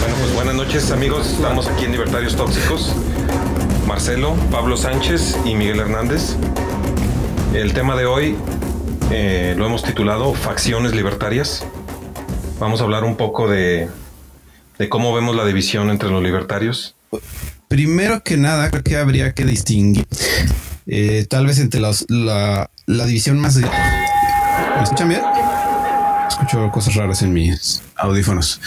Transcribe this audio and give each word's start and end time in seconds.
Bueno, 0.00 0.16
pues 0.18 0.34
buenas 0.34 0.54
noches 0.54 0.90
amigos, 0.90 1.28
estamos 1.30 1.68
aquí 1.68 1.84
en 1.84 1.92
Libertarios 1.92 2.34
Tóxicos. 2.34 2.92
Marcelo, 3.86 4.34
Pablo 4.50 4.76
Sánchez 4.76 5.38
y 5.44 5.54
Miguel 5.54 5.78
Hernández. 5.78 6.34
El 7.54 7.72
tema 7.72 7.94
de 7.94 8.06
hoy 8.06 8.36
eh, 9.10 9.54
lo 9.56 9.66
hemos 9.66 9.82
titulado 9.82 10.34
Facciones 10.34 10.94
Libertarias. 10.94 11.64
Vamos 12.58 12.80
a 12.80 12.84
hablar 12.84 13.04
un 13.04 13.16
poco 13.16 13.48
de, 13.48 13.88
de 14.78 14.88
cómo 14.88 15.14
vemos 15.14 15.36
la 15.36 15.44
división 15.44 15.90
entre 15.90 16.10
los 16.10 16.22
libertarios. 16.22 16.94
Primero 17.68 18.22
que 18.22 18.36
nada, 18.36 18.70
creo 18.70 18.82
que 18.82 18.96
habría 18.96 19.32
que 19.34 19.44
distinguir 19.44 20.06
eh, 20.86 21.26
tal 21.28 21.46
vez 21.46 21.58
entre 21.58 21.80
los, 21.80 22.06
la, 22.08 22.70
la 22.86 23.06
división 23.06 23.38
más... 23.38 23.56
¿Me 23.56 24.82
escuchan 24.82 25.08
bien? 25.08 25.22
Escucho 26.28 26.70
cosas 26.70 26.94
raras 26.94 27.22
en 27.22 27.32
mis 27.32 27.82
audífonos. 27.96 28.60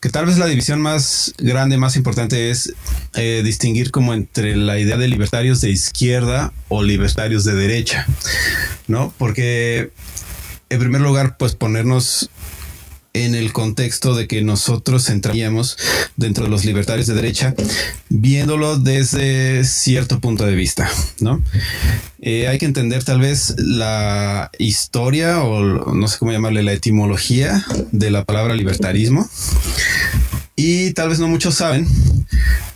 Que 0.00 0.10
tal 0.10 0.26
vez 0.26 0.38
la 0.38 0.46
división 0.46 0.80
más 0.80 1.34
grande, 1.38 1.78
más 1.78 1.96
importante 1.96 2.50
es 2.50 2.74
eh, 3.14 3.42
distinguir 3.44 3.90
como 3.90 4.12
entre 4.12 4.54
la 4.54 4.78
idea 4.78 4.96
de 4.96 5.08
libertarios 5.08 5.60
de 5.60 5.70
izquierda 5.70 6.52
o 6.68 6.82
libertarios 6.82 7.44
de 7.44 7.54
derecha, 7.54 8.06
¿no? 8.88 9.12
Porque 9.18 9.92
en 10.68 10.78
primer 10.80 11.00
lugar, 11.00 11.36
pues 11.36 11.54
ponernos 11.54 12.30
en 13.24 13.34
el 13.34 13.52
contexto 13.52 14.14
de 14.14 14.26
que 14.26 14.42
nosotros 14.42 15.08
entraríamos 15.08 15.78
dentro 16.16 16.44
de 16.44 16.50
los 16.50 16.66
libertarios 16.66 17.06
de 17.06 17.14
derecha, 17.14 17.54
viéndolo 18.10 18.78
desde 18.78 19.64
cierto 19.64 20.20
punto 20.20 20.44
de 20.44 20.54
vista, 20.54 20.90
¿no? 21.20 21.42
Eh, 22.20 22.46
hay 22.46 22.58
que 22.58 22.66
entender 22.66 23.04
tal 23.04 23.20
vez 23.20 23.54
la 23.58 24.50
historia 24.58 25.42
o 25.42 25.94
no 25.94 26.08
sé 26.08 26.18
cómo 26.18 26.32
llamarle 26.32 26.62
la 26.62 26.72
etimología 26.72 27.64
de 27.90 28.10
la 28.10 28.24
palabra 28.24 28.54
libertarismo. 28.54 29.26
Y 30.54 30.92
tal 30.92 31.08
vez 31.08 31.18
no 31.18 31.28
muchos 31.28 31.54
saben 31.54 31.88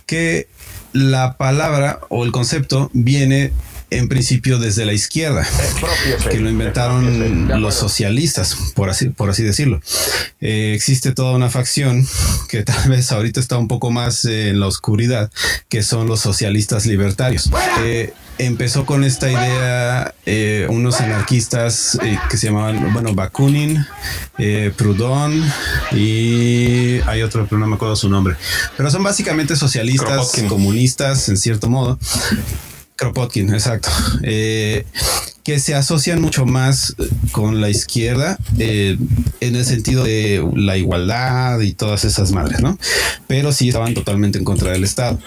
que 0.07 0.47
la 0.93 1.37
palabra 1.37 1.99
o 2.09 2.25
el 2.25 2.31
concepto 2.31 2.89
viene 2.93 3.51
en 3.91 4.07
principio 4.07 4.57
desde 4.57 4.85
la 4.85 4.93
izquierda, 4.93 5.45
que 6.31 6.39
lo 6.39 6.49
inventaron 6.49 7.61
los 7.61 7.75
socialistas, 7.75 8.55
por 8.73 8.89
así, 8.89 9.09
por 9.09 9.29
así 9.29 9.43
decirlo. 9.43 9.81
Eh, 10.39 10.73
existe 10.75 11.11
toda 11.11 11.33
una 11.35 11.49
facción 11.49 12.07
que 12.49 12.63
tal 12.63 12.89
vez 12.89 13.11
ahorita 13.11 13.39
está 13.39 13.57
un 13.57 13.67
poco 13.67 13.91
más 13.91 14.25
en 14.25 14.59
la 14.59 14.67
oscuridad, 14.67 15.29
que 15.69 15.83
son 15.83 16.07
los 16.07 16.21
socialistas 16.21 16.85
libertarios. 16.85 17.51
Eh, 17.83 18.13
empezó 18.37 18.85
con 18.85 19.03
esta 19.03 19.29
idea 19.29 20.15
eh, 20.25 20.65
unos 20.69 20.99
anarquistas 21.01 21.99
eh, 22.01 22.17
que 22.29 22.37
se 22.37 22.47
llamaban, 22.47 22.93
bueno, 22.93 23.13
Bakunin, 23.13 23.85
eh, 24.37 24.71
Proudhon 24.75 25.43
y 25.91 27.01
hay 27.05 27.21
otro, 27.23 27.45
pero 27.45 27.59
no 27.59 27.67
me 27.67 27.75
acuerdo 27.75 27.95
su 27.95 28.09
nombre. 28.09 28.35
Pero 28.77 28.89
son 28.89 29.03
básicamente 29.03 29.55
socialistas, 29.55 30.09
Kropotkin. 30.09 30.47
comunistas, 30.47 31.29
en 31.29 31.37
cierto 31.37 31.69
modo. 31.69 31.99
Kropotkin, 33.01 33.51
exacto. 33.51 33.89
Eh, 34.21 34.85
que 35.43 35.59
se 35.59 35.73
asocian 35.73 36.21
mucho 36.21 36.45
más 36.45 36.95
con 37.31 37.59
la 37.59 37.67
izquierda 37.67 38.37
eh, 38.59 38.95
en 39.39 39.55
el 39.55 39.65
sentido 39.65 40.03
de 40.03 40.47
la 40.55 40.77
igualdad 40.77 41.59
y 41.61 41.73
todas 41.73 42.05
esas 42.05 42.31
madres, 42.31 42.61
¿no? 42.61 42.77
Pero 43.25 43.51
sí 43.53 43.69
estaban 43.69 43.95
totalmente 43.95 44.37
en 44.37 44.43
contra 44.43 44.71
del 44.71 44.83
Estado. 44.83 45.17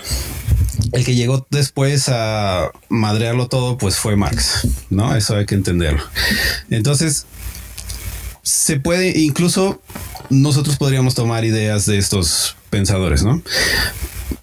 El 0.93 1.05
que 1.05 1.17
llegó 1.17 1.45
después 1.51 2.09
a 2.11 2.71
madrearlo 2.89 3.49
todo, 3.49 3.77
pues 3.77 3.97
fue 3.97 4.15
Marx, 4.15 4.69
¿no? 4.91 5.17
Eso 5.17 5.35
hay 5.35 5.45
que 5.45 5.57
entenderlo. 5.57 6.05
Entonces, 6.71 7.27
se 8.43 8.79
puede, 8.79 9.19
incluso 9.19 9.83
nosotros 10.31 10.77
podríamos 10.77 11.17
tomar 11.17 11.45
ideas 11.45 11.87
de 11.87 11.99
estos 11.99 12.55
pensadores, 12.71 13.25
¿no? 13.25 13.43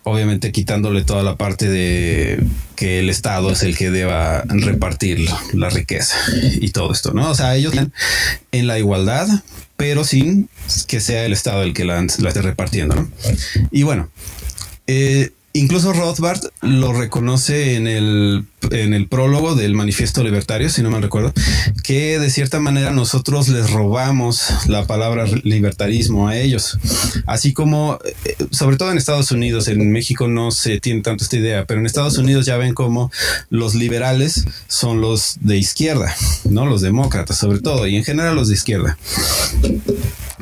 Obviamente 0.04 0.52
quitándole 0.52 1.04
toda 1.04 1.24
la 1.24 1.36
parte 1.36 1.70
de 1.70 2.44
que 2.76 3.00
el 3.00 3.10
Estado 3.10 3.52
es 3.52 3.64
el 3.64 3.78
que 3.78 3.92
deba 3.92 4.44
repartir 4.48 5.30
la 5.54 5.70
riqueza 5.70 6.18
y 6.60 6.70
todo 6.72 6.92
esto, 6.92 7.14
¿no? 7.14 7.30
O 7.30 7.36
sea, 7.36 7.56
ellos 7.56 7.74
están 7.74 7.94
en 8.52 8.68
la 8.68 8.80
igualdad, 8.80 9.28
pero 9.78 10.04
sin 10.04 10.50
que 10.88 11.00
sea 11.00 11.26
el 11.26 11.34
Estado 11.34 11.64
el 11.64 11.74
que 11.74 11.86
la, 11.86 12.00
esté 12.02 12.42
repartiendo, 12.42 12.96
¿no? 12.96 13.10
Y 13.72 13.84
bueno, 13.84 14.10
eh, 14.88 15.32
incluso 15.54 15.94
Rothbard 15.94 16.42
lo 16.62 16.94
reconoce 16.94 17.76
en 17.76 17.88
el, 17.88 18.46
en 18.72 18.94
el 18.94 19.08
prólogo 19.08 19.56
del 19.56 19.74
Manifiesto 19.74 20.24
Libertario, 20.24 20.70
si 20.70 20.82
no 20.82 20.92
me 20.92 21.02
recuerdo, 21.02 21.34
que 21.84 22.20
de 22.20 22.30
cierta 22.30 22.60
manera 22.60 22.92
nosotros 22.92 23.48
les 23.50 23.72
robamos 23.72 24.44
la 24.68 24.86
palabra 24.86 25.26
libertarismo 25.44 26.28
a 26.28 26.38
ellos. 26.38 26.78
Así 27.26 27.54
como, 27.54 28.00
eh, 28.26 28.36
sobre 28.52 28.78
todo 28.78 28.92
en 28.92 28.98
Estados 28.98 29.32
Unidos, 29.32 29.68
en 29.68 29.92
México 29.92 30.28
no 30.28 30.52
se 30.52 30.80
tiene 30.80 31.02
tanto 31.02 31.24
esta 31.24 31.38
idea, 31.38 31.66
pero 31.66 31.80
en 31.80 31.86
Estados 31.86 32.18
Unidos 32.18 32.46
ya 32.46 32.58
ven 32.58 32.74
como 32.74 33.12
los 33.50 33.76
liberales 33.76 34.46
son 34.68 35.02
los 35.02 35.38
de 35.42 35.58
izquierda, 35.58 36.16
no 36.46 36.66
los 36.66 36.82
demócratas, 36.82 37.38
sobre 37.38 37.60
todo, 37.60 37.88
y 37.88 37.96
en 37.96 38.04
general 38.04 38.36
los 38.36 38.48
de 38.48 38.54
izquierda. 38.54 38.98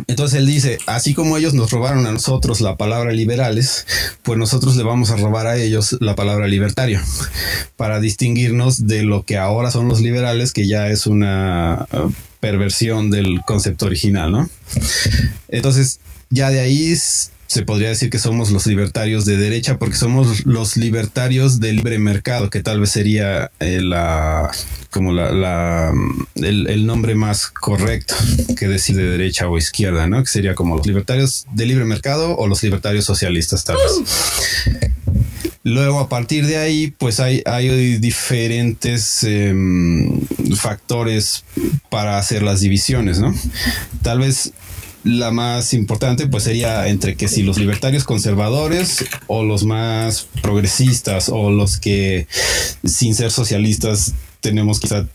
Entonces 0.08 0.40
él 0.40 0.46
dice, 0.46 0.78
así 0.86 1.14
como 1.14 1.38
ellos 1.38 1.54
nos 1.54 1.72
robaron 1.72 2.06
a 2.06 2.12
nosotros 2.12 2.62
la 2.62 2.78
palabra 2.78 3.12
liberales, 3.12 3.86
pues 4.24 4.38
nosotros 4.38 4.76
le 4.76 4.84
vamos 4.84 5.12
a 5.12 5.18
robar 5.18 5.48
a 5.48 5.58
ellos 5.58 5.98
la 6.00 6.16
palabra 6.16 6.48
libertario 6.48 7.00
para 7.76 8.00
distinguirnos 8.00 8.88
de 8.88 9.04
lo 9.04 9.24
que 9.24 9.38
ahora 9.38 9.72
son 9.72 9.88
los 9.88 10.02
liberales, 10.02 10.54
que 10.54 10.68
ya 10.68 10.90
es 10.90 11.08
una 11.08 11.88
uh, 11.92 12.12
perversión 12.40 13.12
del 13.12 13.42
concepto 13.46 13.86
original, 13.86 14.32
¿no? 14.32 14.50
Entonces, 15.48 16.00
ya 16.30 16.50
de 16.50 16.60
ahí 16.60 16.92
se 17.50 17.64
podría 17.64 17.90
decir 17.90 18.12
que 18.12 18.20
somos 18.20 18.52
los 18.52 18.68
libertarios 18.68 19.26
de 19.26 19.36
derecha 19.36 19.80
porque 19.80 19.96
somos 19.96 20.46
los 20.46 20.78
libertarios 20.78 21.60
del 21.60 21.78
libre 21.78 21.98
mercado, 21.98 22.52
que 22.52 22.62
tal 22.62 22.80
vez 22.80 22.92
sería 22.92 23.50
eh, 23.60 23.82
la 23.82 24.52
como 24.92 25.14
la, 25.14 25.32
la- 25.32 25.92
el, 26.36 26.86
nombre 26.86 27.16
más 27.16 27.48
correcto 27.48 28.14
que 28.56 28.68
decir 28.68 28.96
de 28.98 29.10
derecha 29.10 29.48
o 29.48 29.58
izquierda, 29.58 30.06
¿no? 30.06 30.22
Que 30.22 30.30
sería 30.30 30.54
como 30.54 30.78
los 30.78 30.86
libertarios 30.86 31.48
del 31.52 31.70
libre 31.70 31.86
mercado 31.86 32.38
o 32.38 32.46
los 32.46 32.62
libertarios 32.62 33.06
socialistas, 33.06 33.64
tal 33.64 33.78
vez. 33.78 34.94
Luego, 35.64 36.00
a 36.00 36.08
partir 36.08 36.46
de 36.46 36.58
ahí, 36.58 36.94
pues 37.00 37.20
hay, 37.20 37.42
hay 37.48 37.98
diferentes 37.98 39.24
em, 39.24 40.22
factores 40.56 41.44
para 41.90 42.20
hacer 42.20 42.44
las 42.44 42.62
divisiones, 42.62 43.20
¿no? 43.20 43.34
Tal 44.04 44.20
vez 44.20 44.54
la 45.04 45.32
más 45.32 45.74
importante, 45.74 46.28
pues 46.28 46.44
sería 46.44 46.88
entre 46.88 47.16
que 47.16 47.28
si 47.28 47.44
los 47.44 47.58
libertarios 47.58 48.04
conservadores 48.04 49.06
o 49.28 49.44
los 49.44 49.64
más 49.66 50.28
progresistas 50.42 51.30
o 51.30 51.52
los 51.52 51.78
que, 51.78 52.28
sin 52.84 53.16
ser 53.16 53.32
socialistas, 53.32 54.14
tenemos 54.42 54.80
quizá 54.80 55.06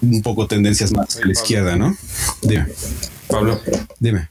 un 0.00 0.22
poco 0.22 0.46
tendencias 0.46 0.92
más 0.92 1.16
a 1.16 1.26
la 1.26 1.32
izquierda, 1.32 1.76
¿no? 1.76 1.96
Dime, 2.42 2.66
Pablo, 3.28 3.60
dime. 3.98 4.28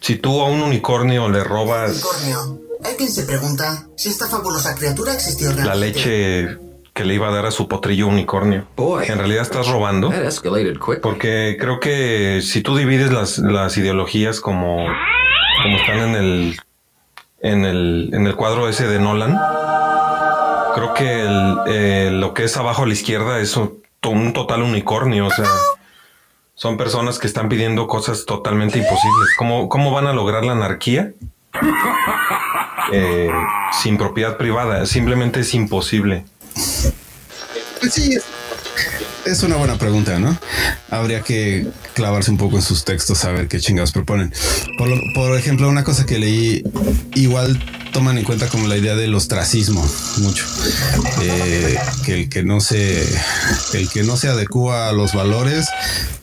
si 0.00 0.16
tú 0.16 0.40
a 0.40 0.48
un 0.48 0.62
unicornio 0.62 1.28
le 1.28 1.42
robas 1.42 1.92
Unicornio. 1.92 2.60
Hay 2.84 2.96
quien 2.96 3.10
se 3.10 3.22
pregunta 3.22 3.88
si 3.96 4.10
esta 4.10 4.28
fabulosa 4.28 4.74
criatura 4.74 5.14
existió 5.14 5.52
realmente. 5.52 5.68
la 5.68 5.74
leche 5.74 6.58
que 6.94 7.04
le 7.04 7.14
iba 7.14 7.28
a 7.28 7.32
dar 7.32 7.44
a 7.44 7.50
su 7.50 7.66
potrillo 7.66 8.06
unicornio, 8.06 8.66
Boy. 8.76 9.06
en 9.08 9.18
realidad 9.18 9.42
estás 9.42 9.66
robando. 9.68 10.12
Porque 11.02 11.56
creo 11.58 11.80
que 11.80 12.40
si 12.40 12.62
tú 12.62 12.76
divides 12.76 13.12
las, 13.12 13.38
las 13.38 13.76
ideologías 13.76 14.40
como, 14.40 14.86
como 15.62 15.76
están 15.76 15.98
en 15.98 16.14
el, 16.14 16.56
en, 17.40 17.64
el, 17.64 18.10
en 18.12 18.26
el 18.28 18.36
cuadro 18.36 18.68
ese 18.68 18.86
de 18.86 19.00
Nolan, 19.00 19.36
creo 20.76 20.94
que 20.94 21.22
el, 21.22 21.56
eh, 21.66 22.10
lo 22.12 22.32
que 22.32 22.44
es 22.44 22.56
abajo 22.56 22.84
a 22.84 22.86
la 22.86 22.92
izquierda 22.92 23.40
es 23.40 23.56
un, 23.56 23.82
un 24.04 24.32
total 24.32 24.62
unicornio. 24.62 25.26
O 25.26 25.30
sea, 25.30 25.46
son 26.54 26.76
personas 26.76 27.18
que 27.18 27.26
están 27.26 27.48
pidiendo 27.48 27.88
cosas 27.88 28.24
totalmente 28.24 28.78
imposibles. 28.78 29.30
¿Cómo, 29.36 29.68
cómo 29.68 29.90
van 29.90 30.06
a 30.06 30.12
lograr 30.12 30.44
la 30.44 30.52
anarquía? 30.52 31.12
Eh, 32.92 33.30
sin 33.82 33.96
propiedad 33.98 34.36
privada. 34.36 34.86
Simplemente 34.86 35.40
es 35.40 35.54
imposible. 35.54 36.24
Pues 37.80 37.92
sí, 37.92 38.16
es 39.26 39.42
una 39.42 39.56
buena 39.56 39.76
pregunta, 39.78 40.18
¿no? 40.18 40.38
Habría 40.90 41.20
que 41.22 41.66
clavarse 41.94 42.30
un 42.30 42.38
poco 42.38 42.56
en 42.56 42.62
sus 42.62 42.84
textos 42.84 43.24
a 43.24 43.30
ver 43.30 43.48
qué 43.48 43.60
chingados 43.60 43.92
proponen. 43.92 44.32
Por, 44.78 44.88
lo- 44.88 45.00
por 45.14 45.36
ejemplo, 45.38 45.68
una 45.68 45.84
cosa 45.84 46.06
que 46.06 46.18
leí 46.18 46.62
igual 47.14 47.62
toman 47.92 48.18
en 48.18 48.24
cuenta 48.24 48.48
como 48.48 48.66
la 48.66 48.76
idea 48.76 48.96
del 48.96 49.14
ostracismo 49.14 49.86
mucho. 50.18 50.44
Eh, 51.22 51.78
que 52.04 52.14
el 52.14 52.28
que 52.28 52.42
no 52.42 52.60
se, 52.60 53.02
el 53.74 53.88
que 53.88 54.02
no 54.02 54.16
se 54.16 54.28
adecua 54.28 54.88
a 54.88 54.92
los 54.92 55.12
valores, 55.12 55.68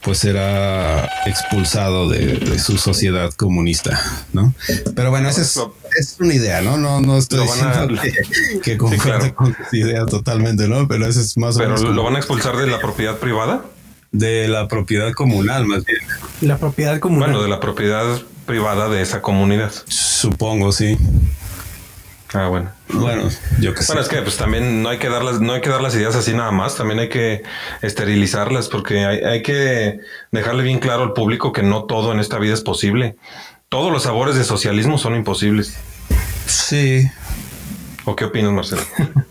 pues 0.02 0.18
será 0.20 1.10
expulsado 1.26 2.10
de, 2.10 2.60
su 2.60 2.78
sociedad 2.78 3.32
comunista, 3.34 4.02
¿no? 4.34 4.54
Pero 4.96 5.12
bueno, 5.12 5.30
esa 5.30 5.42
es, 5.42 5.58
es 6.02 6.18
una 6.20 6.34
idea, 6.34 6.62
¿no? 6.62 6.78
No, 6.78 7.00
no 7.02 7.18
estoy 7.18 7.40
Lo 7.40 7.44
a- 7.52 7.56
diciendo 7.56 8.02
que, 8.02 8.60
que 8.62 8.78
concuerde 8.78 9.04
claro. 9.20 9.36
con 9.36 9.54
tu 9.54 9.76
idea 9.76 10.06
totalmente, 10.06 10.68
¿no? 10.68 10.88
Pero 10.88 11.08
esa 11.08 11.22
es 11.22 11.38
más 11.38 11.56
o 11.56 11.60
Pero 11.60 11.70
menos 11.70 11.82
lo 11.84 11.90
como 11.90 12.04
van 12.04 12.16
a 12.16 12.20
expulsar 12.20 12.58
de 12.58 12.68
la 12.68 12.80
propiedad 12.80 13.18
privada. 13.18 13.64
de 14.12 14.48
la 14.50 14.68
propiedad 14.68 15.12
comunal, 15.14 15.66
más 15.66 15.86
bien. 15.86 16.00
La 16.42 16.58
propiedad 16.58 17.00
comunal. 17.00 17.30
Bueno, 17.30 17.44
de 17.44 17.50
la 17.50 17.60
propiedad 17.62 18.22
privada 18.46 18.90
de 18.90 19.02
esa 19.02 19.22
comunidad. 19.22 19.72
Supongo, 19.88 20.72
sí. 20.74 20.98
Ah, 22.34 22.48
bueno. 22.48 22.72
Bueno, 22.90 23.24
yo 23.60 23.74
que 23.74 23.82
sé. 23.82 23.88
Bueno, 23.88 24.02
es 24.02 24.08
que 24.08 24.22
pues 24.22 24.38
también 24.38 24.82
no 24.84 24.90
hay 24.90 25.00
que 25.00 25.10
dar 25.10 25.22
las, 25.24 25.42
no 25.42 25.52
hay 25.54 25.60
que 25.62 25.70
dar 25.70 25.82
las 25.82 25.96
ideas 25.96 26.16
así 26.16 26.34
nada 26.34 26.52
más, 26.52 26.76
también 26.76 27.00
hay 27.00 27.10
que 27.10 27.44
esterilizarlas 27.82 28.70
porque 28.70 29.06
hay, 29.06 29.20
hay 29.20 29.44
que 29.44 30.00
dejarle 30.32 30.64
bien 30.64 30.80
claro 30.80 31.04
al 31.04 31.14
público 31.14 31.52
que 31.52 31.62
no 31.64 31.84
todo 31.86 32.12
en 32.14 32.20
esta 32.22 32.38
vida 32.40 32.54
es 32.54 32.62
posible. 32.62 33.16
Todos 33.68 33.92
los 33.92 34.04
sabores 34.04 34.36
de 34.36 34.44
socialismo 34.46 34.98
son 34.98 35.16
imposibles. 35.16 35.76
Sí. 36.52 37.10
¿O 38.06 38.16
qué 38.16 38.26
opinas, 38.26 38.52
Marcelo? 38.52 38.82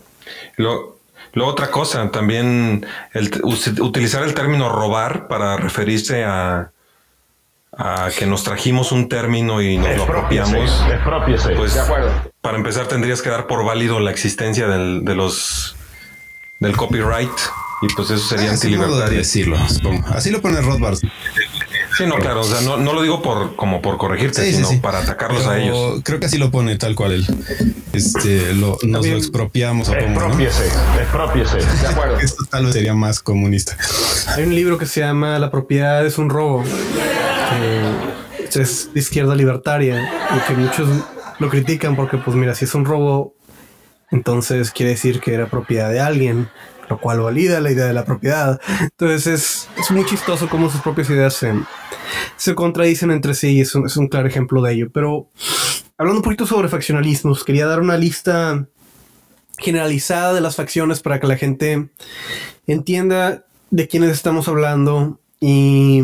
Lo, 0.57 0.99
lo 1.33 1.47
otra 1.47 1.71
cosa, 1.71 2.11
también 2.11 2.85
el, 3.13 3.31
utilizar 3.43 4.23
el 4.23 4.33
término 4.33 4.69
robar 4.69 5.27
para 5.27 5.55
referirse 5.57 6.23
a, 6.23 6.71
a 7.75 8.09
que 8.17 8.25
nos 8.25 8.43
trajimos 8.43 8.91
un 8.91 9.07
término 9.07 9.61
y 9.61 9.77
nos 9.77 9.95
lo 9.95 10.03
apropiamos. 10.03 10.83
Expropiese. 10.91 11.55
Pues, 11.55 11.73
de 11.73 11.79
acuerdo. 11.79 12.31
para 12.41 12.57
empezar, 12.57 12.87
tendrías 12.87 13.21
que 13.21 13.29
dar 13.29 13.47
por 13.47 13.63
válido 13.63 13.99
la 13.99 14.11
existencia 14.11 14.67
del, 14.67 15.05
de 15.05 15.15
los 15.15 15.75
del 16.59 16.77
copyright 16.77 17.31
y 17.81 17.87
pues 17.95 18.11
eso 18.11 18.27
sería 18.27 18.45
de 18.45 18.51
antilibertario. 18.51 19.19
Así 20.07 20.29
lo 20.29 20.41
pone 20.41 20.61
Rothbard. 20.61 20.99
Sí, 22.03 22.07
no, 22.07 22.15
claro, 22.17 22.41
o 22.41 22.43
sea, 22.43 22.61
no, 22.61 22.77
no 22.77 22.93
lo 22.93 23.01
digo 23.01 23.21
por 23.21 23.55
como 23.55 23.81
por 23.81 23.97
corregirte, 23.97 24.43
Sí, 24.43 24.53
sino 24.55 24.67
sí. 24.67 24.77
para 24.77 24.99
atacarlos 24.99 25.45
a 25.47 25.59
ellos. 25.59 26.01
Creo 26.03 26.19
que 26.19 26.25
así 26.25 26.37
lo 26.37 26.49
pone 26.51 26.75
tal 26.77 26.95
cual 26.95 27.11
él. 27.13 27.25
Este, 27.93 28.53
lo, 28.53 28.69
nos 28.69 28.79
También- 28.79 29.13
lo 29.13 29.17
expropiamos, 29.19 29.87
supongo, 29.87 30.07
¿no? 30.07 30.15
Expropiese. 30.25 30.65
Expropiese. 30.99 31.57
De 31.81 31.87
acuerdo. 31.87 32.17
Esto 32.19 32.43
tal 32.49 32.65
vez 32.65 32.73
sería 32.73 32.93
más 32.93 33.19
comunista. 33.19 33.77
Hay 34.35 34.43
un 34.43 34.55
libro 34.55 34.77
que 34.77 34.85
se 34.85 35.01
llama 35.01 35.37
La 35.39 35.51
propiedad 35.51 36.05
es 36.05 36.17
un 36.17 36.29
robo. 36.29 36.63
que 38.51 38.61
es 38.61 38.93
de 38.93 38.99
izquierda 38.99 39.35
libertaria 39.35 40.09
y 40.35 40.39
que 40.47 40.53
muchos 40.59 40.89
lo 41.39 41.49
critican 41.49 41.95
porque, 41.95 42.17
pues 42.17 42.35
mira, 42.35 42.53
si 42.55 42.65
es 42.65 42.75
un 42.75 42.85
robo, 42.85 43.33
entonces 44.11 44.71
quiere 44.71 44.91
decir 44.91 45.19
que 45.21 45.33
era 45.33 45.47
propiedad 45.47 45.89
de 45.89 45.99
alguien, 46.01 46.49
lo 46.89 46.99
cual 46.99 47.21
valida 47.21 47.61
la 47.61 47.71
idea 47.71 47.85
de 47.85 47.93
la 47.93 48.03
propiedad. 48.05 48.59
Entonces 48.81 49.27
es, 49.27 49.67
es 49.79 49.91
muy 49.91 50.05
chistoso 50.05 50.49
cómo 50.49 50.69
sus 50.69 50.81
propias 50.81 51.09
ideas 51.09 51.33
se, 51.33 51.53
se 52.37 52.55
contradicen 52.55 53.11
entre 53.11 53.33
sí 53.33 53.49
y 53.57 53.61
es 53.61 53.75
un, 53.75 53.85
es 53.85 53.97
un 53.97 54.07
claro 54.07 54.27
ejemplo 54.27 54.61
de 54.61 54.73
ello. 54.73 54.89
Pero 54.93 55.29
hablando 55.97 56.19
un 56.19 56.23
poquito 56.23 56.45
sobre 56.45 56.67
faccionalismos, 56.69 57.43
quería 57.43 57.65
dar 57.67 57.79
una 57.81 57.97
lista 57.97 58.65
generalizada 59.57 60.33
de 60.33 60.41
las 60.41 60.55
facciones 60.55 61.01
para 61.01 61.19
que 61.19 61.27
la 61.27 61.37
gente 61.37 61.89
entienda 62.67 63.45
de 63.69 63.87
quiénes 63.87 64.11
estamos 64.11 64.47
hablando 64.47 65.19
y, 65.39 66.01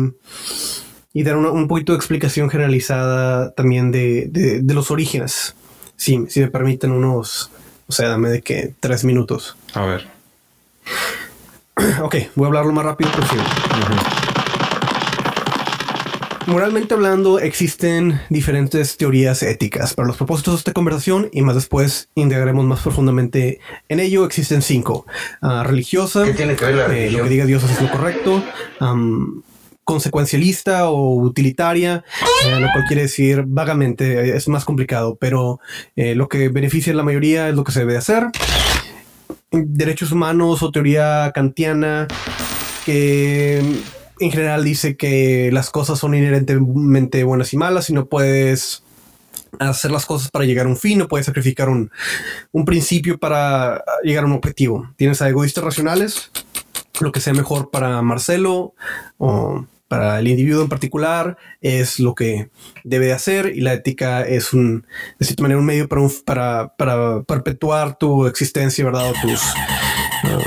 y 1.12 1.22
dar 1.24 1.36
una- 1.36 1.50
un 1.50 1.66
poquito 1.68 1.92
de 1.92 1.96
explicación 1.98 2.48
generalizada 2.50 3.50
también 3.52 3.90
de, 3.90 4.28
de- 4.30 4.62
de 4.62 4.74
los 4.74 4.90
orígenes. 4.90 5.54
Si, 5.96 6.26
si 6.28 6.40
me 6.40 6.48
permiten 6.48 6.92
unos, 6.92 7.50
o 7.88 7.92
sea, 7.92 8.08
dame 8.08 8.28
de 8.30 8.42
que 8.42 8.74
tres 8.78 9.02
minutos. 9.04 9.56
A 9.74 9.84
ver. 9.84 10.06
Ok, 12.02 12.14
voy 12.36 12.44
a 12.44 12.48
hablar 12.48 12.66
lo 12.66 12.72
más 12.72 12.84
rápido 12.84 13.10
posible. 13.12 13.44
Moralmente 16.48 16.94
hablando, 16.94 17.40
existen 17.40 18.22
diferentes 18.30 18.96
teorías 18.96 19.42
éticas. 19.42 19.92
Para 19.92 20.08
los 20.08 20.16
propósitos 20.16 20.54
de 20.54 20.58
esta 20.60 20.72
conversación 20.72 21.28
y 21.30 21.42
más 21.42 21.54
después 21.54 22.08
indagaremos 22.14 22.64
más 22.64 22.80
profundamente 22.80 23.60
en 23.90 24.00
ello, 24.00 24.24
existen 24.24 24.62
cinco. 24.62 25.04
Ah, 25.42 25.62
religiosa, 25.62 26.24
¿Qué 26.24 26.32
tiene 26.32 26.56
que 26.56 26.64
ver 26.64 26.74
la 26.74 26.96
eh, 26.96 27.10
lo 27.10 27.22
que 27.22 27.28
diga 27.28 27.44
Dios 27.44 27.62
es 27.64 27.82
lo 27.82 27.90
correcto. 27.90 28.42
consecuencialista 29.84 30.88
o 30.88 31.16
utilitaria, 31.16 32.02
eh, 32.46 32.60
lo 32.60 32.68
cual 32.72 32.84
quiere 32.86 33.02
decir 33.02 33.44
vagamente, 33.46 34.30
eh, 34.30 34.36
es 34.36 34.48
más 34.48 34.64
complicado, 34.64 35.18
pero 35.20 35.60
eh, 35.96 36.14
lo 36.14 36.28
que 36.28 36.48
beneficia 36.48 36.94
a 36.94 36.96
la 36.96 37.02
mayoría 37.02 37.50
es 37.50 37.56
lo 37.56 37.64
que 37.64 37.72
se 37.72 37.80
debe 37.80 37.98
hacer 37.98 38.24
derechos 39.50 40.12
humanos 40.12 40.62
o 40.62 40.70
teoría 40.70 41.30
kantiana 41.34 42.06
que 42.86 43.62
en 44.20 44.30
general 44.30 44.64
dice 44.64 44.96
que 44.96 45.50
las 45.52 45.70
cosas 45.70 45.98
son 45.98 46.14
inherentemente 46.14 47.24
buenas 47.24 47.52
y 47.52 47.56
malas 47.56 47.88
y 47.90 47.92
no 47.92 48.06
puedes 48.06 48.82
hacer 49.58 49.90
las 49.90 50.06
cosas 50.06 50.30
para 50.30 50.44
llegar 50.44 50.66
a 50.66 50.68
un 50.68 50.76
fin, 50.76 50.98
no 50.98 51.08
puedes 51.08 51.26
sacrificar 51.26 51.68
un, 51.68 51.90
un 52.52 52.64
principio 52.64 53.18
para 53.18 53.82
llegar 54.02 54.24
a 54.24 54.26
un 54.26 54.34
objetivo. 54.34 54.90
Tienes 54.96 55.22
a 55.22 55.28
egoístas 55.28 55.64
racionales, 55.64 56.30
lo 57.00 57.12
que 57.12 57.20
sea 57.20 57.32
mejor 57.32 57.70
para 57.70 58.02
Marcelo 58.02 58.74
o 59.16 59.66
para 59.88 60.18
el 60.18 60.28
individuo 60.28 60.62
en 60.62 60.68
particular 60.68 61.38
es 61.62 61.98
lo 61.98 62.14
que 62.14 62.50
debe 62.84 63.06
de 63.06 63.14
hacer 63.14 63.52
y 63.54 63.62
la 63.62 63.72
ética 63.72 64.20
es 64.22 64.52
un, 64.52 64.84
de 65.18 65.24
cierta 65.24 65.42
manera, 65.42 65.58
un 65.60 65.64
medio 65.64 65.88
para, 65.88 66.02
un- 66.02 66.12
para, 66.76 67.22
perpetuar 67.22 67.96
tu 67.96 68.26
existencia, 68.26 68.84
¿verdad? 68.84 69.08
O 69.10 69.12
tus, 69.22 69.40
um, 70.24 70.42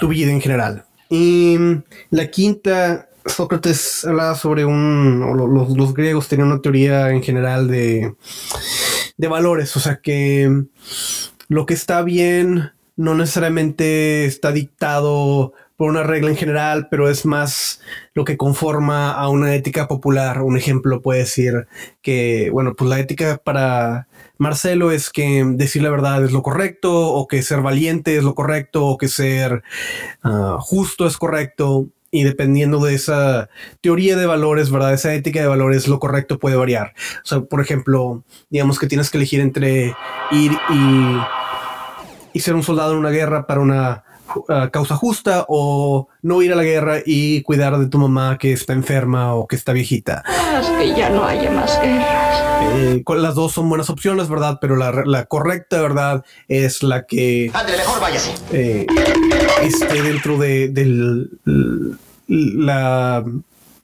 tu 0.00 0.08
vida 0.08 0.30
en 0.30 0.40
general. 0.42 0.84
Y 1.14 1.58
la 2.08 2.30
quinta, 2.30 3.10
Sócrates 3.26 4.02
hablaba 4.06 4.34
sobre 4.34 4.64
un, 4.64 5.20
los, 5.36 5.76
los 5.76 5.92
griegos 5.92 6.26
tenían 6.26 6.48
una 6.48 6.62
teoría 6.62 7.10
en 7.10 7.22
general 7.22 7.68
de, 7.68 8.14
de 9.18 9.28
valores, 9.28 9.76
o 9.76 9.80
sea 9.80 10.00
que 10.00 10.64
lo 11.48 11.66
que 11.66 11.74
está 11.74 12.00
bien 12.00 12.70
no 12.96 13.14
necesariamente 13.14 14.24
está 14.24 14.52
dictado 14.52 15.52
por 15.82 15.90
una 15.90 16.04
regla 16.04 16.30
en 16.30 16.36
general, 16.36 16.86
pero 16.92 17.08
es 17.08 17.26
más 17.26 17.80
lo 18.14 18.24
que 18.24 18.36
conforma 18.36 19.10
a 19.10 19.28
una 19.28 19.52
ética 19.56 19.88
popular. 19.88 20.40
Un 20.42 20.56
ejemplo 20.56 21.02
puede 21.02 21.22
decir 21.22 21.66
que, 22.02 22.50
bueno, 22.52 22.76
pues 22.76 22.88
la 22.88 23.00
ética 23.00 23.40
para 23.42 24.06
Marcelo 24.38 24.92
es 24.92 25.10
que 25.10 25.44
decir 25.44 25.82
la 25.82 25.90
verdad 25.90 26.24
es 26.24 26.30
lo 26.30 26.44
correcto, 26.44 27.08
o 27.08 27.26
que 27.26 27.42
ser 27.42 27.62
valiente 27.62 28.16
es 28.16 28.22
lo 28.22 28.36
correcto, 28.36 28.86
o 28.86 28.96
que 28.96 29.08
ser 29.08 29.64
ah, 30.22 30.58
justo 30.60 31.04
es 31.04 31.16
correcto. 31.16 31.88
Y 32.12 32.22
dependiendo 32.22 32.78
de 32.78 32.94
esa 32.94 33.48
teoría 33.80 34.16
de 34.16 34.26
valores, 34.26 34.70
¿verdad? 34.70 34.94
Esa 34.94 35.12
ética 35.14 35.40
de 35.40 35.48
valores, 35.48 35.88
lo 35.88 35.98
correcto 35.98 36.38
puede 36.38 36.54
variar. 36.54 36.92
O 37.24 37.26
sea, 37.26 37.40
por 37.40 37.60
ejemplo, 37.60 38.22
digamos 38.50 38.78
que 38.78 38.86
tienes 38.86 39.10
que 39.10 39.16
elegir 39.18 39.40
entre 39.40 39.96
ir 40.30 40.52
y 40.70 41.16
y 42.32 42.40
ser 42.40 42.54
un 42.54 42.62
soldado 42.62 42.92
en 42.92 42.98
una 42.98 43.10
guerra 43.10 43.46
para 43.46 43.60
una 43.60 44.04
uh, 44.36 44.70
causa 44.70 44.96
justa 44.96 45.44
o 45.48 46.08
no 46.22 46.42
ir 46.42 46.52
a 46.52 46.56
la 46.56 46.62
guerra 46.64 46.98
y 47.04 47.42
cuidar 47.42 47.78
de 47.78 47.86
tu 47.86 47.98
mamá 47.98 48.38
que 48.38 48.52
está 48.52 48.72
enferma 48.72 49.34
o 49.34 49.46
que 49.46 49.56
está 49.56 49.72
viejita. 49.72 50.22
Haz 50.26 50.68
que 50.70 50.94
ya 50.94 51.10
no 51.10 51.24
haya 51.24 51.50
más 51.50 51.80
guerras. 51.80 52.42
Eh, 52.74 53.02
las 53.16 53.34
dos 53.34 53.52
son 53.52 53.68
buenas 53.68 53.90
opciones, 53.90 54.28
¿verdad? 54.28 54.58
Pero 54.60 54.76
la, 54.76 54.92
re- 54.92 55.06
la 55.06 55.24
correcta, 55.26 55.80
¿verdad? 55.82 56.24
Es 56.48 56.82
la 56.82 57.06
que 57.06 57.50
Andre, 57.52 57.76
mejor 57.76 58.00
váyase. 58.00 58.34
eh, 58.52 58.86
esté 59.62 60.02
dentro 60.02 60.38
de 60.38 60.68
del- 60.68 61.30
la 62.26 63.24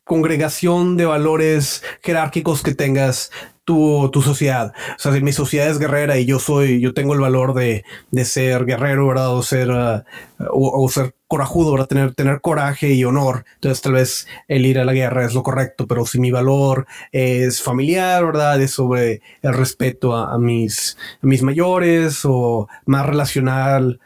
congregación 0.04 0.96
de 0.96 1.04
valores 1.04 1.82
jerárquicos 2.02 2.62
que 2.62 2.74
tengas 2.74 3.30
tu, 3.68 4.08
tu 4.10 4.22
sociedad. 4.22 4.72
O 4.96 4.98
sea, 4.98 5.12
si 5.12 5.20
mi 5.20 5.30
sociedad 5.30 5.68
es 5.68 5.78
guerrera 5.78 6.16
y 6.16 6.25
yo 6.25 6.38
soy, 6.38 6.80
yo 6.80 6.94
tengo 6.94 7.12
el 7.12 7.20
valor 7.20 7.52
de, 7.52 7.84
de 8.10 8.25
ser 8.25 8.64
guerrero, 8.64 9.06
¿verdad? 9.08 9.34
O 9.34 9.42
ser, 9.42 9.70
ah, 9.70 10.06
o, 10.50 10.88
ser 10.88 11.14
corajudo, 11.26 11.72
¿verdad? 11.72 11.87
Tener, 11.87 12.14
tener 12.14 12.40
coraje 12.40 12.94
y 12.94 13.04
honor. 13.04 13.44
Entonces, 13.56 13.82
tal 13.82 13.92
vez 13.92 14.26
el 14.48 14.64
ir 14.64 14.78
a 14.78 14.87
la 14.87 14.94
guerra 14.94 15.26
es 15.26 15.34
lo 15.34 15.42
correcto, 15.42 15.87
pero 15.87 16.06
si 16.06 16.18
mi 16.18 16.30
valor 16.30 16.87
es 17.12 17.60
familiar, 17.60 18.25
¿verdad? 18.25 18.58
Es 18.62 18.70
sobre 18.70 19.20
el 19.42 19.52
respeto 19.52 20.16
a, 20.16 20.38
mis, 20.38 20.96
mis 21.20 21.42
mayores 21.42 22.20
o 22.25 22.68
más 22.87 23.04
relacional, 23.04 24.00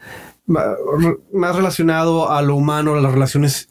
más 0.46 1.54
relacionado 1.54 2.32
a 2.32 2.42
lo 2.42 2.56
humano, 2.56 2.94
a 2.96 3.00
las 3.00 3.12
relaciones, 3.12 3.68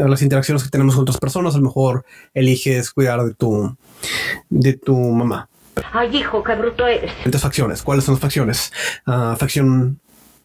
a 0.00 0.06
las 0.06 0.22
interacciones 0.22 0.62
que 0.62 0.70
tenemos 0.70 0.94
con 0.94 1.02
otras 1.02 1.18
personas, 1.18 1.56
a 1.56 1.58
lo 1.58 1.64
mejor 1.64 2.04
eliges 2.34 2.92
cuidar 2.92 3.24
de 3.24 3.34
tu, 3.34 3.76
de 4.48 4.74
tu 4.74 4.96
mamá. 4.96 5.48
Ay, 5.92 6.16
hijo, 6.16 6.42
qué 6.42 6.54
bruto 6.54 6.86
eres. 6.86 7.10
Diferentes 7.10 7.42
facciones. 7.42 7.82
¿Cuáles 7.82 8.04
son 8.04 8.14
las 8.14 8.20
facciones? 8.20 8.72
Ah, 9.06 9.36
facción 9.38 10.00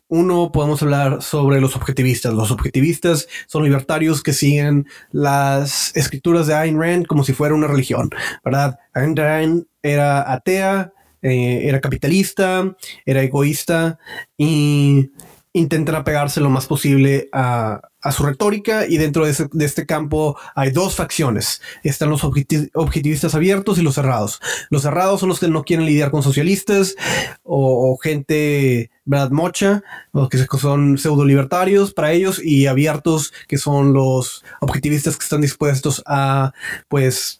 1, 0.07 0.51
podemos 0.51 0.81
hablar 0.81 1.21
sobre 1.21 1.61
los 1.61 1.75
objetivistas. 1.75 2.33
Los 2.33 2.51
objetivistas 2.51 3.27
son 3.47 3.63
libertarios 3.63 4.23
que 4.23 4.33
siguen 4.33 4.87
las 5.11 5.95
escrituras 5.95 6.47
de 6.47 6.55
Ayn 6.55 6.81
Rand 6.81 7.05
como 7.05 7.23
si 7.23 7.33
fuera 7.33 7.53
una 7.53 7.67
religión, 7.67 8.09
¿verdad? 8.43 8.79
Ayn 8.93 9.15
Rand 9.15 9.65
era 9.83 10.31
atea 10.31 10.93
eh, 11.21 11.67
era 11.67 11.81
capitalista, 11.81 12.75
era 13.05 13.21
egoísta 13.21 13.99
y 14.37 15.11
intentan 15.51 15.95
apegarse 15.95 16.39
lo 16.41 16.49
más 16.51 16.67
posible 16.67 17.27
a, 17.33 17.81
a 18.01 18.11
su 18.11 18.23
retórica 18.23 18.85
y 18.87 18.97
dentro 18.97 19.25
de, 19.25 19.31
ese- 19.31 19.49
de 19.51 19.65
este 19.65 19.85
campo 19.87 20.37
hay 20.53 20.69
dos 20.71 20.95
facciones. 20.95 21.61
Están 21.83 22.09
los 22.11 22.23
objeti- 22.23 22.69
objetivistas 22.75 23.33
abiertos 23.33 23.79
y 23.79 23.81
los 23.81 23.95
cerrados. 23.95 24.39
Los 24.69 24.83
cerrados 24.83 25.19
son 25.19 25.29
los 25.29 25.39
que 25.39 25.47
no 25.47 25.63
quieren 25.63 25.87
lidiar 25.87 26.11
con 26.11 26.21
socialistas 26.21 26.95
o, 27.43 27.97
gente, 27.97 28.91
¿verdad? 29.05 29.31
Mocha, 29.31 29.81
los 30.13 30.29
que 30.29 30.37
son 30.59 30.97
pseudo 30.99 31.25
libertarios 31.25 31.93
para 31.93 32.11
ellos 32.11 32.39
y 32.43 32.67
abiertos 32.67 33.33
que 33.47 33.57
son 33.57 33.93
los 33.93 34.43
objetivistas 34.61 35.17
que 35.17 35.23
están 35.23 35.41
dispuestos 35.41 36.03
a, 36.05 36.53
pues, 36.87 37.39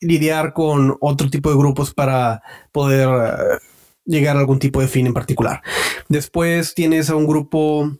lidiar 0.00 0.54
con 0.54 0.96
otro 1.00 1.28
tipo 1.28 1.50
de 1.50 1.58
grupos 1.58 1.92
para 1.92 2.42
poder 2.72 3.06
eh, 3.08 3.58
llegar 4.10 4.36
a 4.36 4.40
algún 4.40 4.58
tipo 4.58 4.80
de 4.80 4.88
fin 4.88 5.06
en 5.06 5.14
particular. 5.14 5.62
Después 6.08 6.74
tienes 6.74 7.10
a 7.10 7.16
un 7.16 7.26
grupo 7.26 7.90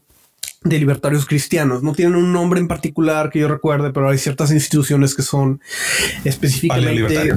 de 0.63 0.79
libertarios 0.79 1.25
cristianos. 1.25 1.81
No 1.81 1.93
tienen 1.93 2.15
un 2.15 2.31
nombre 2.31 2.59
en 2.59 2.67
particular 2.67 3.29
que 3.29 3.39
yo 3.39 3.47
recuerde, 3.47 3.91
pero 3.91 4.09
hay 4.09 4.17
ciertas 4.17 4.51
instituciones 4.51 5.15
que 5.15 5.23
son 5.23 5.61
específicamente 6.23 7.33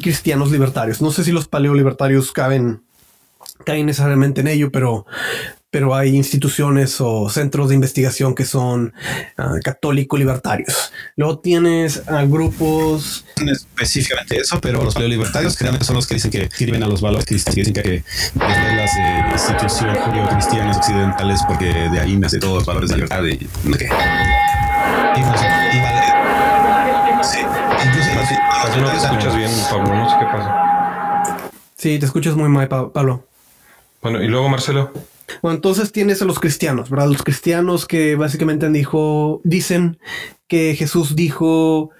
cristianos 0.00 0.52
libertarios. 0.52 1.02
No 1.02 1.10
sé 1.10 1.24
si 1.24 1.32
los 1.32 1.48
paleolibertarios 1.48 2.30
caben, 2.32 2.82
caen 3.64 3.86
necesariamente 3.86 4.40
en 4.40 4.48
ello, 4.48 4.70
pero, 4.70 5.06
pero 5.78 5.94
hay 5.94 6.16
instituciones 6.16 7.00
o 7.00 7.30
centros 7.30 7.68
de 7.68 7.76
investigación 7.76 8.34
que 8.34 8.44
son 8.44 8.92
ah, 9.36 9.52
católico-libertarios. 9.62 10.92
Luego 11.14 11.38
tienes 11.38 12.02
a 12.08 12.24
grupos 12.24 13.24
específicamente 13.46 14.38
eso, 14.40 14.60
pero 14.60 14.82
los 14.82 14.94
paleolibertarios 14.94 15.56
generalmente 15.56 15.86
son 15.86 15.94
los 15.94 16.08
que 16.08 16.14
dicen 16.14 16.32
que 16.32 16.42
escriben 16.42 16.82
a 16.82 16.88
los 16.88 17.00
valores 17.00 17.26
cristianos, 17.26 17.54
que 17.54 17.60
dicen 17.60 17.74
que, 17.74 17.82
que 18.40 18.44
de 18.44 18.74
las 18.76 18.90
eh, 18.96 19.24
instituciones 19.34 19.98
judio-cristianas 20.02 20.78
occidentales, 20.78 21.40
porque 21.46 21.66
de 21.66 22.00
ahí 22.00 22.16
nace 22.16 22.40
todos 22.40 22.54
los 22.56 22.66
valores 22.66 22.90
de 22.90 22.96
libertad 22.96 23.22
y 23.22 23.38
no 23.62 23.76
sé 23.76 23.78
qué. 23.78 23.84
Y, 23.86 25.20
no 25.20 25.38
sé, 25.38 25.46
y 25.74 25.78
vale. 25.80 27.22
Sí, 27.22 27.38
Casi 28.64 28.80
no 28.80 28.90
te 28.90 28.96
escuchas 28.96 29.36
bien, 29.36 29.50
Pablo. 29.70 29.94
No 29.94 30.10
sé 30.10 30.16
qué 30.18 30.24
pasa. 30.26 31.50
Sí, 31.76 31.98
te 32.00 32.06
escuchas 32.06 32.34
muy 32.34 32.48
mal, 32.48 32.66
Pa- 32.66 32.92
Pablo. 32.92 33.24
Bueno, 34.02 34.20
y 34.20 34.26
luego 34.26 34.48
Marcelo. 34.48 34.90
Bueno, 35.42 35.56
entonces 35.56 35.92
tienes 35.92 36.22
a 36.22 36.24
los 36.24 36.38
cristianos, 36.38 36.90
¿verdad? 36.90 37.08
Los 37.08 37.22
cristianos 37.22 37.86
que 37.86 38.16
básicamente 38.16 38.68
dijo, 38.70 39.40
dicen 39.44 39.98
que 40.46 40.74
Jesús 40.74 41.14
dijo 41.14 41.90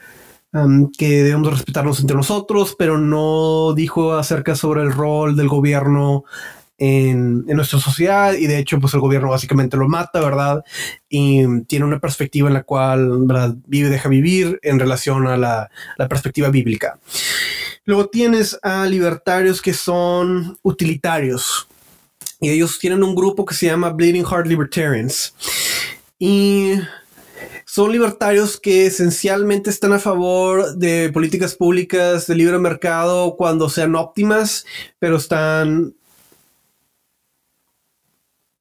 que 0.97 1.23
debemos 1.23 1.50
respetarnos 1.50 2.00
entre 2.00 2.16
nosotros, 2.16 2.75
pero 2.78 2.99
no 2.99 3.75
dijo 3.75 4.14
acerca 4.14 4.56
sobre 4.56 4.82
el 4.82 4.92
rol 4.92 5.37
del 5.37 5.49
gobierno 5.49 6.25
en, 6.78 7.44
en 7.49 7.56
nuestra 7.56 7.78
sociedad 7.80 8.32
y 8.32 8.47
de 8.47 8.58
hecho 8.58 8.80
pues 8.80 8.94
el 8.94 9.00
gobierno 9.00 9.30
básicamente 9.30 9.76
lo 9.76 9.88
mata, 9.88 10.20
¿verdad? 10.20 10.64
Y 11.08 11.62
tiene 11.64 11.85
una 11.85 11.99
perspectiva 11.99 12.49
en 12.49 12.54
la 12.54 12.62
cual 12.62 13.26
¿verdad? 13.26 13.56
vive, 13.66 13.90
deja 13.90 14.08
vivir 14.08 14.58
en 14.62 14.78
relación 14.78 15.26
a 15.26 15.37
la, 15.37 15.70
la 15.99 16.08
perspectiva 16.08 16.49
bíblica. 16.49 16.99
Luego 17.85 18.08
tienes 18.08 18.58
a 18.62 18.87
libertarios 18.87 19.61
que 19.61 19.75
son 19.75 20.56
utilitarios 20.62 21.68
y 22.40 22.50
ellos 22.50 22.78
tienen 22.78 23.02
un 23.02 23.14
grupo 23.14 23.45
que 23.45 23.54
se 23.54 23.66
llama 23.66 23.90
Bleeding 23.90 24.25
Heart 24.25 24.47
Libertarians. 24.47 25.35
Y 26.18 26.75
son 27.64 27.92
libertarios 27.92 28.59
que 28.59 28.87
esencialmente 28.87 29.71
están 29.71 29.92
a 29.92 29.99
favor 29.99 30.76
de 30.76 31.11
políticas 31.12 31.54
públicas 31.54 32.26
de 32.26 32.35
libre 32.35 32.59
mercado 32.59 33.37
cuando 33.37 33.68
sean 33.68 33.95
óptimas, 33.95 34.64
pero 34.99 35.16
están 35.16 35.95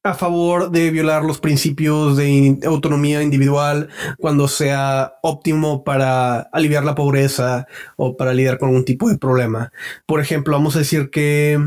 a 0.04 0.14
favor 0.14 0.72
de 0.72 0.90
violar 0.92 1.24
los 1.24 1.40
principios 1.40 2.16
de 2.18 2.60
autonomía 2.66 3.22
individual 3.22 3.90
cuando 4.18 4.48
sea 4.48 5.16
óptimo 5.22 5.84
para 5.84 6.40
aliviar 6.40 6.84
la 6.86 6.96
pobreza 6.96 7.68
o 7.98 8.16
para 8.16 8.34
lidiar 8.34 8.58
con 8.58 8.70
algún 8.70 8.86
tipo 8.86 9.10
de 9.10 9.18
problema. 9.18 9.72
Por 10.06 10.22
ejemplo, 10.22 10.54
vamos 10.54 10.76
a 10.76 10.80
decir 10.80 11.10
que 11.10 11.60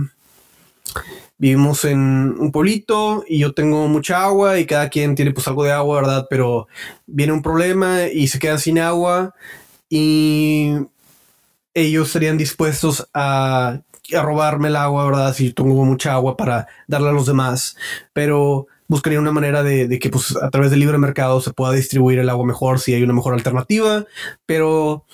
vivimos 1.40 1.86
en 1.86 2.36
un 2.38 2.52
pueblito 2.52 3.24
y 3.26 3.38
yo 3.38 3.54
tengo 3.54 3.88
mucha 3.88 4.24
agua 4.24 4.58
y 4.58 4.66
cada 4.66 4.90
quien 4.90 5.14
tiene 5.14 5.32
pues 5.32 5.48
algo 5.48 5.64
de 5.64 5.72
agua, 5.72 6.02
¿verdad? 6.02 6.26
Pero 6.28 6.68
viene 7.06 7.32
un 7.32 7.40
problema 7.40 8.08
y 8.08 8.28
se 8.28 8.38
quedan 8.38 8.58
sin 8.58 8.78
agua 8.78 9.34
y 9.88 10.72
ellos 11.72 12.08
estarían 12.08 12.36
dispuestos 12.36 13.08
a, 13.14 13.80
a 14.14 14.22
robarme 14.22 14.68
el 14.68 14.76
agua, 14.76 15.06
¿verdad? 15.06 15.34
Si 15.34 15.54
tengo 15.54 15.82
mucha 15.86 16.12
agua 16.12 16.36
para 16.36 16.68
darle 16.86 17.08
a 17.08 17.12
los 17.12 17.24
demás, 17.24 17.74
pero 18.12 18.66
buscaría 18.86 19.18
una 19.18 19.32
manera 19.32 19.62
de, 19.62 19.88
de 19.88 19.98
que 19.98 20.10
pues 20.10 20.36
a 20.36 20.50
través 20.50 20.70
del 20.70 20.80
libre 20.80 20.98
mercado 20.98 21.40
se 21.40 21.54
pueda 21.54 21.72
distribuir 21.72 22.18
el 22.18 22.28
agua 22.28 22.44
mejor 22.44 22.80
si 22.80 22.92
hay 22.92 23.02
una 23.02 23.14
mejor 23.14 23.32
alternativa, 23.32 24.04
pero 24.44 25.06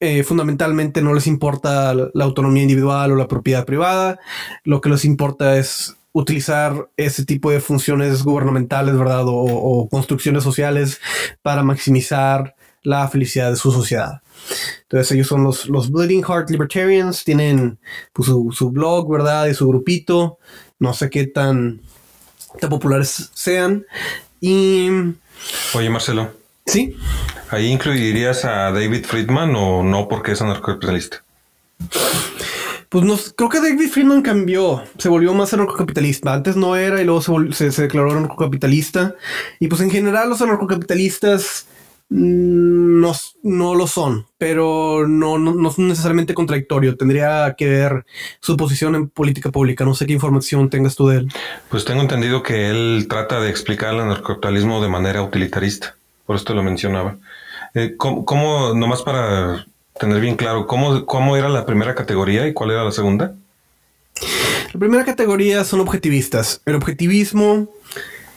eh, 0.00 0.22
fundamentalmente 0.22 1.02
no 1.02 1.14
les 1.14 1.26
importa 1.26 1.94
la, 1.94 2.24
autonomía 2.24 2.62
individual 2.62 3.12
o 3.12 3.16
la 3.16 3.28
propiedad 3.28 3.64
privada, 3.64 4.18
lo 4.64 4.80
que 4.80 4.88
les 4.88 5.04
importa 5.04 5.58
es 5.58 5.96
utilizar 6.12 6.88
ese 6.96 7.24
tipo 7.24 7.50
de 7.50 7.60
funciones 7.60 8.22
gubernamentales, 8.22 8.96
¿verdad? 8.96 9.26
O, 9.28 9.34
o 9.34 9.88
construcciones 9.88 10.42
sociales 10.42 11.00
para 11.42 11.62
maximizar 11.62 12.54
la 12.82 13.06
felicidad 13.08 13.50
de 13.50 13.56
su 13.56 13.70
sociedad. 13.70 14.22
Entonces 14.82 15.12
ellos 15.12 15.26
son 15.26 15.44
los, 15.44 15.68
los 15.68 15.90
Bleeding 15.90 16.22
Heart 16.24 16.50
Libertarians, 16.50 17.24
tienen 17.24 17.78
pues, 18.12 18.28
su, 18.28 18.50
su 18.52 18.70
blog, 18.70 19.10
¿verdad? 19.10 19.46
Y 19.46 19.54
su 19.54 19.68
grupito. 19.68 20.38
No 20.78 20.94
sé 20.94 21.10
qué 21.10 21.26
tan, 21.26 21.80
tan 22.60 22.70
populares 22.70 23.30
sean. 23.34 23.84
Y 24.40 24.88
Oye, 25.74 25.90
Marcelo. 25.90 26.37
Sí, 26.68 26.96
¿Ahí 27.50 27.66
incluirías 27.68 28.44
a 28.44 28.70
David 28.72 29.04
Friedman 29.06 29.54
o 29.56 29.82
no 29.82 30.06
porque 30.08 30.32
es 30.32 30.42
anarcocapitalista? 30.42 31.24
pues 32.90 33.04
no, 33.04 33.18
creo 33.36 33.48
que 33.50 33.60
David 33.60 33.88
Friedman 33.90 34.22
cambió, 34.22 34.82
se 34.96 35.08
volvió 35.10 35.34
más 35.34 35.52
anarcocapitalista. 35.52 36.32
Antes 36.32 36.56
no 36.56 36.74
era 36.76 37.00
y 37.02 37.04
luego 37.04 37.20
se, 37.20 37.30
vol- 37.32 37.52
se, 37.52 37.70
se 37.70 37.82
declaró 37.82 38.12
anarcocapitalista. 38.12 39.14
Y 39.60 39.68
pues 39.68 39.82
en 39.82 39.90
general 39.90 40.30
los 40.30 40.40
anarcocapitalistas 40.40 41.66
mm, 42.08 43.00
no, 43.00 43.12
no 43.42 43.74
lo 43.74 43.86
son, 43.86 44.26
pero 44.38 45.06
no, 45.06 45.38
no, 45.38 45.54
no 45.54 45.70
son 45.70 45.88
necesariamente 45.88 46.32
contradictorio. 46.32 46.96
Tendría 46.96 47.54
que 47.58 47.66
ver 47.68 48.06
su 48.40 48.56
posición 48.56 48.94
en 48.94 49.08
política 49.10 49.50
pública. 49.50 49.84
No 49.84 49.94
sé 49.94 50.06
qué 50.06 50.14
información 50.14 50.70
tengas 50.70 50.96
tú 50.96 51.08
de 51.08 51.18
él. 51.18 51.28
Pues 51.68 51.84
tengo 51.84 52.00
entendido 52.00 52.42
que 52.42 52.70
él 52.70 53.06
trata 53.08 53.38
de 53.40 53.50
explicar 53.50 53.92
el 53.94 54.00
anarcocapitalismo 54.00 54.82
de 54.82 54.88
manera 54.88 55.22
utilitarista. 55.22 55.94
Por 56.28 56.36
esto 56.36 56.52
lo 56.52 56.62
mencionaba. 56.62 57.16
Eh, 57.72 57.94
¿cómo, 57.96 58.26
cómo, 58.26 58.74
nomás 58.74 59.00
para 59.00 59.64
tener 59.98 60.20
bien 60.20 60.36
claro, 60.36 60.66
cómo, 60.66 61.06
cómo 61.06 61.38
era 61.38 61.48
la 61.48 61.64
primera 61.64 61.94
categoría 61.94 62.46
y 62.46 62.52
cuál 62.52 62.70
era 62.72 62.84
la 62.84 62.92
segunda? 62.92 63.32
La 64.74 64.78
primera 64.78 65.06
categoría 65.06 65.64
son 65.64 65.80
objetivistas. 65.80 66.60
El 66.66 66.74
objetivismo. 66.74 67.70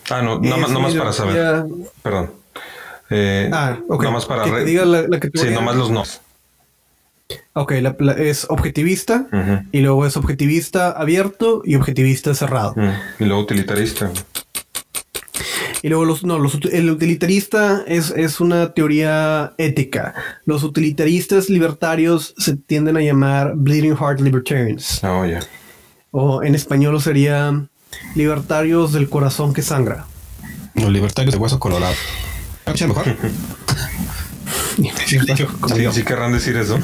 Ah, 0.10 0.22
no, 0.22 0.40
nada 0.40 0.56
más, 0.56 0.96
para 0.96 1.12
saber. 1.12 1.66
Perdón. 2.02 2.32
Eh, 3.10 3.50
Ah, 3.52 3.78
ok. 3.90 4.04
Nada 4.04 4.14
más 4.14 4.26
para... 4.26 4.46
Que 4.46 4.64
diga 4.64 4.86
la- 4.86 5.02
la 5.02 5.18
sí, 5.18 5.20
categoría. 5.20 5.52
nomás 5.54 5.76
los 5.76 5.92
no. 5.92 6.04
Ok, 7.54 7.74
la- 7.82 7.98
la- 8.00 8.14
es 8.14 8.46
objetivista 8.50 9.26
y 9.74 9.82
luego 9.82 10.06
es 10.06 10.16
objetivista 10.16 10.92
abierto 10.92 11.62
y 11.66 11.76
objetivista 11.76 12.34
cerrado. 12.36 12.74
Y 13.20 13.26
luego 13.26 13.42
utilitarista. 13.42 14.10
Y 15.84 15.90
luego 15.90 16.06
los, 16.06 16.24
no, 16.24 16.38
los, 16.38 16.60
el 16.72 16.90
utilitarista 16.90 17.84
es, 17.88 18.12
es 18.12 18.40
una 18.40 18.74
teoría 18.74 19.54
ética. 19.58 20.14
Los 20.46 20.64
utilitaristas 20.64 21.50
libertarios 21.50 22.36
se 22.38 22.56
tienden 22.56 22.98
a 22.98 23.02
llamar 23.02 23.54
Bleeding 23.56 23.96
Heart 23.96 24.22
Libertarians. 24.22 25.04
Ah. 25.04 25.26
O 26.12 26.44
en 26.44 26.56
español 26.56 27.02
sería 27.02 27.68
libertarios 28.16 28.92
del 28.94 29.10
corazón 29.10 29.54
que 29.54 29.62
sangra. 29.62 30.06
Los 30.76 30.90
libertarios 30.90 31.34
de 31.34 31.40
hueso 31.40 31.60
colorado. 31.60 31.96
¿Escucha 32.66 32.88
mejor? 32.88 33.06
Sí, 35.06 35.20
sí 35.92 36.04
querrán 36.04 36.32
decir 36.32 36.56
eso. 36.56 36.78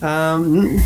Mm, 0.00 0.76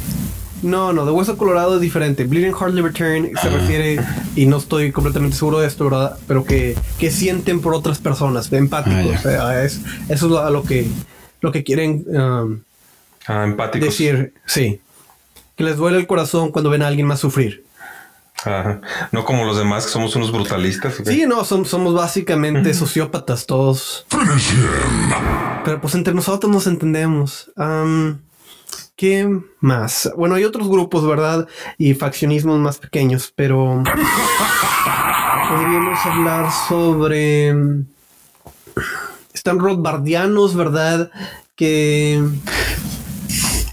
no, 0.62 0.92
no, 0.92 1.04
de 1.06 1.12
hueso 1.12 1.36
colorado 1.36 1.76
es 1.76 1.80
diferente. 1.80 2.24
Bleeding 2.24 2.54
Heart 2.54 2.74
Libertarian 2.74 3.30
se 3.40 3.48
refiere, 3.50 4.00
y 4.36 4.46
no 4.46 4.58
estoy 4.58 4.92
completamente 4.92 5.36
seguro 5.36 5.60
de 5.60 5.66
esto, 5.66 5.84
¿verdad? 5.84 6.18
Pero 6.26 6.44
que, 6.44 6.76
que 6.98 7.10
sienten 7.10 7.60
por 7.60 7.74
otras 7.74 7.98
personas, 7.98 8.52
empáticos. 8.52 9.24
Ah, 9.26 9.62
es, 9.62 9.80
eso 10.08 10.26
es 10.26 10.30
lo, 10.32 10.38
a 10.40 10.50
lo 10.50 10.62
que, 10.62 10.86
lo 11.40 11.52
que 11.52 11.64
quieren 11.64 12.04
um, 12.08 12.60
Ah, 13.26 13.44
empáticos. 13.44 13.88
decir, 13.90 14.34
sí. 14.46 14.80
Que 15.56 15.64
les 15.64 15.76
duele 15.76 15.98
el 15.98 16.06
corazón 16.06 16.50
cuando 16.52 16.70
ven 16.70 16.82
a 16.82 16.86
alguien 16.88 17.06
más 17.06 17.20
sufrir. 17.20 17.64
Ajá. 18.44 18.80
No 19.12 19.24
como 19.26 19.44
los 19.44 19.58
demás, 19.58 19.84
que 19.84 19.92
somos 19.92 20.16
unos 20.16 20.32
brutalistas. 20.32 20.94
Sí, 21.04 21.24
no, 21.28 21.44
som- 21.44 21.66
somos 21.66 21.92
básicamente 21.94 22.72
sociópatas 22.72 23.44
todos. 23.44 24.06
Pero 25.64 25.80
pues 25.80 25.94
entre 25.94 26.14
nosotros 26.14 26.50
nos 26.50 26.66
entendemos. 26.66 27.50
¿Qué 29.00 29.26
más? 29.60 30.12
Bueno, 30.14 30.34
hay 30.34 30.44
otros 30.44 30.68
grupos, 30.68 31.06
¿verdad? 31.06 31.48
Y 31.78 31.94
faccionismos 31.94 32.58
más 32.58 32.76
pequeños, 32.76 33.32
pero 33.34 33.82
podríamos 35.48 35.98
hablar 36.04 36.50
sobre... 36.68 37.48
Están 39.32 39.58
Rothbardianos, 39.58 40.54
¿verdad? 40.54 41.10
Que... 41.56 42.22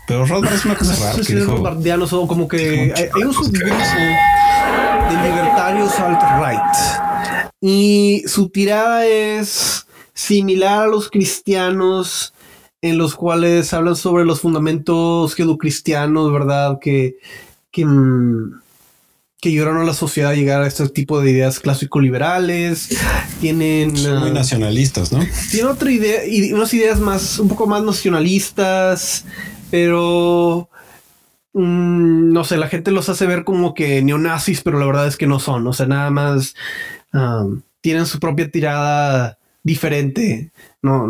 Pero 0.07 0.25
Rothbard 0.25 0.53
es 0.53 0.63
una 0.63 0.75
cosa 0.75 0.95
rara. 0.95 1.11
Sí, 1.11 1.17
que 1.17 1.25
sí, 1.25 1.35
dijo, 1.35 1.57
Rothbardianos 1.57 2.13
o 2.13 2.25
como 2.25 2.47
que 2.47 2.93
hay, 2.95 3.09
hay 3.13 3.23
un 3.23 3.33
subgrupo 3.33 3.75
de 3.75 5.29
libertarios 5.29 5.91
alt-right. 5.99 7.51
Y 7.59 8.23
su 8.27 8.47
tirada 8.47 9.05
es 9.05 9.85
similar 10.13 10.83
a 10.83 10.87
los 10.87 11.09
cristianos 11.09 12.33
en 12.87 12.97
los 12.97 13.15
cuales 13.15 13.73
hablan 13.73 13.95
sobre 13.95 14.25
los 14.25 14.41
fundamentos 14.41 15.35
judeocristianos, 15.35 16.31
¿verdad? 16.31 16.79
Que, 16.79 17.17
que, 17.71 17.85
mm, 17.85 18.59
que 19.39 19.49
ayudaron 19.49 19.77
a 19.77 19.83
la 19.83 19.93
sociedad 19.93 20.31
a 20.31 20.35
llegar 20.35 20.61
a 20.61 20.67
este 20.67 20.87
tipo 20.89 21.21
de 21.21 21.31
ideas 21.31 21.59
clásico-liberales. 21.59 22.97
Tienen... 23.39 23.95
son 23.95 24.19
muy 24.19 24.29
ah, 24.29 24.33
nacionalistas, 24.33 25.11
¿no? 25.11 25.19
tiene 25.51 25.69
otra 25.69 25.91
idea 25.91 26.25
y 26.25 26.51
unas 26.53 26.73
ideas 26.73 26.99
más, 26.99 27.37
un 27.39 27.47
poco 27.47 27.67
más 27.67 27.83
nacionalistas, 27.83 29.25
pero 29.69 30.69
mm, 31.53 32.31
no 32.31 32.43
sé, 32.43 32.57
la 32.57 32.67
gente 32.67 32.91
los 32.91 33.09
hace 33.09 33.27
ver 33.27 33.43
como 33.43 33.73
que 33.73 34.01
neonazis, 34.01 34.61
pero 34.61 34.79
la 34.79 34.85
verdad 34.85 35.07
es 35.07 35.17
que 35.17 35.27
no 35.27 35.39
son. 35.39 35.67
O 35.67 35.73
sea, 35.73 35.85
nada 35.85 36.09
más 36.09 36.55
um, 37.13 37.61
tienen 37.81 38.05
su 38.07 38.19
propia 38.19 38.49
tirada 38.49 39.37
diferente. 39.63 40.51
No, 40.81 41.07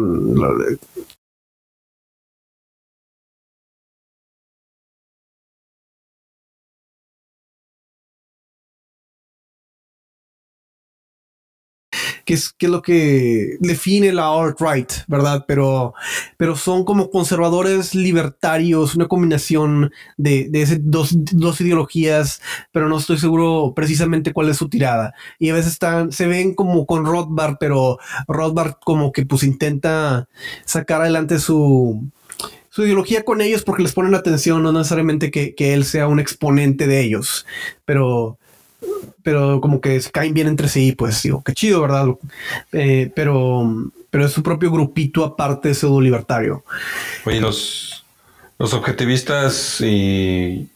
que 12.27 12.33
es, 12.33 12.49
que 12.51 12.65
es 12.65 12.71
lo 12.71 12.81
que 12.81 13.55
define 13.61 14.11
la 14.11 14.27
alt-right, 14.27 14.91
¿verdad? 15.07 15.45
Pero, 15.47 15.93
pero 16.35 16.57
son 16.57 16.83
como 16.83 17.09
conservadores 17.09 17.95
libertarios, 17.95 18.95
una 18.95 19.07
combinación 19.07 19.93
de, 20.17 20.49
de 20.49 20.61
ese 20.61 20.77
dos, 20.81 21.11
dos 21.13 21.61
ideologías, 21.61 22.41
pero 22.73 22.89
no 22.89 22.97
estoy 22.97 23.17
seguro 23.17 23.71
precisamente 23.73 24.33
cuál 24.33 24.49
es 24.49 24.57
su 24.57 24.67
tirada. 24.67 25.13
Y 25.39 25.51
a 25.51 25.53
veces 25.53 25.71
están, 25.71 26.11
se 26.11 26.27
ven 26.27 26.53
como 26.53 26.85
con 26.85 27.05
Rothbard, 27.05 27.55
pero 27.61 27.97
Rothbard 28.27 28.73
como 28.83 29.13
que 29.13 29.25
pues 29.25 29.43
intenta 29.43 30.27
sacar 30.65 30.99
adelante 30.99 31.39
su, 31.39 32.11
su 32.69 32.83
ideología 32.83 33.23
con 33.23 33.39
ellos 33.39 33.63
porque 33.63 33.83
les 33.83 33.93
ponen 33.93 34.15
atención, 34.15 34.61
no 34.63 34.73
necesariamente 34.73 35.31
que, 35.31 35.55
que 35.55 35.73
él 35.73 35.85
sea 35.85 36.09
un 36.09 36.19
exponente 36.19 36.87
de 36.87 36.99
ellos, 36.99 37.45
pero 37.85 38.37
pero 39.23 39.59
como 39.61 39.81
que 39.81 39.99
se 39.99 40.11
caen 40.11 40.33
bien 40.33 40.47
entre 40.47 40.69
sí, 40.69 40.93
pues 40.93 41.21
digo, 41.23 41.43
qué 41.43 41.53
chido, 41.53 41.81
¿verdad? 41.81 42.07
Eh, 42.71 43.11
pero, 43.15 43.91
pero 44.09 44.25
es 44.25 44.31
su 44.31 44.41
propio 44.41 44.71
grupito 44.71 45.23
aparte 45.23 45.73
pseudo 45.73 45.99
libertario. 46.01 46.63
Oye, 47.25 47.41
los, 47.41 48.05
los 48.57 48.73
objetivistas 48.73 49.81
y 49.81 50.69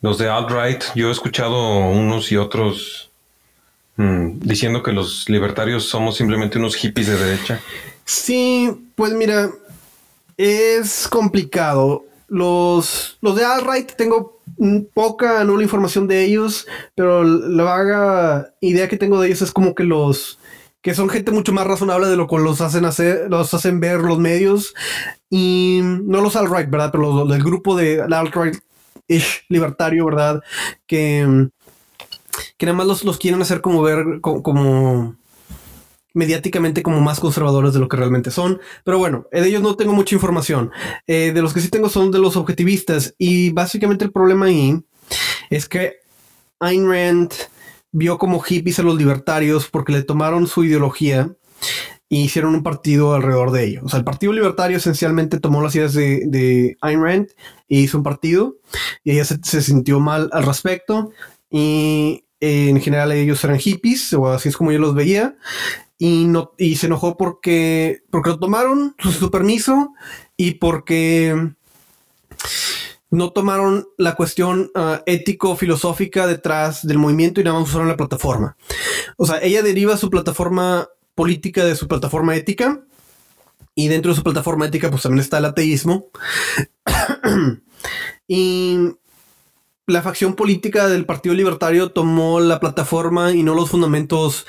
los 0.00 0.18
de 0.18 0.28
alt-right, 0.28 0.84
yo 0.94 1.08
he 1.08 1.12
escuchado 1.12 1.78
unos 1.88 2.30
y 2.30 2.36
otros 2.36 3.10
mm, 3.96 4.40
diciendo 4.40 4.82
que 4.82 4.92
los 4.92 5.28
libertarios 5.28 5.88
somos 5.88 6.16
simplemente 6.16 6.58
unos 6.58 6.76
hippies 6.76 7.08
de 7.08 7.16
derecha. 7.16 7.60
Sí, 8.04 8.70
pues 8.94 9.12
mira, 9.12 9.50
es 10.36 11.08
complicado. 11.08 12.04
Los, 12.28 13.18
los 13.20 13.34
de 13.34 13.44
alt-right 13.44 13.92
tengo 13.96 14.37
poca, 14.94 15.42
nula 15.44 15.62
información 15.62 16.06
de 16.08 16.24
ellos, 16.24 16.66
pero 16.94 17.24
la 17.24 17.64
vaga 17.64 18.54
idea 18.60 18.88
que 18.88 18.96
tengo 18.96 19.20
de 19.20 19.28
ellos 19.28 19.42
es 19.42 19.52
como 19.52 19.74
que 19.74 19.84
los 19.84 20.38
que 20.80 20.94
son 20.94 21.08
gente 21.08 21.32
mucho 21.32 21.52
más 21.52 21.66
razonable 21.66 22.06
de 22.06 22.16
lo 22.16 22.28
que 22.28 22.38
los 22.38 22.60
hacen 22.60 22.84
hacer, 22.84 23.26
los 23.28 23.52
hacen 23.52 23.80
ver 23.80 24.00
los 24.00 24.18
medios 24.18 24.74
y 25.28 25.80
no 25.82 26.20
los 26.20 26.36
alt-right, 26.36 26.70
¿verdad? 26.70 26.90
Pero 26.92 27.12
los, 27.12 27.28
del 27.28 27.42
grupo 27.42 27.76
de 27.76 28.00
alt-right-ish 28.02 29.44
libertario, 29.48 30.04
¿verdad? 30.06 30.40
Que, 30.86 31.48
que 32.56 32.66
nada 32.66 32.78
más 32.78 32.86
los, 32.86 33.04
los 33.04 33.18
quieren 33.18 33.42
hacer 33.42 33.60
como 33.60 33.82
ver 33.82 34.20
co- 34.20 34.42
como 34.42 35.16
mediáticamente 36.18 36.82
como 36.82 37.00
más 37.00 37.20
conservadores 37.20 37.72
de 37.72 37.78
lo 37.78 37.88
que 37.88 37.96
realmente 37.96 38.32
son. 38.32 38.60
Pero 38.84 38.98
bueno, 38.98 39.26
de 39.30 39.46
ellos 39.46 39.62
no 39.62 39.76
tengo 39.76 39.92
mucha 39.92 40.16
información. 40.16 40.72
Eh, 41.06 41.30
de 41.32 41.42
los 41.42 41.54
que 41.54 41.60
sí 41.60 41.68
tengo 41.68 41.88
son 41.88 42.10
de 42.10 42.18
los 42.18 42.36
objetivistas. 42.36 43.14
Y 43.18 43.50
básicamente 43.50 44.04
el 44.04 44.10
problema 44.10 44.46
ahí 44.46 44.82
es 45.48 45.68
que 45.68 46.00
Ayn 46.58 46.90
Rand 46.90 47.32
vio 47.92 48.18
como 48.18 48.40
hippies 48.40 48.80
a 48.80 48.82
los 48.82 48.96
libertarios 48.96 49.68
porque 49.68 49.92
le 49.92 50.02
tomaron 50.02 50.48
su 50.48 50.64
ideología 50.64 51.30
e 52.10 52.16
hicieron 52.16 52.56
un 52.56 52.64
partido 52.64 53.14
alrededor 53.14 53.52
de 53.52 53.64
ello. 53.64 53.82
O 53.84 53.88
sea, 53.88 54.00
el 54.00 54.04
Partido 54.04 54.32
Libertario 54.32 54.78
esencialmente 54.78 55.38
tomó 55.38 55.62
las 55.62 55.76
ideas 55.76 55.94
de, 55.94 56.24
de 56.26 56.76
Ayn 56.80 57.02
Rand 57.02 57.28
e 57.68 57.78
hizo 57.78 57.96
un 57.96 58.02
partido 58.02 58.56
y 59.04 59.12
ella 59.12 59.24
se, 59.24 59.38
se 59.42 59.62
sintió 59.62 60.00
mal 60.00 60.28
al 60.32 60.44
respecto 60.44 61.12
y 61.48 62.24
eh, 62.40 62.70
en 62.70 62.80
general 62.80 63.12
ellos 63.12 63.42
eran 63.44 63.58
hippies 63.58 64.12
o 64.14 64.28
así 64.28 64.48
es 64.48 64.56
como 64.56 64.72
yo 64.72 64.78
los 64.78 64.94
veía 64.94 65.36
y 65.98 66.26
no 66.26 66.52
y 66.56 66.76
se 66.76 66.86
enojó 66.86 67.16
porque 67.16 68.02
porque 68.10 68.30
lo 68.30 68.38
tomaron 68.38 68.94
su, 68.98 69.30
permiso 69.30 69.92
y 70.36 70.52
porque 70.52 71.52
no 73.10 73.32
tomaron 73.32 73.88
la 73.96 74.14
cuestión 74.14 74.70
ah, 74.74 75.02
ético-filosófica 75.06 76.26
detrás 76.26 76.86
del 76.86 76.98
movimiento 76.98 77.40
y 77.40 77.44
nada 77.44 77.58
más 77.58 77.68
usaron 77.68 77.88
la 77.88 77.96
plataforma. 77.96 78.56
O 79.16 79.26
sea, 79.26 79.38
ella 79.42 79.62
deriva 79.62 79.96
su 79.96 80.10
plataforma 80.10 80.88
política 81.14 81.64
de 81.64 81.74
su 81.74 81.88
plataforma 81.88 82.36
ética 82.36 82.84
y 83.74 83.88
dentro 83.88 84.12
de 84.12 84.16
su 84.16 84.22
plataforma 84.22 84.66
ética 84.66 84.90
pues 84.90 85.02
también 85.02 85.20
está 85.20 85.38
el 85.38 85.46
ateísmo. 85.46 86.10
y 88.28 88.78
la 89.88 90.02
facción 90.02 90.34
política 90.34 90.86
del 90.86 91.06
Partido 91.06 91.34
Libertario 91.34 91.90
tomó 91.90 92.40
la 92.40 92.60
plataforma 92.60 93.32
y 93.32 93.42
no 93.42 93.54
los 93.54 93.70
fundamentos 93.70 94.46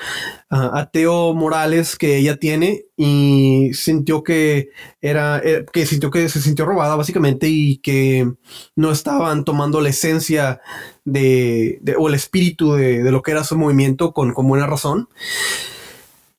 ah, 0.50 0.70
ateo 0.74 1.32
morales 1.32 1.96
que 1.96 2.18
ella 2.18 2.36
tiene 2.36 2.84
y 2.94 3.70
sintió 3.72 4.22
que 4.22 4.68
era 5.00 5.40
eh, 5.42 5.64
que 5.72 5.86
sintió 5.86 6.10
que 6.10 6.28
se 6.28 6.42
sintió 6.42 6.66
robada 6.66 6.94
básicamente 6.94 7.48
y 7.48 7.78
que 7.78 8.30
no 8.76 8.92
estaban 8.92 9.44
tomando 9.44 9.80
la 9.80 9.88
esencia 9.88 10.60
de, 11.06 11.80
o 11.98 12.08
el 12.08 12.14
espíritu 12.14 12.74
de, 12.74 13.02
de 13.02 13.10
lo 13.10 13.22
que 13.22 13.30
era 13.30 13.42
su 13.42 13.56
movimiento 13.56 14.12
con, 14.12 14.34
con 14.34 14.46
buena 14.46 14.66
razón. 14.66 15.08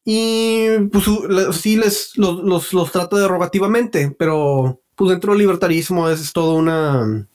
Y 0.06 0.68
pues 0.92 1.06
sí 1.60 1.76
les 1.76 2.16
los, 2.18 2.72
los, 2.72 2.92
trata 2.92 3.18
derogativamente, 3.18 4.16
pero 4.18 4.80
pues 4.96 5.10
dentro 5.10 5.32
del 5.32 5.40
libertarismo 5.40 6.08
es, 6.08 6.22
es 6.22 6.34
todo 6.34 6.54
una 6.54 7.28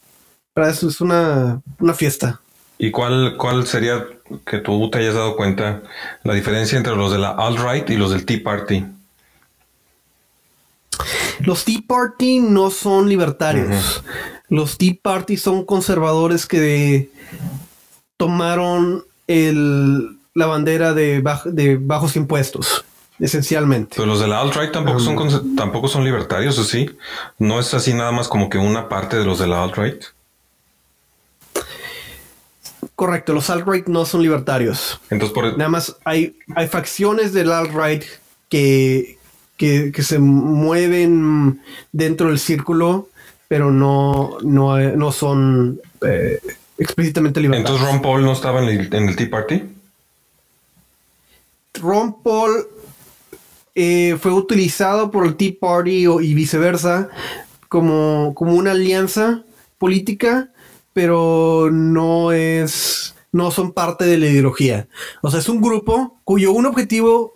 para 0.56 0.70
eso 0.70 0.88
es 0.88 1.02
una, 1.02 1.60
una 1.78 1.92
fiesta. 1.92 2.40
¿Y 2.78 2.90
cuál, 2.90 3.36
cuál 3.36 3.66
sería 3.66 4.06
que 4.46 4.56
tú 4.56 4.88
te 4.90 5.00
hayas 5.00 5.12
dado 5.12 5.36
cuenta 5.36 5.82
la 6.24 6.32
diferencia 6.32 6.78
entre 6.78 6.96
los 6.96 7.12
de 7.12 7.18
la 7.18 7.32
alt-right 7.32 7.90
y 7.90 7.96
los 7.98 8.10
del 8.10 8.24
Tea 8.24 8.40
Party? 8.42 8.86
Los 11.40 11.66
Tea 11.66 11.80
Party 11.86 12.40
no 12.40 12.70
son 12.70 13.06
libertarios. 13.10 14.02
Los 14.48 14.78
Tea 14.78 14.94
Party 15.02 15.36
son 15.36 15.66
conservadores 15.66 16.46
que 16.46 17.10
tomaron 18.16 19.04
el, 19.26 20.16
la 20.32 20.46
bandera 20.46 20.94
de, 20.94 21.22
baj- 21.22 21.50
de 21.50 21.76
bajos 21.76 22.16
impuestos, 22.16 22.82
esencialmente. 23.18 23.96
Pero 23.96 24.06
los 24.06 24.20
de 24.20 24.28
la 24.28 24.40
alt-right 24.40 24.72
tampoco, 24.72 25.00
son, 25.00 25.54
tampoco 25.54 25.88
son 25.88 26.02
libertarios, 26.02 26.58
¿o 26.58 26.64
sí? 26.64 26.90
No 27.38 27.60
es 27.60 27.74
así 27.74 27.92
nada 27.92 28.10
más 28.10 28.28
como 28.28 28.48
que 28.48 28.56
una 28.56 28.88
parte 28.88 29.18
de 29.18 29.26
los 29.26 29.38
de 29.38 29.48
la 29.48 29.62
alt-right. 29.62 30.02
Correcto, 32.96 33.34
los 33.34 33.50
alt-right 33.50 33.86
no 33.88 34.04
son 34.06 34.22
libertarios. 34.22 34.98
Entonces, 35.10 35.34
por, 35.34 35.56
Nada 35.58 35.68
más 35.68 35.96
hay, 36.04 36.36
hay 36.54 36.66
facciones 36.66 37.32
del 37.34 37.52
alt-right 37.52 38.02
que, 38.48 39.18
que, 39.58 39.92
que 39.92 40.02
se 40.02 40.18
mueven 40.18 41.60
dentro 41.92 42.28
del 42.28 42.38
círculo, 42.38 43.08
pero 43.48 43.70
no, 43.70 44.38
no, 44.42 44.78
no 44.78 45.12
son 45.12 45.78
eh, 46.06 46.40
explícitamente 46.78 47.40
libertarios. 47.40 47.78
entonces 47.80 47.94
Ron 47.94 48.02
Paul 48.02 48.24
no 48.24 48.32
estaba 48.32 48.62
en 48.62 48.68
el, 48.70 48.94
en 48.94 49.08
el 49.10 49.14
Tea 49.16 49.30
Party. 49.30 49.62
Ron 51.74 52.22
Paul 52.22 52.66
eh, 53.74 54.16
fue 54.20 54.32
utilizado 54.32 55.10
por 55.10 55.26
el 55.26 55.36
Tea 55.36 55.52
Party 55.60 56.06
o- 56.06 56.20
y 56.22 56.32
viceversa 56.34 57.10
como, 57.68 58.32
como 58.34 58.54
una 58.54 58.70
alianza 58.70 59.42
política, 59.78 60.48
pero 60.96 61.68
no 61.70 62.32
es 62.32 63.14
no 63.30 63.50
son 63.50 63.72
parte 63.72 64.06
de 64.06 64.16
la 64.16 64.28
ideología. 64.28 64.88
O 65.20 65.30
sea, 65.30 65.40
es 65.40 65.48
un 65.50 65.60
grupo 65.60 66.18
cuyo 66.24 66.52
objetivo, 66.52 67.34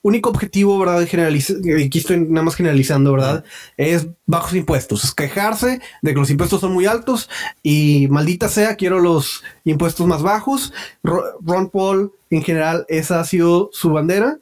único 0.00 0.30
objetivo, 0.30 0.78
¿verdad? 0.78 1.06
Generaliza, 1.06 1.52
aquí 1.84 1.98
estoy 1.98 2.20
nada 2.20 2.44
más 2.44 2.54
generalizando, 2.54 3.12
¿verdad? 3.12 3.44
Es 3.76 4.06
bajos 4.24 4.54
impuestos, 4.54 5.04
es 5.04 5.12
quejarse 5.12 5.80
de 6.00 6.14
que 6.14 6.18
los 6.18 6.30
impuestos 6.30 6.62
son 6.62 6.72
muy 6.72 6.86
altos 6.86 7.28
y 7.62 8.08
maldita 8.08 8.48
sea, 8.48 8.76
quiero 8.76 9.00
los 9.00 9.42
impuestos 9.64 10.06
más 10.06 10.22
bajos. 10.22 10.72
Ro- 11.02 11.36
Ron 11.44 11.68
Paul, 11.68 12.12
en 12.30 12.42
general, 12.42 12.86
esa 12.88 13.20
ha 13.20 13.24
sido 13.26 13.68
su 13.74 13.90
bandera 13.90 14.38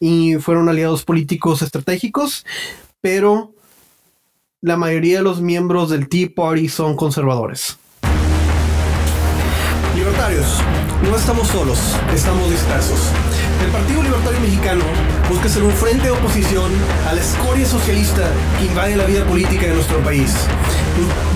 y 0.00 0.36
fueron 0.36 0.70
aliados 0.70 1.04
políticos 1.04 1.60
estratégicos, 1.60 2.46
pero 3.02 3.52
la 4.62 4.78
mayoría 4.78 5.18
de 5.18 5.24
los 5.24 5.42
miembros 5.42 5.90
del 5.90 6.08
Tea 6.08 6.30
Party 6.34 6.70
son 6.70 6.96
conservadores. 6.96 7.76
No 11.02 11.16
estamos 11.16 11.48
solos, 11.48 11.78
estamos 12.14 12.50
dispersos. 12.50 12.98
El 13.64 13.70
Partido 13.70 14.02
Libertario 14.02 14.40
Mexicano 14.40 14.84
busca 15.28 15.48
ser 15.48 15.62
un 15.62 15.72
frente 15.72 16.04
de 16.04 16.10
oposición 16.10 16.72
a 17.08 17.12
la 17.12 17.20
escoria 17.20 17.66
socialista 17.66 18.22
que 18.58 18.66
invade 18.66 18.96
la 18.96 19.04
vida 19.04 19.24
política 19.24 19.66
de 19.66 19.74
nuestro 19.74 19.98
país. 19.98 20.34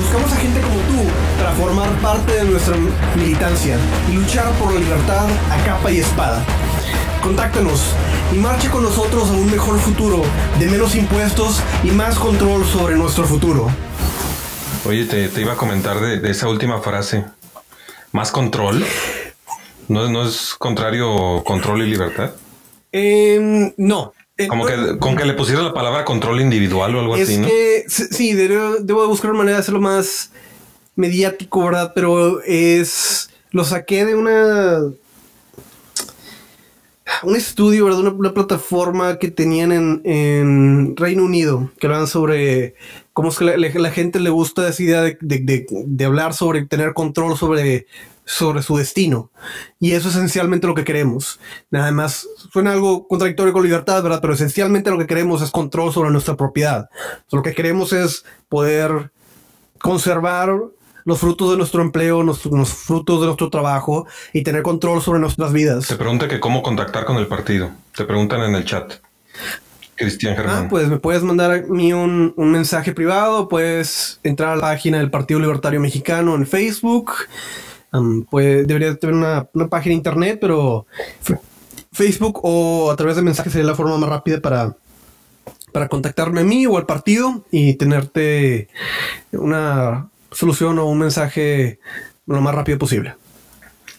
Buscamos 0.00 0.32
a 0.32 0.36
gente 0.36 0.60
como 0.60 0.80
tú 0.80 1.08
para 1.38 1.52
formar 1.52 1.90
parte 2.00 2.32
de 2.32 2.44
nuestra 2.44 2.74
militancia 3.16 3.76
y 4.10 4.14
luchar 4.14 4.50
por 4.52 4.72
la 4.72 4.80
libertad 4.80 5.26
a 5.50 5.64
capa 5.64 5.90
y 5.90 5.98
espada. 5.98 6.42
Contáctanos 7.22 7.94
y 8.34 8.38
marche 8.38 8.70
con 8.70 8.82
nosotros 8.82 9.28
a 9.28 9.32
un 9.32 9.50
mejor 9.50 9.78
futuro, 9.78 10.22
de 10.58 10.66
menos 10.66 10.94
impuestos 10.94 11.60
y 11.84 11.90
más 11.90 12.18
control 12.18 12.64
sobre 12.64 12.96
nuestro 12.96 13.24
futuro. 13.24 13.68
Oye, 14.86 15.04
te, 15.04 15.40
iba 15.40 15.52
a 15.52 15.56
comentar 15.56 16.00
de 16.00 16.30
esa 16.30 16.48
última 16.48 16.80
frase. 16.80 17.24
¿Más 18.12 18.32
control? 18.32 18.84
¿No, 19.88 20.08
no 20.08 20.26
es 20.26 20.54
contrario 20.58 21.42
control 21.44 21.82
y 21.82 21.86
libertad? 21.90 22.32
Em, 22.92 23.72
no. 23.76 24.12
Eh, 24.36 24.48
Como 24.48 24.64
que 24.64 24.98
con 24.98 25.16
que 25.16 25.24
le 25.24 25.34
pusiera 25.34 25.62
la 25.62 25.74
palabra 25.74 26.04
control 26.04 26.40
individual 26.40 26.94
o 26.96 27.00
algo 27.00 27.16
es 27.16 27.28
así, 27.28 27.38
¿no? 27.38 27.46
que 27.46 27.84
sí, 27.88 28.32
debo, 28.32 28.76
debo 28.80 29.02
de 29.02 29.08
buscar 29.08 29.30
una 29.30 29.38
manera 29.38 29.56
de 29.58 29.60
hacerlo 29.60 29.80
más 29.80 30.30
mediático, 30.96 31.64
¿verdad? 31.64 31.92
Pero 31.94 32.40
es. 32.42 33.30
Lo 33.50 33.64
saqué 33.64 34.04
de 34.06 34.14
una. 34.14 34.80
Un 37.22 37.36
estudio, 37.36 37.84
¿verdad? 37.84 38.00
Una, 38.00 38.10
una 38.10 38.34
plataforma 38.34 39.18
que 39.18 39.30
tenían 39.30 39.72
en, 39.72 40.00
en 40.04 40.96
Reino 40.96 41.24
Unido, 41.24 41.70
que 41.78 41.86
hablaban 41.86 42.06
sobre 42.06 42.74
cómo 43.12 43.28
es 43.30 43.38
que 43.38 43.44
la, 43.44 43.90
gente 43.90 44.20
le 44.20 44.30
gusta 44.30 44.66
esa 44.68 44.82
idea 44.82 45.02
de, 45.02 45.18
de- 45.20 45.38
de- 45.40 45.66
de 45.70 46.04
hablar 46.04 46.34
sobre 46.34 46.64
tener 46.66 46.94
control 46.94 47.36
sobre, 47.36 47.86
sobre 48.24 48.62
su 48.62 48.76
destino. 48.76 49.30
Y 49.78 49.92
eso 49.92 50.08
es 50.08 50.14
esencialmente 50.14 50.66
lo 50.66 50.74
que 50.74 50.84
queremos. 50.84 51.40
Nada 51.70 51.90
más 51.92 52.26
suena 52.52 52.72
algo 52.72 53.06
contradictorio 53.08 53.52
con 53.52 53.64
libertad, 53.64 54.02
¿verdad? 54.02 54.20
Pero 54.22 54.34
esencialmente 54.34 54.90
lo 54.90 54.98
que 54.98 55.06
queremos 55.06 55.42
es 55.42 55.50
control 55.50 55.92
sobre 55.92 56.10
nuestra 56.10 56.36
propiedad. 56.36 56.88
Lo 57.32 57.42
que 57.42 57.54
queremos 57.54 57.92
es 57.92 58.24
poder 58.48 59.10
conservar 59.82 60.50
los 61.10 61.18
frutos 61.18 61.50
de 61.50 61.58
nuestro 61.58 61.82
empleo, 61.82 62.22
los, 62.22 62.46
los 62.46 62.72
frutos 62.72 63.20
de 63.20 63.26
nuestro 63.26 63.50
trabajo 63.50 64.06
y 64.32 64.42
tener 64.42 64.62
control 64.62 65.02
sobre 65.02 65.20
nuestras 65.20 65.52
vidas. 65.52 65.88
Te 65.88 65.96
pregunta 65.96 66.28
que 66.28 66.40
cómo 66.40 66.62
contactar 66.62 67.04
con 67.04 67.16
el 67.16 67.26
partido. 67.26 67.70
Te 67.94 68.04
preguntan 68.04 68.42
en 68.42 68.54
el 68.54 68.64
chat. 68.64 68.94
Cristian 69.96 70.34
Germán. 70.34 70.64
Ah, 70.64 70.68
pues 70.70 70.88
me 70.88 70.98
puedes 70.98 71.22
mandar 71.22 71.50
a 71.50 71.58
mí 71.58 71.92
un, 71.92 72.32
un 72.36 72.50
mensaje 72.50 72.92
privado, 72.92 73.48
puedes 73.48 74.18
entrar 74.22 74.52
a 74.52 74.56
la 74.56 74.62
página 74.62 74.96
del 74.96 75.10
Partido 75.10 75.40
Libertario 75.40 75.78
Mexicano 75.78 76.34
en 76.36 76.46
Facebook. 76.46 77.12
Pues 78.30 78.66
debería 78.66 78.94
tener 78.94 79.16
una, 79.16 79.48
una 79.52 79.68
página 79.68 79.90
de 79.90 79.96
internet, 79.96 80.38
pero 80.40 80.86
Facebook 81.92 82.40
o 82.44 82.90
a 82.90 82.96
través 82.96 83.16
de 83.16 83.22
mensajes 83.22 83.52
sería 83.52 83.66
la 83.66 83.74
forma 83.74 83.98
más 83.98 84.08
rápida 84.08 84.40
para, 84.40 84.76
para 85.72 85.88
contactarme 85.88 86.40
a 86.40 86.44
mí 86.44 86.66
o 86.66 86.78
al 86.78 86.86
partido 86.86 87.44
y 87.50 87.74
tenerte 87.74 88.68
una 89.32 90.08
solución 90.32 90.78
o 90.78 90.86
un 90.86 90.98
mensaje 90.98 91.78
lo 92.26 92.40
más 92.40 92.54
rápido 92.54 92.78
posible. 92.78 93.14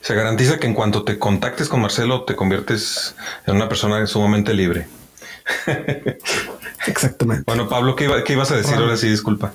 Se 0.01 0.15
garantiza 0.15 0.57
que 0.59 0.67
en 0.67 0.73
cuanto 0.73 1.03
te 1.03 1.19
contactes 1.19 1.67
con 1.69 1.81
Marcelo 1.81 2.23
te 2.23 2.35
conviertes 2.35 3.15
en 3.45 3.55
una 3.55 3.69
persona 3.69 4.05
sumamente 4.07 4.53
libre. 4.53 4.87
Exactamente. 6.87 7.43
Bueno, 7.45 7.69
Pablo, 7.69 7.95
¿qué, 7.95 8.05
iba- 8.05 8.23
qué 8.23 8.33
ibas 8.33 8.49
a 8.51 8.55
decir 8.55 8.75
ahora 8.75 8.97
sí? 8.97 9.09
Disculpa. 9.09 9.53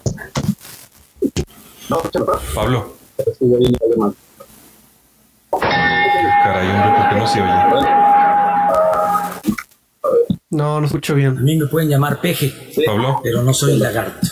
No, 1.89 2.01
Pablo. 2.55 2.97
Caray, 5.51 6.69
hombre, 6.71 6.91
¿por 6.97 7.09
qué 7.09 7.15
no 7.17 7.27
se 7.27 7.41
oye? 7.43 7.87
No, 10.51 10.81
no 10.81 10.87
escucho 10.87 11.13
A 11.15 11.17
bien. 11.17 11.43
mí 11.43 11.57
me 11.57 11.67
pueden 11.67 11.89
llamar 11.89 12.21
peje, 12.21 12.55
Pablo. 12.87 13.21
pero 13.23 13.43
no 13.43 13.53
soy 13.53 13.79
lagarto. 13.79 14.27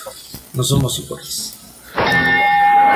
No 0.54 0.62
somos 0.62 0.98
iguales. 1.00 1.53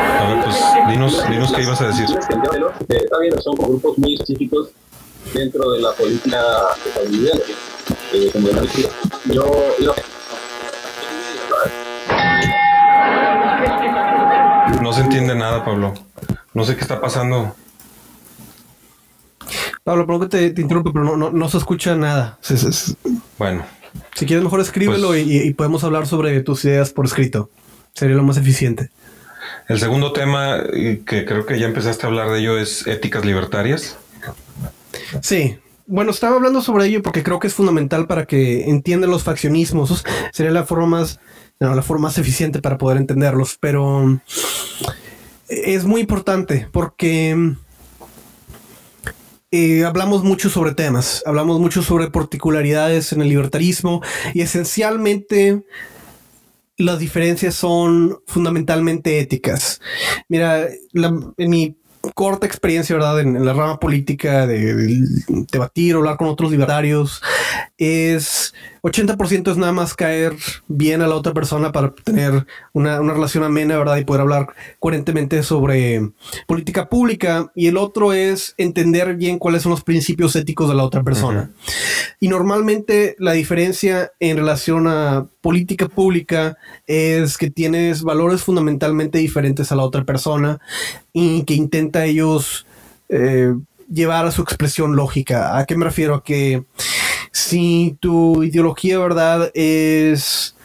A 0.09 0.25
ver, 0.35 0.45
pues 0.45 0.57
dinos, 0.89 1.29
dinos 1.29 1.53
qué 1.53 1.63
ibas 1.63 1.81
a 1.81 1.89
decir. 1.89 2.07
Eh, 2.11 2.97
Está 3.05 3.19
bien, 3.21 3.41
son 3.43 3.55
grupos 3.57 3.99
muy 3.99 4.15
específicos 4.15 4.71
dentro 5.35 5.71
de 5.73 5.81
la 5.81 5.93
política 5.93 6.41
estadounidense, 6.87 7.53
eh, 8.15 8.31
como 8.33 8.49
Yo, 9.27 9.75
yo, 9.81 9.95
No 14.83 14.93
se 14.93 15.01
entiende 15.03 15.35
nada, 15.35 15.65
Pablo. 15.65 15.95
No 16.55 16.65
sé 16.65 16.75
qué 16.77 16.81
está 16.83 17.01
pasando. 17.01 17.55
Pablo, 19.85 20.07
perdón 20.07 20.23
que 20.23 20.29
te, 20.29 20.51
te 20.51 20.61
interrumpo, 20.63 20.93
pero 20.93 21.05
no, 21.05 21.17
no, 21.17 21.31
no 21.31 21.49
se 21.49 21.59
escucha 21.59 21.95
nada. 21.97 22.39
Se- 22.41 22.57
se- 22.57 22.73
se- 22.73 22.95
Bueno, 23.39 23.65
Si 24.15 24.27
quieres, 24.27 24.45
mejor 24.45 24.61
escríbelo 24.61 25.09
Pues- 25.09 25.27
y, 25.27 25.43
y 25.43 25.55
podemos 25.55 25.83
hablar 25.85 26.07
sobre 26.07 26.41
tus 26.43 26.65
ideas 26.65 26.91
por 26.91 27.07
escrito. 27.07 27.51
Sería 27.95 28.17
lo 28.17 28.23
más 28.23 28.37
eficiente. 28.37 28.91
El 29.69 29.79
segundo 29.79 30.13
tema, 30.13 30.63
que 30.73 31.25
creo 31.25 31.47
que 31.47 31.59
ya 31.59 31.67
empezaste 31.67 32.07
a 32.07 32.09
hablar 32.09 32.31
de 32.31 32.41
ello, 32.41 32.59
es 32.59 32.87
éticas 32.87 33.25
libertarias. 33.25 33.97
Sí. 35.23 35.59
Bueno, 35.87 36.11
estaba 36.11 36.37
hablando 36.37 36.61
sobre 36.61 36.87
ello 36.87 37.03
porque 37.03 37.23
creo 37.23 37.39
que 37.39 37.47
es 37.47 37.55
fundamental 37.55 38.07
para 38.07 38.27
que 38.27 38.69
entiendan 38.69 39.11
los 39.11 39.23
faccionismos. 39.23 40.05
Sería 40.33 40.53
la 40.53 40.65
forma 40.65 40.87
más, 40.87 41.21
la 41.59 41.83
forma 41.83 42.09
más 42.09 42.19
eficiente 42.19 42.61
para 42.61 42.77
poder 42.77 42.99
entenderlos. 42.99 43.57
Pero 43.59 44.21
es 45.49 45.85
muy 45.85 46.03
importante 46.03 46.69
porque 46.73 47.55
eh, 49.51 49.85
hablamos 49.87 50.25
mucho 50.25 50.51
sobre 50.51 50.75
temas, 50.75 51.23
hablamos 51.25 51.59
mucho 51.59 51.83
sobre 51.83 52.11
particularidades 52.11 53.13
en 53.13 53.23
el 53.23 53.31
libertarismo 53.31 54.03
y 54.35 54.43
esencialmente 54.43 55.65
las 56.79 57.01
diferencias 57.01 57.55
son 57.55 58.19
fundamentalmente 58.27 59.19
éticas. 59.19 59.81
Mira, 60.29 60.67
la- 60.93 61.33
en 61.37 61.51
mi 61.51 61.77
corta 62.15 62.47
experiencia, 62.47 62.95
¿verdad? 62.97 63.21
En, 63.21 63.45
la 63.45 63.53
rama 63.53 63.79
política 63.79 64.47
de 64.47 65.03
debatir, 65.51 65.97
hablar 65.97 66.17
con 66.17 66.29
otros 66.29 66.51
libertarios, 66.51 67.21
es 67.79 68.55
80% 68.83 69.53
es 69.53 69.57
nada 69.57 69.73
más 69.73 69.95
caer 69.95 70.35
bien 70.67 71.01
a 71.01 71.07
la 71.07 71.15
otra 71.15 71.33
persona 71.33 71.71
para 71.71 71.95
tener 71.95 72.45
una, 72.73 73.01
una 73.01 73.15
relación 73.15 73.45
amena, 73.45 73.79
¿verdad? 73.79 73.99
Y 73.99 74.05
poder 74.05 74.23
hablar 74.23 74.49
coherentemente 74.81 75.43
sobre 75.45 76.11
política 76.47 76.89
pública. 76.89 77.53
Y 77.55 77.69
el 77.69 77.77
otro 77.77 78.13
es 78.13 78.55
entender 78.59 79.15
bien 79.15 79.39
cuáles 79.39 79.63
son 79.63 79.71
los 79.71 79.85
principios 79.85 80.35
éticos 80.35 80.69
de 80.69 80.75
la 80.75 80.85
otra 80.85 81.05
persona. 81.05 81.51
Y 82.19 82.29
normalmente 82.29 83.15
la 83.19 83.33
diferencia 83.33 84.11
en 84.19 84.37
relación 84.37 84.89
a 84.89 85.27
política 85.41 85.89
pública 85.89 86.57
es 86.87 87.39
que 87.39 87.49
tienes 87.49 88.03
valores 88.03 88.43
fundamentalmente 88.43 89.19
diferentes 89.19 89.71
a 89.71 89.77
la 89.77 89.85
otra 89.85 90.05
persona 90.05 90.61
y 91.13 91.45
que 91.45 91.55
intenta 91.55 92.05
ellos 92.05 92.67
eh, 93.09 93.55
llevar 93.91 94.27
a 94.27 94.33
su 94.33 94.43
expresión 94.43 94.97
lógica. 94.97 95.59
¿A 95.59 95.65
qué 95.65 95.77
me 95.77 95.85
refiero? 95.85 96.15
A 96.15 96.25
que 96.25 96.65
si 97.33 97.97
tu 98.01 98.43
ideología, 98.43 98.99
¿verdad? 98.99 99.51
Es 99.55 100.57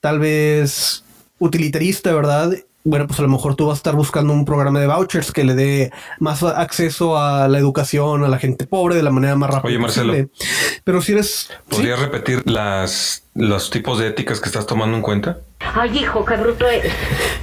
tal 0.00 0.18
vez 0.18 1.04
utilitarista, 1.38 2.14
¿verdad? 2.14 2.52
Bueno, 2.82 3.06
pues 3.06 3.18
a 3.18 3.22
lo 3.22 3.28
mejor 3.28 3.56
tú 3.56 3.66
vas 3.66 3.76
a 3.76 3.80
estar 3.80 3.94
buscando 3.94 4.32
un 4.32 4.46
programa 4.46 4.80
de 4.80 4.86
vouchers 4.86 5.32
que 5.32 5.44
le 5.44 5.54
dé 5.54 5.92
más 6.18 6.42
acceso 6.42 7.18
a 7.18 7.46
la 7.46 7.58
educación 7.58 8.24
a 8.24 8.28
la 8.28 8.38
gente 8.38 8.66
pobre 8.66 8.94
de 8.94 9.02
la 9.02 9.10
manera 9.10 9.36
más 9.36 9.50
rápida 9.50 9.68
Oye, 9.68 9.78
Marcelo. 9.78 10.12
posible. 10.12 10.30
Pero 10.82 11.02
si 11.02 11.12
eres... 11.12 11.48
¿sí? 11.50 11.54
¿Podrías 11.68 12.00
repetir 12.00 12.42
las, 12.50 13.24
los 13.34 13.68
tipos 13.68 13.98
de 13.98 14.06
éticas 14.08 14.40
que 14.40 14.48
estás 14.48 14.66
tomando 14.66 14.96
en 14.96 15.02
cuenta? 15.02 15.40
Ay, 15.58 15.98
hijo, 15.98 16.24
qué 16.24 16.36
bruto 16.36 16.66
eres. 16.66 16.90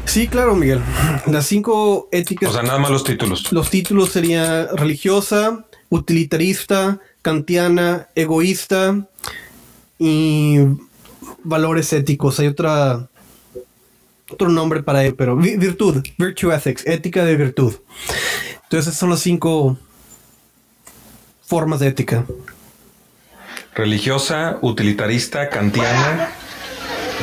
Sí, 0.05 0.27
claro, 0.27 0.55
Miguel. 0.55 0.81
Las 1.27 1.45
cinco 1.45 2.09
éticas. 2.11 2.49
O 2.49 2.53
sea, 2.53 2.63
nada 2.63 2.79
más 2.79 2.89
los 2.89 3.03
títulos. 3.03 3.51
Los 3.51 3.69
títulos 3.69 4.09
serían 4.09 4.75
religiosa, 4.75 5.65
utilitarista, 5.89 6.99
kantiana, 7.31 8.07
egoísta 8.15 9.05
y 9.99 10.59
valores 11.43 11.91
éticos. 11.91 12.39
Hay 12.39 12.47
otra 12.47 13.09
otro 14.29 14.47
nombre 14.47 14.81
para 14.81 15.03
ello, 15.03 15.13
pero 15.17 15.35
vi- 15.35 15.57
virtud, 15.57 16.01
virtue 16.17 16.53
ethics, 16.53 16.85
ética 16.87 17.25
de 17.25 17.35
virtud. 17.35 17.73
Entonces, 18.63 18.95
son 18.95 19.09
las 19.09 19.19
cinco 19.19 19.77
formas 21.45 21.81
de 21.81 21.87
ética. 21.87 22.25
Religiosa, 23.75 24.57
utilitarista, 24.61 25.49
kantiana, 25.49 26.29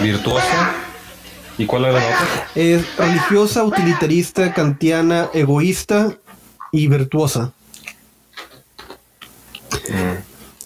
virtuosa. 0.03 0.75
¿Y 1.57 1.65
cuál 1.65 1.87
era 1.87 1.93
la 1.95 1.99
otra? 2.01 2.49
Es 2.55 2.97
religiosa, 2.99 3.65
utilitarista, 3.65 4.53
kantiana, 4.53 5.31
egoísta 5.33 6.19
y 6.73 6.89
virtuosa. 6.89 7.53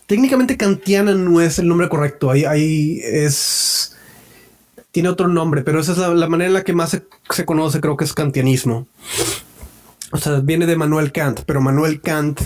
Técnicamente 0.09 0.57
kantiana 0.57 1.15
no 1.15 1.41
es 1.43 1.59
el 1.59 1.69
nombre 1.69 1.89
correcto. 1.91 2.31
Ahí, 2.31 2.45
ahí 2.47 2.99
es... 3.05 3.95
Tiene 4.91 5.11
otro 5.11 5.29
nombre, 5.29 5.61
pero 5.61 5.81
esa 5.81 5.93
es 5.93 5.99
la, 5.99 6.09
la 6.09 6.29
manera 6.29 6.49
en 6.49 6.55
la 6.55 6.65
que 6.65 6.73
más 6.73 6.89
se, 6.91 7.03
se 7.29 7.45
conoce, 7.45 7.81
creo 7.83 7.99
que 7.99 8.05
es 8.07 8.15
kantianismo. 8.15 8.87
O 10.11 10.17
sea, 10.17 10.41
viene 10.41 10.65
de 10.65 10.77
Manuel 10.77 11.13
Kant, 11.13 11.41
pero 11.45 11.61
Manuel 11.61 12.01
Kant 12.01 12.41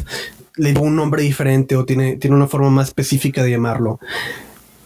le 0.57 0.73
dio 0.73 0.83
un 0.83 0.97
nombre 0.97 1.23
diferente 1.23 1.77
o 1.77 1.85
tiene, 1.85 2.17
tiene 2.17 2.35
una 2.35 2.49
forma 2.49 2.69
más 2.69 2.89
específica 2.89 3.45
de 3.45 3.53
llamarlo. 3.53 4.01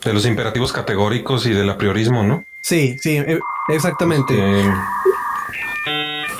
De 0.04 0.12
los 0.12 0.26
imperativos 0.26 0.70
categóricos 0.70 1.46
y 1.46 1.52
del 1.52 1.70
apriorismo, 1.70 2.22
¿no? 2.24 2.44
Sí, 2.60 2.98
sí, 3.00 3.16
e- 3.16 3.40
exactamente. 3.70 4.34
Eh, 4.36 4.70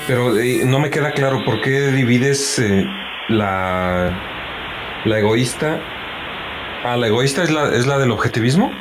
pero 0.07 0.37
eh, 0.37 0.61
no 0.65 0.79
me 0.79 0.91
queda 0.91 1.13
claro 1.13 1.43
por 1.43 1.61
qué 1.61 1.91
divides 1.91 2.59
eh, 2.59 2.85
la, 3.29 5.01
la 5.03 5.19
egoísta. 5.19 5.81
Ah, 6.83 6.95
la 6.97 7.07
egoísta 7.07 7.43
es 7.43 7.51
la, 7.51 7.73
es 7.75 7.85
la 7.87 7.97
del 7.97 8.11
objetivismo. 8.11 8.71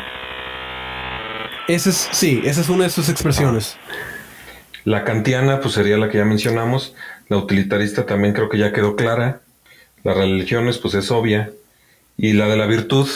Ese 1.69 1.91
es, 1.91 2.09
sí, 2.13 2.43
esa 2.45 2.61
es 2.61 2.69
una 2.69 2.85
de 2.85 2.91
sus 2.91 3.09
expresiones. 3.09 3.77
La 4.85 5.05
kantiana, 5.05 5.61
pues 5.61 5.75
sería 5.75 5.97
la 5.97 6.09
que 6.09 6.19
ya 6.19 6.25
mencionamos. 6.25 6.95
La 7.29 7.39
utilitarista 7.39 8.07
también 8.07 8.35
creo 8.35 8.49
que 8.49 8.59
ya 8.59 8.73
quedó 8.73 8.95
clara. 8.95 9.41
Las 10.05 10.17
religiones, 10.17 10.79
pues 10.79 10.95
es 10.95 11.11
obvia. 11.11 11.51
Y 12.17 12.35
la 12.35 12.47
de 12.47 12.57
la 12.57 12.67
virtud, 12.67 13.09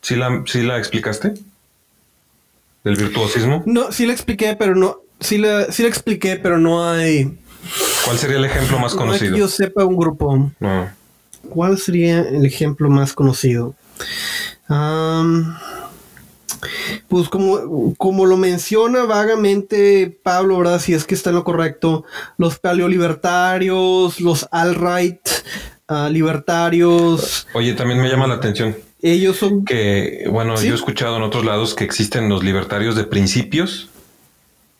¿sí 0.00 0.14
la, 0.14 0.42
sí 0.46 0.62
la 0.62 0.78
explicaste? 0.78 1.34
¿Del 2.84 2.94
virtuosismo? 2.96 3.64
No, 3.66 3.90
sí 3.90 4.06
la 4.06 4.12
expliqué, 4.12 4.54
pero 4.56 4.76
no, 4.76 4.98
sí 5.18 5.38
la, 5.38 5.72
sí 5.72 5.82
la 5.82 5.88
expliqué, 5.88 6.36
pero 6.36 6.58
no 6.58 6.88
hay. 6.88 7.36
¿Cuál 8.04 8.16
sería 8.16 8.36
el 8.36 8.44
ejemplo 8.44 8.78
más 8.78 8.92
No 8.94 9.00
conocido? 9.00 9.32
que 9.32 9.40
yo 9.40 9.48
sepa 9.48 9.84
un 9.84 9.96
grupo. 9.96 10.52
No. 10.60 10.88
¿Cuál 11.48 11.78
sería 11.78 12.20
el 12.20 12.44
ejemplo 12.44 12.88
más 12.88 13.12
conocido? 13.12 13.74
Pues 17.08 17.28
como, 17.28 17.94
como 17.96 18.26
lo 18.26 18.36
menciona 18.36 19.04
vagamente 19.04 20.18
Pablo, 20.22 20.58
¿verdad? 20.58 20.80
Si 20.80 20.94
es 20.94 21.04
que 21.04 21.14
está 21.14 21.30
en 21.30 21.36
lo 21.36 21.44
correcto, 21.44 22.04
los 22.38 22.58
paleolibertarios, 22.58 24.20
los 24.20 24.48
alt-right 24.50 25.20
ah, 25.88 26.08
libertarios, 26.10 27.46
Oye, 27.54 27.74
también 27.74 28.00
me 28.00 28.08
llama 28.08 28.26
la 28.26 28.34
atención 28.34 28.74
ellos 29.02 29.36
son... 29.36 29.64
que, 29.64 30.26
bueno, 30.30 30.56
Sí. 30.56 30.68
yo 30.68 30.72
he 30.72 30.76
escuchado 30.76 31.16
en 31.16 31.22
otros 31.22 31.44
lados 31.44 31.74
que 31.74 31.84
existen 31.84 32.28
los 32.28 32.42
libertarios 32.42 32.96
de 32.96 33.04
principios. 33.04 33.88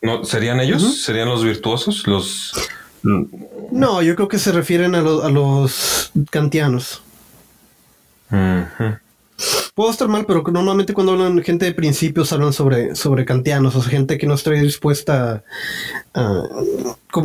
¿No? 0.03 0.25
¿Serían 0.25 0.61
ellos? 0.61 1.03
¿Serían 1.03 1.29
los 1.29 1.43
virtuosos? 1.43 2.07
Los... 2.07 2.53
No, 3.73 4.03
yo 4.03 4.15
creo 4.17 4.29
que 4.29 4.39
se 4.39 4.53
refieren 4.53 4.95
a, 4.95 5.01
lo- 5.01 5.23
a 5.25 5.31
los 5.31 6.13
kantianos. 6.31 7.03
Puedo 9.75 9.91
estar 9.91 10.09
mal, 10.09 10.25
pero 10.27 10.43
normalmente 10.51 10.95
cuando 10.95 11.13
hablan 11.13 11.43
gente 11.43 11.67
de 11.67 11.75
principios 11.75 12.33
hablan 12.33 12.55
sobre, 12.55 12.95
sobre 12.95 13.27
kantianos, 13.27 13.77
o 13.77 13.83
sea, 13.83 13.91
gente 13.91 14.17
que 14.17 14.27
no 14.27 14.35
está 14.35 14.53
dispuesta 14.53 15.45
a, 16.15 16.43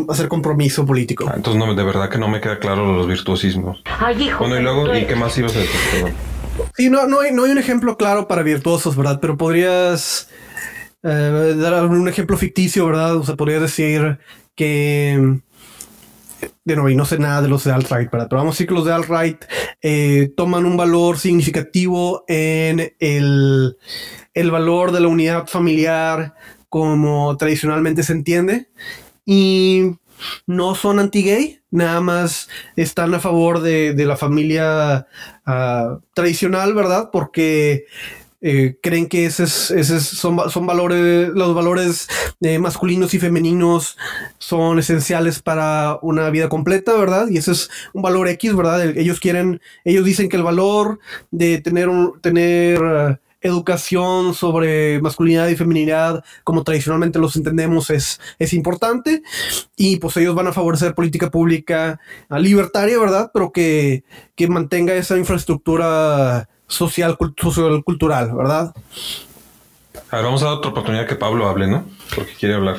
hacer 0.09 0.27
compromiso 0.27 0.85
político. 0.85 1.25
Ah, 1.29 1.33
entonces 1.37 1.57
no, 1.63 1.73
de 1.73 1.83
verdad 1.83 2.09
que 2.09 2.17
no 2.17 2.27
me 2.27 2.41
queda 2.41 2.59
claro 2.59 2.93
los 2.93 3.07
virtuosismos. 3.07 3.81
Ay, 3.85 4.23
hijo. 4.23 4.39
Bueno, 4.39 4.59
y 4.59 4.63
luego, 4.63 4.93
¿y 4.93 5.05
qué 5.05 5.15
más 5.15 5.37
ibas 5.37 5.55
a 5.55 5.59
decir? 5.59 5.79
Perdón. 5.91 6.13
Sí, 6.75 6.89
no, 6.89 7.07
no, 7.07 7.21
hay, 7.21 7.31
no 7.31 7.45
hay 7.45 7.51
un 7.51 7.57
ejemplo 7.57 7.95
claro 7.95 8.27
para 8.27 8.43
virtuosos, 8.43 8.97
¿verdad? 8.97 9.19
Pero 9.21 9.37
podrías 9.37 10.27
eh, 11.03 11.55
dar 11.57 11.85
un 11.85 12.07
ejemplo 12.09 12.35
ficticio, 12.35 12.85
¿verdad? 12.85 13.15
O 13.15 13.23
sea, 13.23 13.35
podría 13.35 13.61
decir 13.61 14.19
que... 14.55 15.39
De 16.63 16.75
nuevo, 16.75 16.89
y 16.89 16.95
no 16.95 17.05
sé 17.05 17.17
nada 17.19 17.41
de 17.41 17.47
los 17.47 17.63
de 17.63 17.71
alt-right. 17.71 18.09
Pero 18.09 18.27
vamos 18.29 18.53
a 18.53 18.55
decir 18.55 18.67
que 18.67 18.73
los 18.73 18.85
de 18.85 18.93
alt-right 18.93 19.45
eh, 19.81 20.33
toman 20.35 20.65
un 20.65 20.77
valor 20.77 21.17
significativo 21.17 22.23
en 22.27 22.93
el, 22.99 23.77
el 24.33 24.51
valor 24.51 24.91
de 24.91 24.99
la 24.99 25.07
unidad 25.07 25.47
familiar 25.47 26.35
como 26.69 27.35
tradicionalmente 27.37 28.03
se 28.03 28.13
entiende 28.13 28.69
y 29.25 29.97
no 30.45 30.75
son 30.75 30.99
anti-gay, 30.99 31.61
nada 31.71 32.01
más 32.01 32.49
están 32.75 33.13
a 33.13 33.19
favor 33.19 33.61
de, 33.61 33.93
de 33.93 34.05
la 34.05 34.17
familia 34.17 35.07
ah, 35.45 35.99
tradicional, 36.13 36.73
¿verdad? 36.73 37.09
Porque 37.11 37.85
eh, 38.41 38.77
creen 38.81 39.07
que 39.07 39.25
ese 39.25 39.43
es, 39.43 39.71
son, 40.03 40.49
son 40.49 40.65
valores, 40.65 41.29
los 41.29 41.53
valores 41.53 42.07
eh, 42.41 42.57
masculinos 42.59 43.13
y 43.13 43.19
femeninos 43.19 43.97
son 44.39 44.79
esenciales 44.79 45.41
para 45.41 45.99
una 46.01 46.29
vida 46.31 46.49
completa, 46.49 46.93
¿verdad? 46.97 47.27
Y 47.29 47.37
ese 47.37 47.51
es 47.51 47.69
un 47.93 48.01
valor 48.01 48.27
X, 48.27 48.55
¿verdad? 48.55 48.81
El- 48.83 48.97
Ellos 48.97 49.19
quieren, 49.19 49.61
ellos 49.85 50.05
dicen 50.05 50.27
que 50.29 50.37
el 50.37 50.43
valor 50.43 50.99
de 51.29 51.59
tener 51.61 51.87
un, 51.89 52.19
tener 52.21 52.79
eh, 52.83 53.17
educación 53.43 54.33
sobre 54.35 55.01
masculinidad 55.01 55.47
y 55.49 55.55
feminidad, 55.55 56.23
como 56.43 56.63
tradicionalmente 56.63 57.17
los 57.19 57.35
entendemos, 57.35 57.89
es, 57.89 58.19
es 58.37 58.53
importante. 58.53 59.23
Y 59.75 59.97
pues 59.97 60.15
ellos 60.17 60.35
van 60.35 60.47
a 60.47 60.53
favorecer 60.53 60.93
política 60.93 61.31
pública 61.31 61.99
libertaria, 62.39 62.99
¿verdad? 62.99 63.31
Pero 63.33 63.51
que, 63.51 64.03
que 64.35 64.47
mantenga 64.47 64.93
esa 64.93 65.17
infraestructura 65.17 66.49
social, 66.71 67.17
cult- 67.17 67.39
social 67.41 67.83
cultural, 67.83 68.33
¿verdad? 68.33 68.73
A 70.09 70.15
ver, 70.17 70.25
vamos 70.25 70.41
a 70.41 70.45
dar 70.45 70.53
otra 70.55 70.71
oportunidad 70.71 71.05
que 71.07 71.15
Pablo 71.15 71.47
hable, 71.47 71.67
¿no? 71.67 71.85
Porque 72.15 72.33
quiere 72.33 72.55
hablar. 72.55 72.77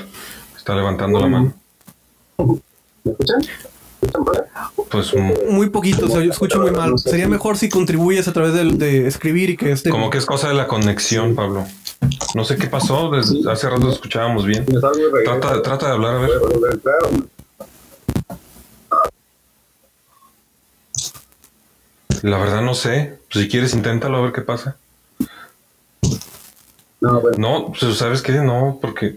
Está 0.56 0.74
levantando 0.74 1.20
la 1.20 1.26
mano. 1.26 1.54
¿Me 3.04 3.12
escuchan? 3.12 3.40
Pues 4.90 5.14
mm, 5.14 5.52
Muy 5.54 5.70
poquito, 5.70 6.06
o 6.06 6.08
sea, 6.08 6.22
yo 6.22 6.30
escucho 6.32 6.60
muy 6.60 6.70
mal. 6.72 6.98
Sería 6.98 7.28
mejor 7.28 7.56
si 7.56 7.68
contribuyes 7.68 8.26
a 8.28 8.32
través 8.32 8.52
del- 8.54 8.78
de, 8.78 9.06
escribir 9.06 9.50
y 9.50 9.56
que 9.56 9.72
este... 9.72 9.90
como 9.90 10.10
que 10.10 10.18
es 10.18 10.26
cosa 10.26 10.48
de 10.48 10.54
la 10.54 10.66
conexión, 10.66 11.34
Pablo. 11.34 11.66
No 12.34 12.44
sé 12.44 12.56
qué 12.56 12.66
pasó. 12.66 13.10
Desde 13.10 13.50
hace 13.50 13.68
rato 13.70 13.90
escuchábamos 13.90 14.44
bien. 14.44 14.66
Trata, 15.24 15.62
trata 15.62 15.86
de 15.86 15.92
hablar, 15.92 16.16
a 16.16 16.18
ver. 16.18 16.28
¿Puedo 16.38 16.48
volver 16.54 16.70
a 16.70 16.74
entrar 16.74 16.96
o 17.04 17.10
no? 17.16 17.26
La 22.22 22.38
verdad 22.38 22.62
no 22.62 22.74
sé. 22.74 23.18
Pues 23.32 23.44
si 23.44 23.50
quieres, 23.50 23.74
inténtalo 23.74 24.18
a 24.18 24.22
ver 24.22 24.32
qué 24.32 24.42
pasa. 24.42 24.76
No, 27.00 27.20
bueno, 27.20 27.36
No, 27.38 27.72
pues 27.78 27.96
sabes 27.96 28.22
qué, 28.22 28.32
no, 28.32 28.78
porque 28.80 29.16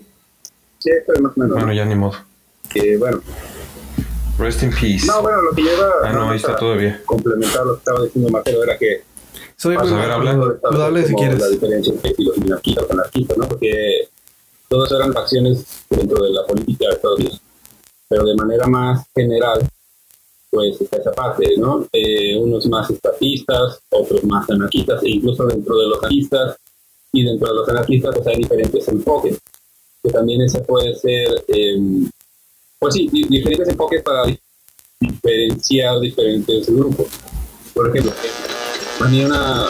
sí, 0.80 0.90
pero 1.06 1.22
más 1.22 1.34
o 1.36 1.40
menos. 1.40 1.56
bueno, 1.58 1.74
ya 1.74 1.86
ni 1.86 1.96
modo. 1.96 2.16
Que, 2.70 2.98
bueno, 2.98 3.22
Rest 4.40 4.64
in 4.64 4.72
peace. 4.72 5.06
no, 5.06 5.22
bueno, 5.22 5.42
lo 5.44 5.52
que 5.54 5.62
lleva 5.62 5.88
Ah, 6.04 6.12
no, 6.12 6.30
ahí 6.32 6.38
está 6.38 6.56
todavía. 6.56 7.00
complementar 7.06 7.64
lo 7.66 7.74
que 7.74 7.78
estaba 7.80 8.04
diciendo 8.04 8.30
Marcelo 8.32 8.64
era 8.64 8.78
que 8.78 9.04
Soy 9.56 9.78
muy 9.78 9.88
a 9.88 9.96
ver, 9.96 10.12
habla. 10.12 10.56
pero 10.62 10.78
dale 10.80 11.06
si 11.08 11.14
quieres. 11.14 11.40
la 11.40 11.48
diferencia 11.50 11.94
entre 11.94 12.14
los 12.18 12.38
minarquistas 12.40 12.86
o 12.90 12.94
anarquistas, 12.94 13.38
¿no? 13.38 13.48
Porque 13.48 14.10
todas 14.68 14.92
eran 14.92 15.14
facciones 15.14 15.64
dentro 15.90 16.24
de 16.24 16.32
la 16.32 16.46
política 16.46 16.88
de 16.90 16.96
Estados 16.96 17.20
Unidos. 17.20 17.42
Pero 18.10 18.26
de 18.26 18.36
manera 18.36 18.66
más 18.68 19.06
general, 19.16 19.62
pues 20.56 20.80
está 20.80 20.98
esa 20.98 21.12
parte, 21.12 21.46
¿no? 21.58 21.86
Eh, 21.92 22.38
unos 22.38 22.66
más 22.68 22.90
estatistas, 22.90 23.80
otros 23.90 24.24
más 24.24 24.50
anarquistas, 24.50 25.04
e 25.04 25.10
incluso 25.10 25.46
dentro 25.46 25.78
de 25.78 25.88
los 25.90 26.00
anarquistas 26.00 26.56
y 27.12 27.24
dentro 27.24 27.50
de 27.50 27.56
los 27.56 27.68
anarquistas, 27.70 28.16
pues 28.16 28.28
hay 28.28 28.38
diferentes 28.38 28.88
enfoques. 28.88 29.38
Que 30.02 30.12
también 30.12 30.42
ese 30.42 30.62
puede 30.62 30.96
ser, 30.96 31.44
eh, 31.50 31.78
pues 32.80 32.94
sí, 32.94 33.10
di- 33.12 33.24
diferentes 33.28 33.68
enfoques 33.68 34.02
para 34.02 34.26
di- 34.26 34.40
diferenciar 35.02 36.00
diferentes 36.00 36.70
grupos. 36.74 37.08
Por 37.74 37.90
ejemplo, 37.90 38.14
a 39.02 39.08
mí 39.10 39.26
una 39.26 39.66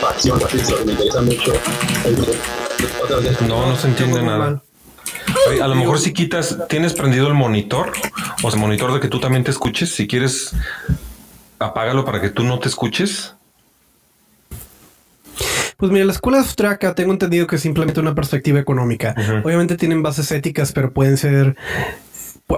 facción, 0.00 0.38
que 0.38 0.84
me 0.86 0.92
interesa 0.92 1.20
mucho. 1.20 1.52
otra 3.04 3.16
vez- 3.18 3.40
No, 3.42 3.66
no 3.68 3.76
se 3.76 3.88
entiende 3.88 4.22
nada. 4.22 4.62
A 5.62 5.68
lo 5.68 5.74
mejor 5.74 5.98
si 5.98 6.12
quitas, 6.12 6.58
¿tienes 6.68 6.94
prendido 6.94 7.28
el 7.28 7.34
monitor? 7.34 7.92
O 8.42 8.50
sea, 8.50 8.58
monitor 8.58 8.92
de 8.92 9.00
que 9.00 9.08
tú 9.08 9.20
también 9.20 9.44
te 9.44 9.50
escuches. 9.50 9.94
Si 9.94 10.06
quieres, 10.06 10.54
apágalo 11.58 12.04
para 12.04 12.20
que 12.20 12.30
tú 12.30 12.44
no 12.44 12.58
te 12.58 12.68
escuches. 12.68 13.34
Pues 15.76 15.90
mira, 15.90 16.04
la 16.04 16.12
escuela 16.12 16.38
austriaca 16.38 16.94
tengo 16.94 17.12
entendido 17.12 17.46
que 17.46 17.56
es 17.56 17.62
simplemente 17.62 17.98
una 17.98 18.14
perspectiva 18.14 18.60
económica. 18.60 19.14
Obviamente 19.44 19.76
tienen 19.76 20.02
bases 20.02 20.30
éticas, 20.30 20.72
pero 20.72 20.92
pueden 20.92 21.16
ser... 21.16 21.56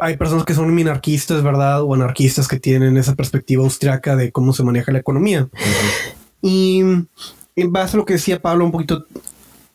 Hay 0.01 0.17
personas 0.17 0.45
que 0.45 0.55
son 0.55 0.75
minarquistas, 0.75 1.43
¿verdad? 1.43 1.83
O 1.83 1.95
anarquistas 1.95 2.49
que 2.49 2.59
tienen 2.59 2.97
esa 2.97 3.15
perspectiva 3.15 3.63
austriaca 3.63 4.17
de 4.17 4.33
cómo 4.33 4.53
se 4.53 4.63
maneja 4.63 4.93
la 4.93 4.99
economía. 4.99 5.49
Y 6.43 6.81
en 6.81 7.73
base 7.73 7.97
a 7.97 7.99
lo 7.99 8.05
que 8.05 8.15
decía 8.15 8.43
Pablo 8.43 8.65
un 8.65 8.73
poquito 8.73 9.07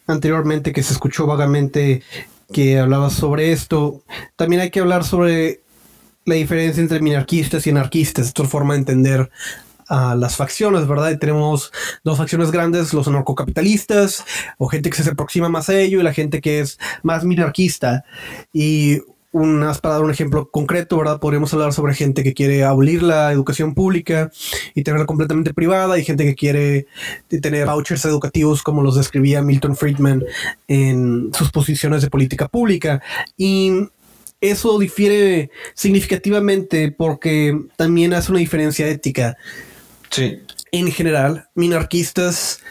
anteriormente, 0.06 0.72
que 0.72 0.84
se 0.84 0.94
escuchó 0.94 1.26
vagamente 1.26 2.04
que 2.52 2.80
hablaba 2.80 3.10
sobre 3.10 3.52
esto, 3.52 4.04
también 4.36 4.62
hay 4.62 4.70
que 4.70 4.80
hablar 4.80 5.04
sobre 5.04 5.62
la 6.26 6.36
diferencia 6.36 6.82
entre 6.82 7.00
minarquistas 7.00 7.66
y 7.66 7.70
anarquistas, 7.70 8.26
es 8.26 8.32
otra 8.32 8.46
forma 8.46 8.74
de 8.74 8.80
entender 8.80 9.30
a 9.88 10.16
las 10.16 10.36
facciones, 10.36 10.88
¿verdad? 10.88 11.12
Y 11.12 11.18
tenemos 11.18 11.72
dos 12.04 12.18
facciones 12.18 12.52
grandes, 12.52 12.94
los 12.94 13.08
anarcocapitalistas, 13.08 14.24
o 14.60 14.68
gente 14.68 14.92
que 14.92 15.02
se 15.02 15.10
aproxima 15.10 15.50
más 15.50 15.70
a 15.70 15.80
ello, 15.80 16.00
y 16.00 16.04
la 16.04 16.14
gente 16.14 16.42
que 16.42 16.60
es 16.60 16.80
más 17.02 17.24
minarquista. 17.24 18.06
Y 18.54 19.00
unas, 19.32 19.80
para 19.80 19.96
dar 19.96 20.04
un 20.04 20.12
ejemplo 20.12 20.50
concreto, 20.50 20.98
¿verdad? 20.98 21.20
Podríamos 21.20 21.54
hablar 21.54 21.74
sobre 21.74 21.94
gente 21.94 22.24
que 22.24 22.34
quiere 22.34 22.64
abolir 22.64 23.04
la 23.04 23.32
educación 23.32 23.76
pública 23.76 24.32
y 24.74 24.84
tenerla 24.84 25.06
completamente 25.06 25.54
privada, 25.54 25.98
y 26.00 26.04
gente 26.04 26.26
que 26.26 26.36
quiere 26.36 26.88
tener 27.42 27.68
vouchers 27.68 28.06
educativos 28.06 28.64
como 28.64 28.82
los 28.82 28.96
describía 28.96 29.42
Milton 29.42 29.76
Friedman 29.76 30.24
en 30.68 31.32
sus 31.34 31.52
posiciones 31.52 32.02
de 32.02 32.10
política 32.10 32.48
pública. 32.48 33.02
Y 33.38 33.72
eso 34.42 34.80
difiere 34.80 35.52
significativamente 35.74 36.92
porque 36.92 37.58
también 37.76 38.14
hace 38.14 38.32
una 38.32 38.40
diferencia 38.40 38.88
ética. 38.88 39.38
Sí. 40.10 40.40
En 40.72 40.92
general, 40.92 41.50
minarquistas 41.56 42.62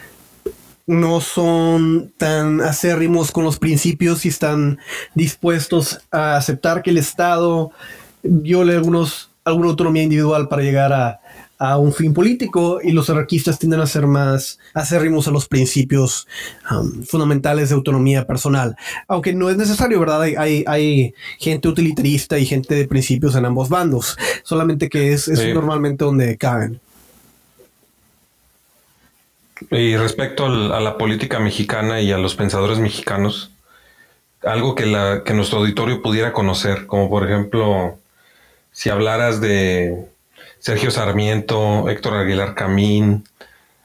no 0.89 1.21
son 1.21 2.13
tan 2.17 2.61
acérrimos 2.63 3.31
con 3.31 3.45
los 3.45 3.59
principios 3.59 4.25
y 4.25 4.29
están 4.29 4.79
dispuestos 5.15 6.01
a 6.11 6.37
aceptar 6.37 6.83
que 6.83 6.91
el 6.91 6.99
Estado 6.99 7.71
viole 8.23 8.75
algunos, 8.75 9.31
alguna 9.45 9.69
autonomía 9.69 10.03
individual 10.03 10.49
para 10.49 10.63
llegar 10.63 10.93
a, 10.95 11.21
a 11.59 11.77
un 11.77 11.93
fin 11.93 12.15
político 12.15 12.81
y 12.83 12.93
los 12.93 13.11
anarquistas 13.11 13.59
tienden 13.59 13.81
a 13.81 13.87
ser 13.87 14.07
más 14.07 14.59
acérrimos 14.73 15.29
a 15.29 15.31
los 15.31 15.47
principios 15.47 16.27
um, 16.71 17.03
fundamentales 17.03 17.69
de 17.69 17.75
autonomía 17.75 18.27
personal. 18.27 18.75
Aunque 19.09 19.35
no 19.35 19.51
es 19.51 19.57
necesario, 19.59 20.01
¿verdad? 20.01 20.23
Hay, 20.23 20.35
hay, 20.37 20.65
hay 20.67 21.15
gente 21.39 21.69
utilitarista 21.69 22.39
y 22.39 22.47
gente 22.47 22.75
de 22.75 22.89
principios 22.89 23.35
en 23.37 23.45
ambos 23.45 23.69
bandos, 23.69 24.17
solamente 24.43 24.89
que 24.89 25.13
es, 25.13 25.29
es 25.29 25.39
Sí. 25.41 25.53
normalmente 25.53 26.05
donde 26.05 26.37
caen. 26.39 26.81
Y 29.71 29.97
respecto 29.97 30.47
a 30.47 30.81
la 30.81 30.99
política 30.99 31.39
mexicana 31.41 32.01
y 32.01 32.13
a 32.13 32.19
los 32.19 32.35
pensadores 32.35 32.79
mexicanos, 32.79 33.51
algo 34.43 34.75
que, 34.75 34.87
la, 34.87 35.23
que 35.25 35.35
nuestro 35.35 35.59
auditorio 35.59 36.03
pudiera 36.03 36.33
conocer, 36.33 36.87
como 36.87 37.11
por 37.11 37.25
ejemplo, 37.25 37.99
si 38.71 38.91
hablaras 38.91 39.41
de 39.41 40.09
Sergio 40.61 40.91
Sarmiento, 40.91 41.89
Héctor 41.89 42.15
Aguilar 42.15 42.55
Camín, 42.55 43.25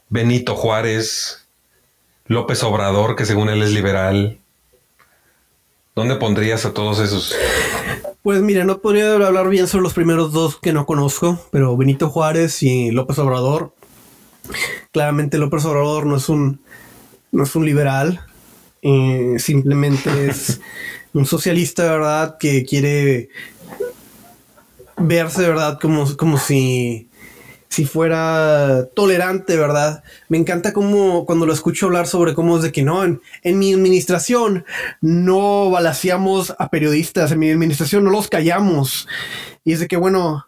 Benito 0.09 0.55
Juárez, 0.55 1.47
López 2.27 2.63
Obrador, 2.63 3.15
que 3.15 3.25
según 3.25 3.49
él 3.49 3.63
es 3.63 3.71
liberal, 3.71 4.37
¿dónde 5.95 6.15
pondrías 6.15 6.65
a 6.65 6.73
todos 6.73 6.99
esos? 6.99 7.35
Pues 8.21 8.41
mira, 8.41 8.63
no 8.63 8.79
podría 8.79 9.13
hablar 9.13 9.49
bien 9.49 9.67
sobre 9.67 9.83
los 9.83 9.93
primeros 9.93 10.31
dos 10.31 10.59
que 10.59 10.71
no 10.71 10.85
conozco, 10.85 11.45
pero 11.51 11.75
Benito 11.75 12.09
Juárez 12.09 12.63
y 12.63 12.91
López 12.91 13.19
Obrador. 13.19 13.73
Claramente 14.91 15.37
López 15.37 15.65
Obrador 15.65 16.05
no 16.05 16.17
es 16.17 16.29
un, 16.29 16.59
no 17.31 17.43
es 17.43 17.55
un 17.55 17.65
liberal, 17.65 18.21
eh, 18.81 19.35
simplemente 19.39 20.09
es 20.29 20.61
un 21.13 21.25
socialista, 21.25 21.83
¿verdad? 21.83 22.37
Que 22.37 22.65
quiere 22.65 23.29
verse, 24.97 25.41
¿verdad? 25.47 25.79
Como, 25.79 26.15
como 26.17 26.37
si, 26.37 27.09
si 27.69 27.85
fuera 27.85 28.87
tolerante, 28.93 29.57
¿verdad? 29.57 30.03
Me 30.29 30.37
encanta 30.37 30.73
como 30.73 31.25
cuando 31.25 31.45
lo 31.45 31.53
escucho 31.53 31.87
hablar 31.87 32.07
sobre 32.07 32.33
cómo 32.33 32.57
es 32.57 32.63
de 32.63 32.71
que 32.71 32.83
no, 32.83 33.03
en, 33.03 33.21
en 33.43 33.59
mi 33.59 33.73
administración 33.73 34.65
no 35.01 35.69
balaseamos 35.71 36.53
a 36.59 36.69
periodistas, 36.69 37.31
en 37.31 37.39
mi 37.39 37.51
administración 37.51 38.03
no 38.03 38.11
los 38.11 38.27
callamos. 38.27 39.07
Y 39.63 39.73
es 39.73 39.79
de 39.79 39.87
que, 39.87 39.97
bueno, 39.97 40.45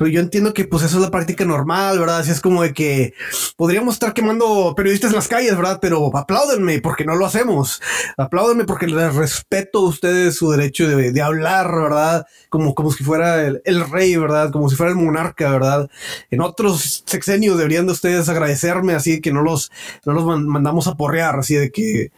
pero 0.00 0.10
yo 0.10 0.20
entiendo 0.20 0.54
que 0.54 0.64
pues 0.64 0.82
eso 0.82 0.96
es 0.96 1.02
la 1.02 1.10
práctica 1.10 1.44
normal, 1.44 1.98
¿verdad? 1.98 2.20
Así 2.20 2.30
es 2.30 2.40
como 2.40 2.62
de 2.62 2.72
que 2.72 3.12
podríamos 3.58 3.92
estar 3.92 4.14
quemando 4.14 4.72
periodistas 4.74 5.10
en 5.10 5.16
las 5.16 5.28
calles, 5.28 5.54
¿verdad? 5.54 5.78
Pero 5.78 6.10
apláudenme 6.16 6.80
porque 6.80 7.04
no 7.04 7.16
lo 7.16 7.26
hacemos. 7.26 7.82
Apláudenme 8.16 8.64
porque 8.64 8.86
les 8.86 9.14
respeto 9.14 9.80
a 9.80 9.88
ustedes 9.88 10.36
su 10.36 10.50
derecho 10.50 10.88
de, 10.88 11.12
de 11.12 11.20
hablar, 11.20 11.70
¿verdad? 11.70 12.24
Como, 12.48 12.74
como 12.74 12.90
si 12.92 13.04
fuera 13.04 13.46
el, 13.46 13.60
el 13.66 13.90
rey, 13.90 14.16
¿verdad? 14.16 14.50
Como 14.50 14.70
si 14.70 14.76
fuera 14.76 14.90
el 14.90 14.96
monarca, 14.96 15.50
¿verdad? 15.50 15.90
En 16.30 16.40
otros 16.40 17.02
sexenios 17.04 17.58
deberían 17.58 17.84
de 17.84 17.92
ustedes 17.92 18.26
agradecerme 18.30 18.94
así 18.94 19.20
que 19.20 19.34
no 19.34 19.42
los, 19.42 19.70
no 20.06 20.14
los 20.14 20.24
man- 20.24 20.48
mandamos 20.48 20.86
a 20.86 20.94
porrear, 20.94 21.38
así 21.38 21.56
de 21.56 21.70
que... 21.70 22.10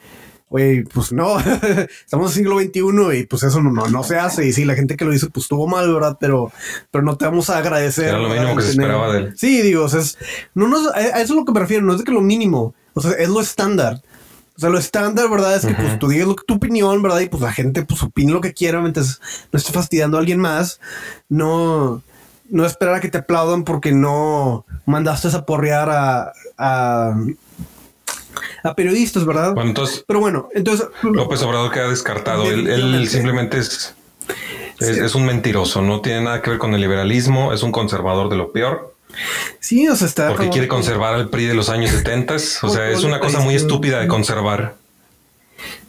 Güey, 0.53 0.85
pues 0.85 1.13
no, 1.13 1.39
estamos 2.05 2.37
en 2.37 2.45
el 2.45 2.45
siglo 2.47 2.61
XXI 2.61 3.19
y 3.21 3.27
pues 3.27 3.43
eso 3.43 3.63
no, 3.63 3.73
no, 3.73 3.89
no 3.89 4.03
se 4.05 4.19
hace. 4.19 4.47
Y 4.47 4.53
sí, 4.53 4.65
la 4.67 4.75
gente 4.75 4.97
que 4.97 5.05
lo 5.07 5.15
hizo 5.15 5.31
pues 5.31 5.45
estuvo 5.47 5.67
mal, 5.67 5.91
¿verdad? 5.93 6.19
Pero, 6.21 6.53
pero 6.91 7.03
no 7.03 7.17
te 7.17 7.25
vamos 7.25 7.49
a 7.49 7.57
agradecer. 7.57 8.09
Era 8.09 8.19
lo 8.19 8.29
mínimo 8.29 8.55
que 8.57 8.63
se 8.63 8.73
Tener- 8.73 8.87
esperaba 8.91 9.13
de 9.13 9.19
él. 9.21 9.35
Sí, 9.37 9.63
digo, 9.63 9.85
o 9.85 9.89
sea, 9.89 10.01
es- 10.01 10.19
no, 10.55 10.69
no, 10.69 10.77
a 10.91 10.97
a 10.99 11.21
eso 11.23 11.33
es 11.33 11.39
lo 11.41 11.45
que 11.47 11.53
me 11.53 11.61
refiero, 11.61 11.83
no 11.85 11.93
es 11.93 11.99
de 12.01 12.05
que 12.05 12.13
lo 12.13 12.21
mínimo, 12.21 12.75
o 12.93 13.01
sea, 13.01 13.13
es 13.13 13.29
lo 13.31 13.41
estándar. 13.41 14.03
O 14.55 14.61
sea, 14.61 14.69
lo 14.69 14.77
estándar, 14.79 15.31
¿verdad? 15.31 15.57
Es 15.57 15.65
que 15.65 15.73
pues 15.73 15.99
tú 15.99 16.09
digas 16.09 16.29
lo 16.29 16.37
que 16.37 16.45
tu 16.47 16.55
opinión, 16.55 17.01
¿verdad? 17.01 17.21
Y 17.21 17.29
pues 17.31 17.43
la 17.43 17.51
gente 17.53 17.83
pues 17.87 18.03
opine 18.03 18.33
lo 18.33 18.43
que 18.43 18.53
quiera 18.53 18.83
mientras 18.83 19.19
no 19.51 19.57
esté 19.57 19.73
fastidiando 19.73 20.19
a 20.19 20.21
alguien 20.21 20.39
más. 20.39 20.79
No, 21.31 22.03
no 22.51 22.67
esperar 22.67 22.97
a 22.97 23.01
que 23.01 23.09
te 23.09 23.17
aplaudan 23.19 23.65
porque 23.65 23.93
no 23.93 24.67
mandaste 24.85 25.29
a 25.35 25.47
porrear 25.47 25.89
a, 25.89 26.33
a, 26.59 27.15
a 28.63 28.75
periodistas, 28.75 29.25
¿verdad? 29.27 29.55
Bueno, 29.55 29.69
entonces 29.71 30.05
Pero 30.07 30.21
bueno, 30.21 30.49
entonces... 30.55 30.87
López 31.03 31.43
Obrador 31.43 31.71
queda 31.73 31.89
descartado. 31.89 32.45
Él, 32.51 33.09
simplemente 33.09 33.59
es, 33.59 33.95
es, 34.81 34.99
es 34.99 35.15
un 35.15 35.25
mentiroso, 35.27 35.83
no 35.83 36.01
tiene 36.01 36.23
nada 36.23 36.43
que 36.43 36.51
ver 36.51 36.59
con 36.59 36.75
el 36.75 36.81
liberalismo, 36.81 37.53
es 37.53 37.63
un 37.63 37.73
conservador 37.73 38.29
de 38.29 38.37
lo 38.37 38.53
peor, 38.53 38.95
Sí, 39.61 39.87
o 39.89 39.95
sea, 39.95 40.07
está... 40.07 40.29
porque 40.29 40.45
como- 40.45 40.53
quiere 40.53 40.69
conservar 40.69 41.13
al 41.15 41.29
PRI 41.29 41.45
de 41.45 41.55
los 41.55 41.69
años 41.69 41.91
70. 41.91 42.35
O 42.35 42.39
sea, 42.71 42.89
es 42.91 43.05
una 43.05 43.21
cosa 43.21 43.41
muy 43.41 43.55
estúpida 43.55 44.01
de 44.01 44.09
conservar. 44.09 44.77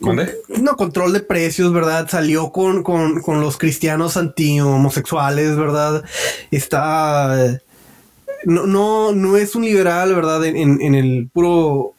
¿Mande? 0.02 0.36
No, 0.50 0.76
control 0.76 1.14
de 1.14 1.22
precios, 1.22 1.72
¿verdad? 1.72 2.10
Salió 2.10 2.52
con, 2.52 2.84
con, 2.84 3.22
con 3.22 3.40
los 3.40 3.56
cristianos 3.58 4.18
anti-homosexuales, 4.18 5.56
¿verdad? 5.56 6.04
Está... 6.52 7.60
No, 8.46 8.66
no, 8.68 9.14
no 9.14 9.38
es 9.38 9.56
un 9.56 9.64
liberal, 9.64 10.14
¿verdad? 10.14 10.44
En, 10.46 10.58
en- 10.58 10.82
en 10.82 10.96
el 10.96 11.30
puro 11.32 11.94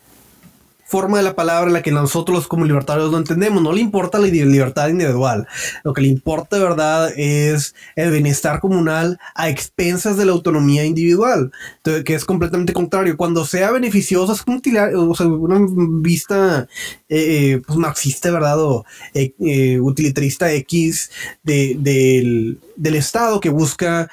forma 0.95 1.19
de 1.19 1.25
la 1.25 1.35
palabra 1.35 1.67
en 1.67 1.73
la 1.73 1.83
que 1.83 1.91
nosotros 1.91 2.47
como 2.47 2.65
libertarios 2.65 3.11
lo 3.11 3.19
entendemos. 3.19 3.61
No 3.61 3.73
le 3.73 3.81
importa 3.81 4.21
la 4.21 4.29
libertad 4.29 4.89
individual. 4.91 5.49
Lo 5.83 5.93
que 5.93 6.03
le 6.03 6.07
importa, 6.09 6.57
¿verdad? 6.57 7.11
Es 7.17 7.75
el 7.97 8.13
bienestar 8.13 8.61
comunal 8.61 9.19
a 9.35 9.49
expensas 9.49 10.17
de 10.17 10.25
la 10.25 10.31
autonomía 10.31 10.85
individual. 10.85 11.51
Que 11.83 12.15
es 12.15 12.25
completamente 12.25 12.73
contrario. 12.73 13.17
Cuando 13.17 13.45
sea 13.45 13.73
beneficioso, 13.73 14.33
es 14.33 14.43
como 14.43 14.61
o 15.11 15.15
sea, 15.17 15.27
una 15.27 15.59
vista 16.01 16.69
eh, 17.09 17.25
eh, 17.55 17.63
pues 17.67 17.77
marxista, 17.77 18.31
¿verdad? 18.31 18.61
O 18.61 18.85
eh, 19.15 19.81
utilitarista 19.81 20.53
X 20.53 21.11
de- 21.43 21.77
del, 21.77 22.59
del 22.77 22.95
Estado 22.95 23.41
que 23.41 23.49
busca 23.51 24.09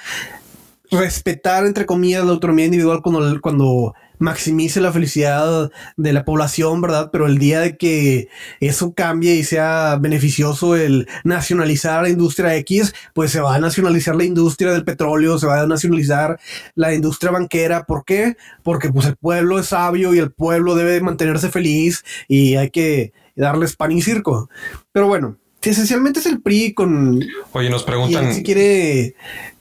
respetar, 0.90 1.66
entre 1.68 1.86
comillas, 1.86 2.26
la 2.26 2.32
autonomía 2.32 2.66
individual 2.66 3.02
cuando, 3.04 3.40
cuando 3.40 3.94
maximice 4.22 4.80
la 4.80 4.94
felicidad 4.94 5.72
de 5.98 6.14
la 6.14 6.24
población, 6.24 6.80
¿verdad? 6.80 7.10
Pero 7.12 7.26
el 7.26 7.40
día 7.40 7.60
de 7.60 7.76
que 7.76 8.30
eso 8.60 8.94
cambie 8.94 9.36
y 9.36 9.44
sea 9.44 9.98
beneficioso 10.00 10.76
el 10.78 11.08
nacionalizar 11.24 12.04
la 12.04 12.10
industria 12.10 12.56
X, 12.58 12.94
pues 13.14 13.32
se 13.32 13.42
va 13.42 13.56
a 13.56 13.60
nacionalizar 13.60 14.16
la 14.16 14.24
industria 14.24 14.72
del 14.72 14.86
petróleo, 14.86 15.40
se 15.40 15.48
va 15.48 15.60
a 15.60 15.68
nacionalizar 15.68 16.40
la 16.76 16.94
industria 16.94 17.32
banquera. 17.32 17.84
¿Por 17.84 18.06
qué? 18.06 18.38
Porque 18.64 18.92
pues 18.92 19.08
el 19.08 19.18
pueblo 19.18 19.60
es 19.60 19.68
sabio 19.68 20.14
y 20.14 20.20
el 20.20 20.32
pueblo 20.32 20.76
debe 20.76 21.02
mantenerse 21.02 21.50
feliz 21.50 22.06
y 22.28 22.56
hay 22.56 22.70
que 22.70 23.14
darles 23.36 23.76
pan 23.76 23.92
y 23.92 24.02
circo. 24.02 24.50
Pero 24.92 25.08
bueno, 25.08 25.38
que 25.60 25.72
esencialmente 25.72 26.20
es 26.20 26.28
el 26.28 26.42
PRI 26.42 26.74
con... 26.74 27.24
Oye, 27.54 27.70
nos 27.70 27.84
preguntan, 27.84 28.34
si 28.34 28.44
quiere 28.44 29.16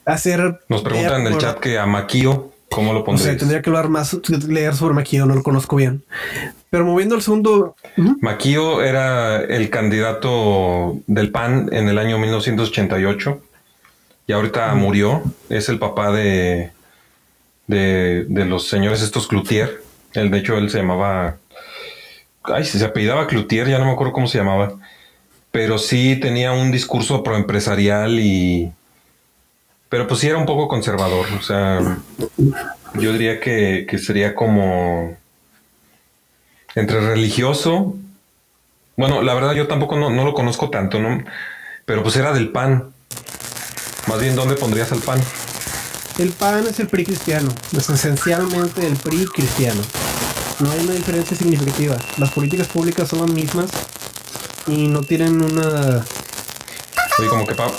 hacer... 0.04 0.60
nos 0.68 0.82
preguntan 0.82 1.22
en 1.22 1.32
el 1.32 1.38
chat 1.38 1.58
que 1.58 1.78
a 1.78 1.86
Maquio, 1.86 2.52
¿cómo 2.70 2.92
lo 2.92 3.00
O 3.00 3.16
sea, 3.18 3.34
pondrías? 3.34 3.36
tendría 3.38 3.62
que 3.62 3.70
hablar 3.70 3.88
más, 3.88 4.16
leer 4.48 4.74
sobre 4.74 4.94
Maquillo, 4.94 5.26
no 5.26 5.34
lo 5.34 5.42
conozco 5.42 5.76
bien. 5.76 6.02
Pero 6.70 6.84
moviendo 6.84 7.14
al 7.16 7.22
segundo, 7.22 7.74
Ujú. 7.96 8.16
Maquio 8.20 8.82
era 8.82 9.38
el 9.42 9.70
candidato 9.70 10.98
del 11.06 11.30
PAN 11.32 11.68
en 11.72 11.88
el 11.88 11.98
año 11.98 12.18
1988 12.18 13.40
y 14.28 14.32
ahorita 14.32 14.72
murió. 14.74 15.22
Es 15.48 15.68
el 15.68 15.78
papá 15.80 16.12
de, 16.12 16.70
de, 17.66 18.24
de 18.28 18.44
los 18.44 18.68
señores 18.68 19.02
estos 19.02 19.26
Cloutier. 19.26 19.82
Él, 20.14 20.30
de 20.30 20.38
hecho, 20.38 20.56
él 20.58 20.70
se 20.70 20.78
llamaba... 20.78 21.36
Ay, 22.44 22.64
se 22.64 22.82
apellidaba 22.84 23.26
Cloutier, 23.26 23.68
ya 23.68 23.78
no 23.78 23.84
me 23.86 23.92
acuerdo 23.92 24.12
cómo 24.12 24.28
se 24.28 24.38
llamaba. 24.38 24.72
Pero 25.50 25.78
sí 25.78 26.16
tenía 26.20 26.52
un 26.52 26.70
discurso 26.70 27.22
proempresarial 27.24 28.18
y... 28.20 28.70
Pero 29.90 30.06
pues 30.06 30.20
sí 30.20 30.28
era 30.28 30.38
un 30.38 30.46
poco 30.46 30.68
conservador. 30.68 31.26
O 31.38 31.42
sea, 31.42 31.98
yo 32.94 33.12
diría 33.12 33.40
que, 33.40 33.86
que 33.88 33.98
sería 33.98 34.34
como 34.34 35.16
entre 36.74 37.00
religioso. 37.00 37.96
Bueno, 38.96 39.20
la 39.22 39.34
verdad 39.34 39.52
yo 39.54 39.66
tampoco 39.66 39.96
no, 39.96 40.08
no 40.08 40.24
lo 40.24 40.32
conozco 40.32 40.70
tanto, 40.70 40.98
¿no? 41.00 41.22
Pero 41.84 42.02
pues 42.02 42.16
era 42.16 42.32
del 42.32 42.50
PAN. 42.50 42.92
Más 44.06 44.20
bien, 44.20 44.34
¿dónde 44.36 44.54
pondrías 44.54 44.92
al 44.92 45.00
PAN? 45.00 45.20
El 46.18 46.30
PAN 46.30 46.66
es 46.68 46.78
el 46.80 46.86
PRI 46.88 47.04
cristiano, 47.04 47.52
es 47.76 47.88
esencialmente 47.90 48.86
el 48.86 48.96
PRI 48.96 49.26
cristiano. 49.26 49.80
No 50.60 50.70
hay 50.70 50.80
una 50.80 50.92
diferencia 50.92 51.36
significativa. 51.36 51.96
Las 52.18 52.30
políticas 52.30 52.68
públicas 52.68 53.08
son 53.08 53.20
las 53.20 53.30
mismas 53.30 53.70
y 54.66 54.86
no 54.88 55.02
tienen 55.02 55.42
una 55.42 56.04
Oye, 57.18 57.28
como 57.28 57.46
que 57.46 57.54
pa- 57.54 57.72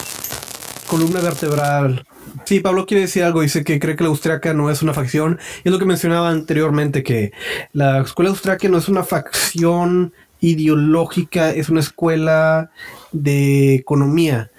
columna 0.92 1.22
vertebral. 1.22 2.06
Sí, 2.44 2.60
Pablo 2.60 2.86
quiere 2.86 3.04
decir 3.04 3.24
algo. 3.24 3.40
Dice 3.40 3.64
que 3.64 3.80
cree 3.80 3.96
que 3.96 4.04
la 4.04 4.10
austriaca 4.10 4.54
no 4.54 4.70
es 4.70 4.82
una 4.82 4.94
facción. 4.94 5.40
Y 5.64 5.70
es 5.70 5.72
lo 5.72 5.80
que 5.80 5.86
mencionaba 5.86 6.30
anteriormente, 6.30 7.02
que 7.02 7.32
la 7.72 8.02
escuela 8.02 8.30
austriaca 8.30 8.68
no 8.68 8.78
es 8.78 8.90
una 8.90 9.04
facción 9.04 10.12
ideológica, 10.42 11.52
es 11.52 11.70
una 11.70 11.80
escuela 11.80 12.72
de 13.14 13.76
economía. 13.76 14.52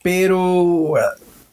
Pero 0.00 0.96
eh, 0.96 1.00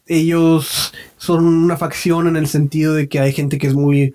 ellos 0.05 0.93
son 1.17 1.43
una 1.43 1.75
facción 1.75 2.27
en 2.27 2.35
el 2.35 2.45
sentido 2.45 2.93
de 2.93 3.09
que 3.09 3.19
hay 3.19 3.33
gente 3.33 3.57
que 3.57 3.65
es 3.65 3.73
muy 3.73 4.13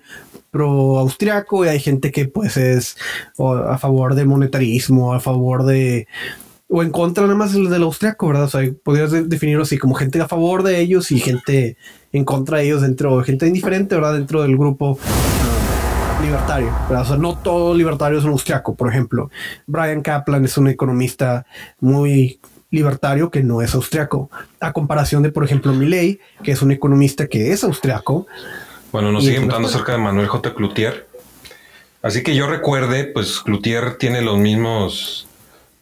pro 0.51 0.99
austriaco 0.99 1.65
y 1.65 1.67
hay 1.67 1.79
gente 1.79 2.11
que 2.11 2.29
pues 2.29 2.55
es 2.55 2.95
a 3.37 3.77
favor 3.77 4.15
del 4.15 4.27
monetarismo, 4.27 5.13
a 5.13 5.19
favor 5.19 5.65
de 5.65 6.07
o 6.67 6.81
en 6.81 6.89
contra 6.91 7.23
nada 7.23 7.35
más 7.35 7.53
del, 7.53 7.83
austriaco, 7.83 8.27
¿verdad? 8.27 8.45
O 8.45 8.49
sea, 8.49 8.61
podrías 8.83 9.11
de- 9.11 9.23
definirlo 9.23 9.63
así 9.63 9.77
como 9.77 9.93
gente 9.95 10.19
a 10.21 10.27
favor 10.27 10.63
de 10.63 10.79
ellos 10.79 11.11
y 11.11 11.19
gente 11.19 11.77
en 12.11 12.25
contra 12.25 12.57
de 12.59 12.65
ellos 12.65 12.81
dentro, 12.81 13.21
gente 13.23 13.47
indiferente, 13.47 13.95
¿verdad? 13.95 14.13
Dentro 14.13 14.41
del 14.41 14.57
grupo 14.57 14.97
ah, 15.03 16.19
libertario, 16.23 16.71
¿verdad? 16.89 17.01
O 17.03 17.05
sea, 17.05 17.17
no 17.17 17.37
todo 17.37 17.73
libertario 17.75 18.17
es 18.17 18.23
un 18.25 18.31
austriaco, 18.31 18.75
por 18.75 18.89
ejemplo. 18.89 19.29
Brian 19.67 20.01
Kaplan 20.01 20.45
es 20.45 20.57
un 20.57 20.67
economista 20.67 21.45
muy 21.79 22.39
libertario 22.71 23.29
que 23.29 23.43
no 23.43 23.61
es 23.61 23.75
austriaco, 23.75 24.31
a 24.59 24.73
comparación 24.73 25.21
de, 25.21 25.31
por 25.31 25.43
ejemplo, 25.43 25.73
Milley, 25.73 26.19
que 26.43 26.51
es 26.53 26.61
un 26.63 26.71
economista 26.71 27.27
que 27.27 27.51
es 27.51 27.63
austriaco. 27.63 28.25
Bueno, 28.91 29.11
nos 29.11 29.25
siguen 29.25 29.43
una- 29.43 29.57
acerca 29.67 29.91
de 29.91 29.99
Manuel 29.99 30.27
J. 30.27 30.55
Cloutier. 30.55 31.07
Así 32.01 32.23
que 32.23 32.35
yo 32.35 32.47
recuerde, 32.47 33.05
pues 33.05 33.39
Cloutier 33.41 33.97
tiene 33.97 34.21
los 34.21 34.37
mismos 34.37 35.27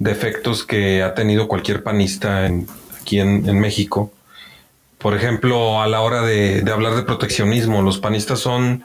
defectos 0.02 0.64
que 0.66 1.04
ha 1.04 1.14
tenido 1.14 1.48
cualquier 1.48 1.84
panista 1.84 2.48
en- 2.48 2.68
aquí 3.00 3.20
en, 3.20 3.60
México. 3.60 4.12
Por 4.98 5.16
ejemplo, 5.16 5.82
a 5.82 5.88
la 5.88 6.02
hora 6.02 6.24
de, 6.24 6.64
hablar 6.72 6.96
de 6.96 7.04
proteccionismo, 7.04 7.84
los 7.84 8.00
panistas 8.00 8.40
son 8.40 8.84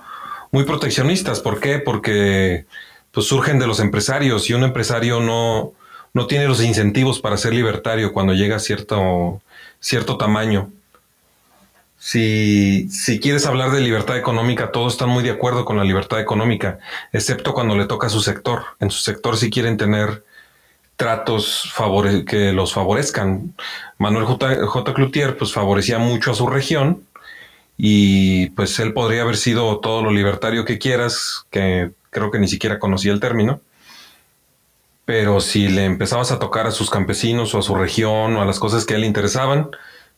muy 0.52 0.64
proteccionistas. 0.64 1.40
¿Por 1.40 1.58
qué? 1.58 1.78
Porque 1.78 2.66
pues 3.12 3.26
surgen 3.26 3.58
de 3.58 3.66
los 3.66 3.80
empresarios 3.80 4.50
y 4.50 4.54
un 4.54 4.62
empresario 4.62 5.20
no, 5.20 5.72
no 6.12 6.26
tiene 6.26 6.48
los 6.48 6.62
incentivos 6.62 7.18
para 7.20 7.38
ser 7.38 7.54
libertario 7.54 8.12
cuando 8.12 8.34
llega 8.34 8.56
a 8.56 8.60
cierto, 8.60 9.40
cierto 9.80 10.18
tamaño. 10.18 10.70
Si, 11.98 12.90
si 12.90 13.20
quieres 13.20 13.46
hablar 13.46 13.70
de 13.70 13.80
libertad 13.80 14.18
económica, 14.18 14.70
todos 14.70 14.92
están 14.92 15.08
muy 15.08 15.24
de 15.24 15.30
acuerdo 15.30 15.64
con 15.64 15.78
la 15.78 15.84
libertad 15.84 16.20
económica, 16.20 16.78
excepto 17.12 17.54
cuando 17.54 17.74
le 17.74 17.86
toca 17.86 18.08
a 18.08 18.10
su 18.10 18.20
sector. 18.20 18.64
En 18.80 18.90
su 18.90 19.00
sector 19.00 19.38
sí 19.38 19.48
quieren 19.48 19.78
tener 19.78 20.22
tratos 20.96 21.72
que 22.26 22.52
los 22.52 22.72
favorezcan. 22.72 23.54
Manuel 23.98 24.24
J. 24.24 24.66
J. 24.66 24.94
Cloutier 24.94 25.36
pues 25.36 25.52
favorecía 25.52 25.98
mucho 25.98 26.32
a 26.32 26.34
su 26.34 26.46
región 26.46 27.02
y 27.76 28.50
pues 28.50 28.78
él 28.78 28.92
podría 28.92 29.22
haber 29.22 29.36
sido 29.36 29.78
todo 29.80 30.02
lo 30.02 30.10
libertario 30.10 30.64
que 30.64 30.78
quieras, 30.78 31.46
que 31.50 31.90
creo 32.10 32.30
que 32.30 32.38
ni 32.38 32.48
siquiera 32.48 32.78
conocía 32.78 33.12
el 33.12 33.20
término. 33.20 33.60
Pero 35.04 35.40
si 35.40 35.68
le 35.68 35.84
empezabas 35.84 36.32
a 36.32 36.38
tocar 36.38 36.66
a 36.66 36.72
sus 36.72 36.90
campesinos 36.90 37.54
o 37.54 37.58
a 37.58 37.62
su 37.62 37.74
región 37.74 38.36
o 38.36 38.42
a 38.42 38.46
las 38.46 38.58
cosas 38.58 38.84
que 38.84 38.94
a 38.94 38.96
él 38.96 39.04
interesaban, 39.04 39.70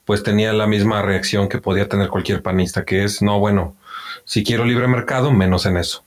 pues 0.07 0.22
tenía 0.22 0.53
la 0.55 0.66
misma 0.66 1.03
reacción 1.03 1.49
que 1.49 1.59
podía 1.59 1.89
tener 1.89 2.09
cualquier 2.09 2.41
panista, 2.41 2.85
que 2.85 3.05
es, 3.05 3.20
no, 3.20 3.39
bueno, 3.39 3.76
si 4.24 4.45
quiero 4.45 4.64
libre 4.64 4.89
mercado, 4.89 5.31
menos 5.33 5.66
en 5.66 5.76
eso. 5.76 6.03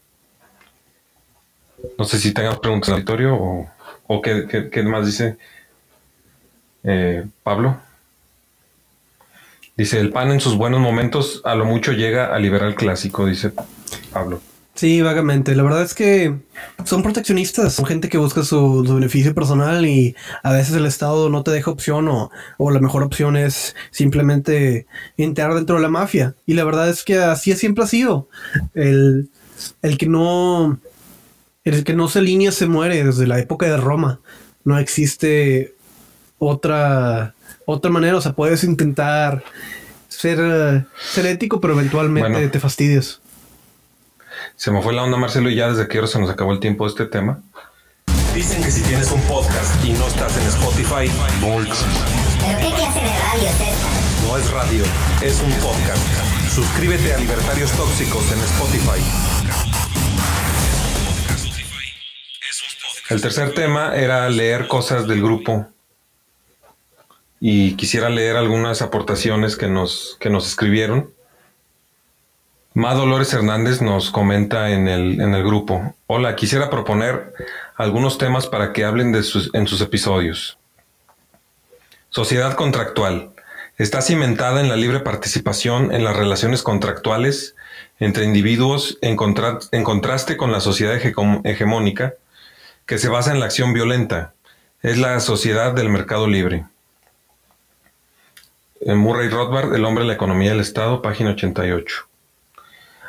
No 1.99 2.05
sé 2.05 2.17
si 2.17 2.33
tengas 2.33 2.57
preguntas 2.59 2.89
en 2.89 2.95
auditorio 2.95 3.35
o, 3.35 3.69
o 4.13 4.21
qué, 4.21 4.45
qué- 4.49 4.69
qué 4.69 4.83
más 4.83 5.05
dice 5.05 5.37
eh, 6.83 7.25
Pablo. 7.43 7.77
Dice, 9.77 9.99
el 9.99 10.11
PAN 10.11 10.31
en 10.31 10.39
sus 10.41 10.55
buenos 10.57 10.79
momentos 10.81 11.41
a 11.45 11.55
lo 11.55 11.65
mucho 11.65 11.93
llega 11.93 12.35
a 12.35 12.39
liberal 12.39 12.75
clásico, 12.75 13.25
dice 13.25 13.51
Pablo. 14.11 14.41
Sí, 14.75 15.01
vagamente. 15.01 15.55
La 15.55 15.63
verdad 15.63 15.83
es 15.83 15.93
que 15.93 16.39
son 16.85 17.03
proteccionistas, 17.03 17.73
son 17.73 17.85
gente 17.85 18.09
que 18.09 18.17
busca 18.17 18.43
su, 18.43 18.83
su 18.85 18.95
beneficio 18.95 19.33
personal 19.33 19.85
y 19.85 20.15
a 20.43 20.53
veces 20.53 20.75
el 20.75 20.85
Estado 20.85 21.29
no 21.29 21.43
te 21.43 21.51
deja 21.51 21.71
opción 21.71 22.07
o, 22.07 22.31
o 22.57 22.71
la 22.71 22.79
mejor 22.79 23.03
opción 23.03 23.35
es 23.37 23.75
simplemente 23.91 24.87
entrar 25.17 25.53
dentro 25.53 25.75
de 25.75 25.81
la 25.81 25.89
mafia. 25.89 26.35
Y 26.45 26.53
la 26.53 26.63
verdad 26.63 26.89
es 26.89 27.03
que 27.03 27.17
así 27.17 27.53
siempre 27.55 27.83
ha 27.83 27.87
sido. 27.87 28.27
El, 28.73 29.29
el 29.81 29.97
que 29.97 30.07
no 30.07 30.79
el 31.63 31.83
que 31.83 31.93
no 31.93 32.07
se 32.07 32.19
alinea 32.19 32.51
se 32.51 32.67
muere 32.67 33.03
desde 33.03 33.27
la 33.27 33.39
época 33.39 33.65
de 33.67 33.77
Roma. 33.77 34.19
No 34.63 34.77
existe 34.79 35.75
otra 36.39 37.33
otra 37.65 37.91
manera. 37.91 38.17
O 38.17 38.21
sea, 38.21 38.33
puedes 38.33 38.63
intentar 38.63 39.43
ser, 40.09 40.39
eh, 40.41 40.83
ser 41.11 41.25
ético, 41.27 41.61
pero 41.61 41.73
eventualmente 41.73 42.29
Bueno. 42.31 42.51
te 42.51 42.59
fastidias. 42.59 43.21
Se 44.55 44.71
me 44.71 44.81
fue 44.81 44.93
la 44.93 45.03
onda, 45.03 45.17
Marcelo, 45.17 45.49
y 45.49 45.55
ya 45.55 45.69
desde 45.71 45.87
que 45.87 45.97
ahora 45.97 46.07
se 46.07 46.19
nos 46.19 46.29
acabó 46.29 46.51
el 46.53 46.59
tiempo 46.59 46.85
de 46.85 46.89
este 46.91 47.05
tema. 47.05 47.39
Dicen 48.33 48.63
que 48.63 48.71
si 48.71 48.81
tienes 48.81 49.11
un 49.11 49.21
podcast 49.21 49.83
y 49.85 49.91
no 49.91 50.07
estás 50.07 50.37
en 50.37 50.47
Spotify, 50.47 51.11
existe. 51.41 51.85
¿Pero 52.45 52.59
qué 52.59 52.75
clase 52.75 52.99
de 52.99 53.19
radio 53.19 53.49
es 53.49 53.61
esta? 53.61 54.27
No 54.27 54.37
es 54.37 54.51
radio, 54.51 54.83
es 55.21 55.41
un 55.41 55.51
podcast. 55.53 56.53
Suscríbete 56.53 57.13
a 57.13 57.17
Libertarios 57.17 57.71
Tóxicos 57.71 58.31
en 58.31 58.39
Spotify. 58.39 59.01
El 63.11 63.19
tercer 63.19 63.53
tema 63.53 63.93
era 63.93 64.29
leer 64.29 64.69
cosas 64.69 65.05
del 65.05 65.21
grupo. 65.21 65.67
Y 67.41 67.75
quisiera 67.75 68.09
leer 68.09 68.37
algunas 68.37 68.81
aportaciones 68.81 69.57
que 69.57 69.67
nos, 69.67 70.15
que 70.21 70.29
nos 70.29 70.47
escribieron. 70.47 71.11
Ma 72.73 72.93
Dolores 72.93 73.33
Hernández 73.33 73.81
nos 73.81 74.11
comenta 74.11 74.71
en 74.71 74.87
el, 74.87 75.19
en 75.19 75.35
el 75.35 75.43
grupo. 75.43 75.93
Hola, 76.07 76.37
quisiera 76.37 76.69
proponer 76.69 77.33
algunos 77.75 78.17
temas 78.17 78.47
para 78.47 78.71
que 78.71 78.85
hablen 78.85 79.11
de 79.11 79.23
sus, 79.23 79.53
en 79.53 79.67
sus 79.67 79.81
episodios. 79.81 80.57
Sociedad 82.11 82.53
contractual. 82.53 83.31
Está 83.77 84.01
cimentada 84.01 84.61
en 84.61 84.69
la 84.69 84.77
libre 84.77 85.01
participación 85.01 85.93
en 85.93 86.05
las 86.05 86.15
relaciones 86.15 86.63
contractuales 86.63 87.55
entre 87.99 88.23
individuos 88.23 88.97
en, 89.01 89.17
en 89.73 89.83
contraste 89.83 90.37
con 90.37 90.53
la 90.53 90.61
sociedad 90.61 90.95
hege- 90.95 91.41
hegemónica 91.43 92.13
que 92.85 92.97
se 92.97 93.09
basa 93.09 93.31
en 93.31 93.39
la 93.39 93.45
acción 93.45 93.73
violenta. 93.73 94.33
Es 94.81 94.97
la 94.97 95.19
sociedad 95.19 95.73
del 95.73 95.89
mercado 95.89 96.27
libre. 96.27 96.65
En 98.81 98.97
Murray 98.97 99.29
Rothbard, 99.29 99.75
El 99.75 99.85
hombre 99.85 100.05
la 100.05 100.13
economía 100.13 100.51
del 100.51 100.59
Estado, 100.59 101.01
página 101.01 101.31
88. 101.31 102.07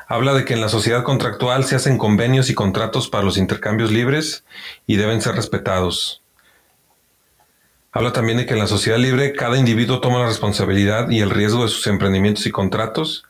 Habla 0.07 0.35
de 0.35 0.45
que 0.45 0.53
en 0.53 0.61
la 0.61 0.69
sociedad 0.69 1.03
contractual 1.03 1.65
se 1.65 1.77
hacen 1.77 1.97
convenios 1.97 2.51
y 2.51 2.55
contratos 2.55 3.09
para 3.09 3.25
los 3.25 3.39
intercambios 3.39 3.91
libres 3.91 4.45
y 4.87 4.97
deben 4.97 5.23
ser 5.23 5.35
respetados. 5.35 6.23
Habla 7.93 8.13
también 8.13 8.37
de 8.39 8.47
que 8.47 8.53
en 8.53 8.59
la 8.59 8.67
sociedad 8.67 8.99
libre 8.99 9.33
cada 9.33 9.57
individuo 9.57 10.01
toma 10.01 10.19
la 10.19 10.27
responsabilidad 10.27 11.09
y 11.09 11.21
el 11.21 11.31
riesgo 11.31 11.63
de 11.63 11.71
sus 11.71 11.87
emprendimientos 11.87 12.45
y 12.47 12.51
contratos. 12.51 13.25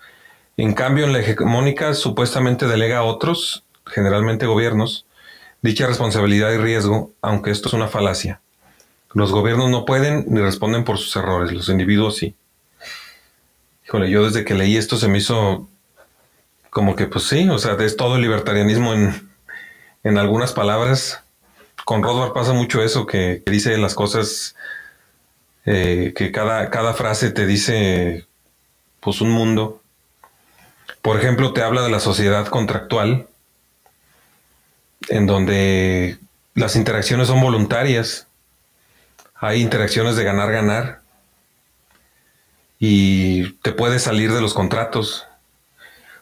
En 0.57 0.73
cambio, 0.73 1.05
en 1.05 1.13
la 1.13 1.21
hegemónica 1.21 1.95
supuestamente 1.95 2.67
delega 2.67 2.99
a 2.99 3.05
otros, 3.05 3.65
generalmente 3.87 4.47
gobiernos, 4.47 5.07
dicha 5.63 5.87
responsabilidad 5.87 6.53
y 6.53 6.59
riesgo, 6.59 7.13
aunque 7.23 7.51
esto 7.51 7.69
es 7.69 7.75
una 7.75 7.89
falacia. 7.89 8.41
Los 9.15 9.33
gobiernos 9.33 9.71
no 9.71 9.85
pueden 9.85 10.25
ni 10.29 10.41
responden 10.41 10.85
por 10.85 10.99
sus 10.99 11.15
errores, 11.17 11.53
los 11.53 11.69
individuos 11.69 12.17
sí. 12.17 12.35
Híjole, 13.87 14.11
yo 14.11 14.25
desde 14.25 14.45
que 14.45 14.55
leí 14.55 14.77
esto 14.77 14.97
se 14.97 15.09
me 15.09 15.19
hizo 15.19 15.69
como 16.71 16.97
que 16.97 17.07
pues 17.07 17.25
sí, 17.25 17.49
o 17.49 17.59
sea, 17.59 17.75
es 17.75 17.97
todo 17.97 18.17
el 18.17 18.23
libertarianismo 18.23 18.95
en, 18.95 19.31
en 20.05 20.19
algunas 20.19 20.53
palabras. 20.53 21.23
Con 21.85 22.03
Rothbard 22.03 22.33
pasa 22.33 22.53
mucho 22.53 22.83
eso, 22.83 23.07
que, 23.07 23.43
dice 23.47 23.77
las 23.77 23.95
cosas, 23.95 24.55
eh, 25.67 26.15
que 26.17 26.33
cada, 26.33 26.71
cada 26.71 26.95
frase 26.95 27.31
te 27.31 27.47
dice 27.47 28.27
pues 29.01 29.21
un 29.21 29.31
mundo. 29.31 29.83
Por 31.03 31.19
ejemplo, 31.19 31.53
te 31.53 31.63
habla 31.63 31.83
de 31.83 31.91
la 31.91 32.01
sociedad 32.01 32.47
contractual, 32.47 33.27
en 35.09 35.27
donde 35.27 36.19
las 36.55 36.77
interacciones 36.77 37.29
son 37.29 37.41
voluntarias. 37.41 38.27
Hay 39.35 39.61
interacciones 39.61 40.17
de 40.17 40.25
ganar-ganar. 40.25 41.01
Y 42.79 43.53
te 43.63 43.73
puedes 43.73 44.03
salir 44.03 44.33
de 44.33 44.41
los 44.41 44.55
contratos. 44.55 45.27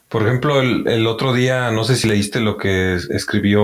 Por 0.09 0.23
ejemplo, 0.27 0.61
el, 0.61 0.87
el 0.89 1.07
otro 1.07 1.33
día, 1.33 1.71
no 1.71 1.85
sé 1.85 1.97
si 1.97 2.09
leíste 2.09 2.41
lo 2.41 2.57
que 2.59 2.95
es- 2.95 3.09
escribió 3.11 3.63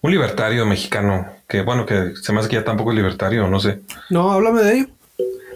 un 0.00 0.10
libertario 0.12 0.64
mexicano, 0.64 1.26
que 1.48 1.62
bueno, 1.62 1.84
que 1.84 2.12
se 2.22 2.32
me 2.32 2.40
hace 2.40 2.48
que 2.48 2.56
ya 2.56 2.64
tampoco 2.64 2.92
es 2.92 2.96
libertario, 2.96 3.48
no 3.48 3.58
sé. 3.60 3.80
No, 4.08 4.30
háblame 4.32 4.62
de 4.62 4.74
ello. 4.74 4.86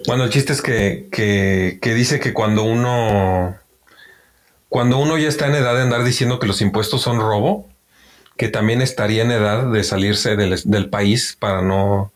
Bueno, 0.06 0.24
el 0.24 0.30
chiste 0.30 0.52
es 0.52 0.60
que, 0.60 1.08
que, 1.12 1.78
que 1.80 1.94
dice 1.94 2.18
que 2.18 2.32
cuando 2.34 2.64
uno 2.64 3.56
cuando 4.68 4.98
uno 4.98 5.16
ya 5.18 5.28
está 5.28 5.46
en 5.46 5.54
edad 5.54 5.74
de 5.74 5.82
andar 5.82 6.02
diciendo 6.02 6.38
que 6.40 6.46
los 6.46 6.60
impuestos 6.62 7.02
son 7.02 7.20
robo, 7.20 7.68
que 8.36 8.48
también 8.48 8.82
estaría 8.82 9.22
en 9.22 9.30
edad 9.30 9.70
de 9.70 9.84
salirse 9.84 10.36
del, 10.36 10.60
del 10.64 10.90
país 10.90 11.36
para 11.38 11.62
no, 11.62 12.12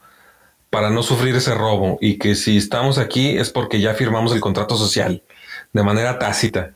para 0.70 0.90
no 0.90 1.02
sufrir 1.02 1.36
ese 1.36 1.54
robo 1.54 1.98
y 2.00 2.18
que 2.18 2.34
si 2.34 2.56
estamos 2.56 2.98
aquí 2.98 3.38
es 3.38 3.50
porque 3.50 3.80
ya 3.80 3.94
firmamos 3.94 4.32
el 4.32 4.40
contrato 4.40 4.76
social 4.76 5.22
de 5.72 5.82
manera 5.82 6.18
tácita. 6.18 6.72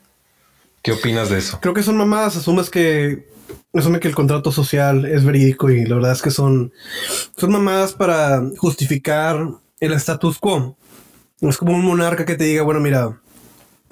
¿Qué 0.82 0.93
opinas 0.93 1.28
de 1.28 1.38
eso? 1.38 1.59
Creo 1.61 1.74
que 1.74 1.82
son 1.82 1.97
mamadas, 1.97 2.36
asumes 2.36 2.70
que 2.70 3.28
asume 3.74 4.01
que 4.01 4.09
el 4.09 4.14
contrato 4.14 4.53
social 4.53 5.05
es 5.05 5.24
verídico 5.24 5.70
y 5.70 5.84
la 5.84 5.97
verdad 5.97 6.12
es 6.12 6.22
que 6.22 6.30
son 6.30 6.72
son 7.36 7.53
mamadas 7.53 7.93
para 7.93 8.43
justificar 8.57 9.49
el 9.80 9.93
status 9.93 10.38
quo. 10.38 10.76
Es 11.41 11.57
como 11.57 11.74
un 11.74 11.84
monarca 11.84 12.24
que 12.24 12.36
te 12.36 12.45
diga, 12.45 12.62
bueno, 12.62 12.80
mira, 12.80 13.18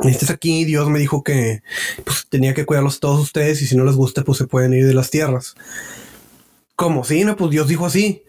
estás 0.05 0.30
aquí, 0.30 0.64
Dios 0.64 0.88
me 0.88 0.99
dijo 0.99 1.22
que 1.22 1.62
pues, 2.05 2.26
tenía 2.28 2.55
que 2.55 2.64
cuidarlos 2.64 3.01
todos 3.01 3.20
ustedes 3.20 3.61
y 3.62 3.66
si 3.66 3.76
no 3.76 3.84
les 3.84 3.96
gusta, 3.96 4.22
pues 4.22 4.38
se 4.38 4.46
pueden 4.46 4.72
ir 4.74 4.86
de 4.86 4.94
las 4.94 5.11
tierras. 5.11 5.55
¿Cómo? 6.76 7.05
Sí, 7.05 7.24
no, 7.24 7.36
pues 7.36 7.51
Dios 7.51 7.68
dijo 7.68 7.86
así. 7.86 8.22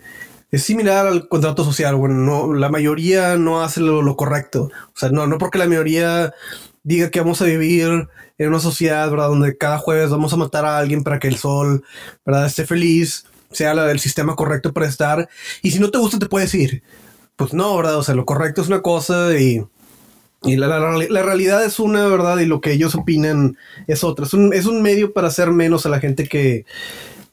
Es 0.52 0.64
similar 0.64 1.06
al 1.06 1.28
contrato 1.28 1.64
social. 1.64 1.96
Bueno, 1.96 2.16
no, 2.16 2.54
la 2.54 2.70
mayoría 2.70 3.38
no 3.38 3.62
hace 3.62 3.82
lo, 3.82 4.02
lo 4.02 4.16
correcto. 4.16 4.72
O 4.88 5.00
sea, 5.00 5.10
no, 5.10 5.28
no 5.28 5.38
porque 5.38 5.60
la 5.60 5.68
mayoría 5.68 6.34
diga 6.82 7.12
que 7.12 7.20
vamos 7.20 7.42
a 7.42 7.46
vivir 7.46 8.08
en 8.40 8.48
una 8.48 8.60
sociedad, 8.60 9.10
¿verdad? 9.12 9.28
Donde 9.28 9.58
cada 9.58 9.78
jueves 9.78 10.10
vamos 10.10 10.34
a 10.34 10.38
matar 10.38 10.66
a 10.66 10.80
alguien 10.80 11.04
para 11.04 11.20
que 11.20 11.28
el 11.28 11.38
sol, 11.38 11.84
¿verdad? 12.26 12.48
Esté 12.48 12.66
feliz, 12.66 13.26
sea 13.52 13.74
el 13.74 14.00
sistema 14.00 14.36
correcto 14.36 14.74
para 14.74 14.88
estar. 14.88 15.30
Y 15.62 15.72
si 15.72 15.80
no 15.80 15.92
te 15.92 15.98
gusta, 16.00 16.18
te 16.18 16.26
puedes 16.26 16.54
ir. 16.56 16.82
Pues 17.36 17.54
no, 17.54 17.78
¿verdad? 17.78 17.98
O 17.98 18.04
sea, 18.04 18.16
lo 18.16 18.26
correcto 18.26 18.62
es 18.62 18.68
una 18.68 18.82
cosa 18.82 19.38
y 19.38 19.64
y 20.44 20.56
la, 20.56 20.68
la, 20.68 20.80
la, 20.98 21.22
realidad 21.22 21.66
es 21.66 21.80
una, 21.80 22.08
¿verdad? 22.08 22.40
Y 22.40 22.46
lo 22.46 22.62
que 22.62 22.72
ellos 22.72 22.96
opinan 22.96 23.58
es 23.88 24.04
otra. 24.04 24.26
Es 24.26 24.34
un, 24.34 24.54
es 24.54 24.66
un 24.66 24.82
medio 24.82 25.12
para 25.12 25.28
hacer 25.28 25.52
menos 25.52 25.86
a 25.86 25.90
la 25.90 26.00
gente 26.00 26.28
que, 26.28 26.66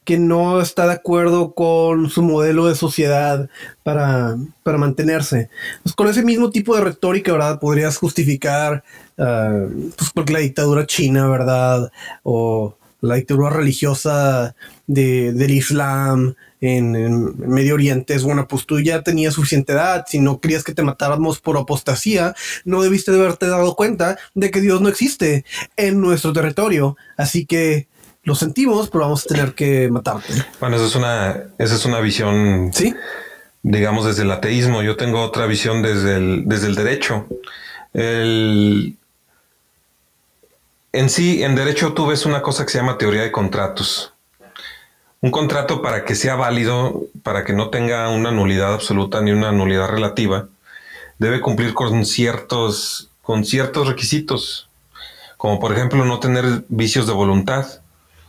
que 0.03 0.17
no 0.17 0.59
está 0.61 0.87
de 0.87 0.93
acuerdo 0.93 1.53
con 1.53 2.09
su 2.09 2.21
modelo 2.21 2.67
de 2.67 2.75
sociedad 2.75 3.49
para, 3.83 4.37
para 4.63 4.77
mantenerse. 4.77 5.49
Pues 5.83 5.95
con 5.95 6.07
ese 6.07 6.23
mismo 6.23 6.49
tipo 6.49 6.75
de 6.75 6.81
retórica, 6.81 7.31
¿verdad? 7.31 7.59
Podrías 7.59 7.97
justificar, 7.97 8.83
uh, 9.17 9.91
pues 9.97 10.11
porque 10.13 10.33
la 10.33 10.39
dictadura 10.39 10.85
china, 10.85 11.27
¿verdad? 11.29 11.91
O 12.23 12.77
la 12.99 13.15
dictadura 13.15 13.51
religiosa 13.51 14.55
de, 14.85 15.31
del 15.31 15.51
Islam 15.51 16.35
en, 16.61 16.95
en, 16.95 17.37
Medio 17.37 17.75
Oriente 17.75 18.13
es 18.13 18.23
bueno, 18.23 18.47
pues 18.47 18.65
tú 18.65 18.79
ya 18.79 19.01
tenías 19.01 19.33
suficiente 19.33 19.73
edad, 19.73 20.05
si 20.07 20.19
no 20.19 20.39
querías 20.39 20.63
que 20.63 20.73
te 20.73 20.83
matáramos 20.83 21.39
por 21.39 21.57
apostasía, 21.57 22.35
no 22.65 22.81
debiste 22.81 23.11
de 23.11 23.19
haberte 23.19 23.47
dado 23.47 23.75
cuenta 23.75 24.17
de 24.33 24.51
que 24.51 24.61
Dios 24.61 24.81
no 24.81 24.89
existe 24.89 25.45
en 25.75 26.01
nuestro 26.01 26.33
territorio, 26.33 26.97
así 27.17 27.45
que 27.45 27.87
lo 28.23 28.35
sentimos, 28.35 28.89
pero 28.89 29.05
vamos 29.05 29.25
a 29.25 29.29
tener 29.29 29.53
que 29.53 29.89
matarte. 29.89 30.33
Bueno, 30.59 30.75
esa 30.75 30.85
es 30.85 30.95
una, 30.95 31.43
esa 31.57 31.75
es 31.75 31.85
una 31.85 32.01
visión, 32.01 32.71
¿Sí? 32.73 32.93
digamos, 33.63 34.05
desde 34.05 34.23
el 34.23 34.31
ateísmo. 34.31 34.83
Yo 34.83 34.97
tengo 34.97 35.21
otra 35.21 35.45
visión 35.45 35.81
desde 35.81 36.17
el, 36.17 36.43
desde 36.45 36.67
el 36.67 36.75
derecho. 36.75 37.25
El, 37.93 38.97
en 40.91 41.09
sí, 41.09 41.43
en 41.43 41.55
derecho 41.55 41.93
tú 41.93 42.07
ves 42.07 42.25
una 42.25 42.41
cosa 42.41 42.65
que 42.65 42.71
se 42.71 42.79
llama 42.79 42.97
teoría 42.97 43.21
de 43.21 43.31
contratos. 43.31 44.13
Un 45.19 45.31
contrato 45.31 45.81
para 45.81 46.05
que 46.05 46.13
sea 46.13 46.35
válido, 46.35 47.01
para 47.23 47.43
que 47.43 47.53
no 47.53 47.69
tenga 47.69 48.07
una 48.09 48.31
nulidad 48.31 48.75
absoluta 48.75 49.19
ni 49.19 49.31
una 49.31 49.51
nulidad 49.51 49.89
relativa, 49.89 50.47
debe 51.17 51.41
cumplir 51.41 51.73
con 51.73 52.05
ciertos, 52.05 53.09
con 53.23 53.43
ciertos 53.43 53.87
requisitos, 53.87 54.69
como 55.37 55.59
por 55.59 55.73
ejemplo 55.73 56.05
no 56.05 56.19
tener 56.19 56.65
vicios 56.69 57.07
de 57.07 57.13
voluntad, 57.13 57.65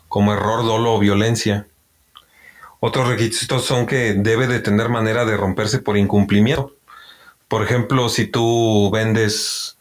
como 0.08 0.32
error, 0.32 0.64
dolo 0.64 0.94
o 0.94 0.98
violencia. 0.98 1.66
Otros 2.80 3.06
requisitos 3.08 3.66
son 3.66 3.84
que 3.86 4.14
debe 4.14 4.46
de 4.46 4.60
tener 4.60 4.88
manera 4.88 5.26
de 5.26 5.36
romperse 5.36 5.80
por 5.80 5.98
incumplimiento. 5.98 6.72
Por 7.48 7.62
ejemplo, 7.62 8.08
si 8.08 8.26
tú 8.26 8.90
vendes 8.90 9.76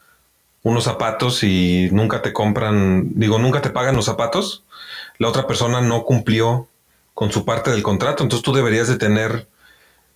unos 0.62 0.84
zapatos 0.84 1.44
y 1.44 1.88
nunca 1.94 2.22
te 2.22 2.34
compran, 2.34 3.12
digo, 3.14 3.40
nunca 3.40 3.62
te 3.62 3.70
pagan 3.70 3.96
los 3.96 4.06
zapatos, 4.06 4.66
la 5.20 5.30
otra 5.30 5.48
persona 5.48 5.80
no 5.80 6.04
cumplió 6.04 6.68
con 7.18 7.32
su 7.32 7.46
parte 7.46 7.72
del 7.72 7.82
contrato, 7.82 8.22
entonces 8.22 8.44
tú 8.44 8.54
deberías 8.54 8.88
de 8.88 8.96
tener 8.96 9.48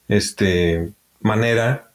este 0.07 0.91
manera 1.19 1.89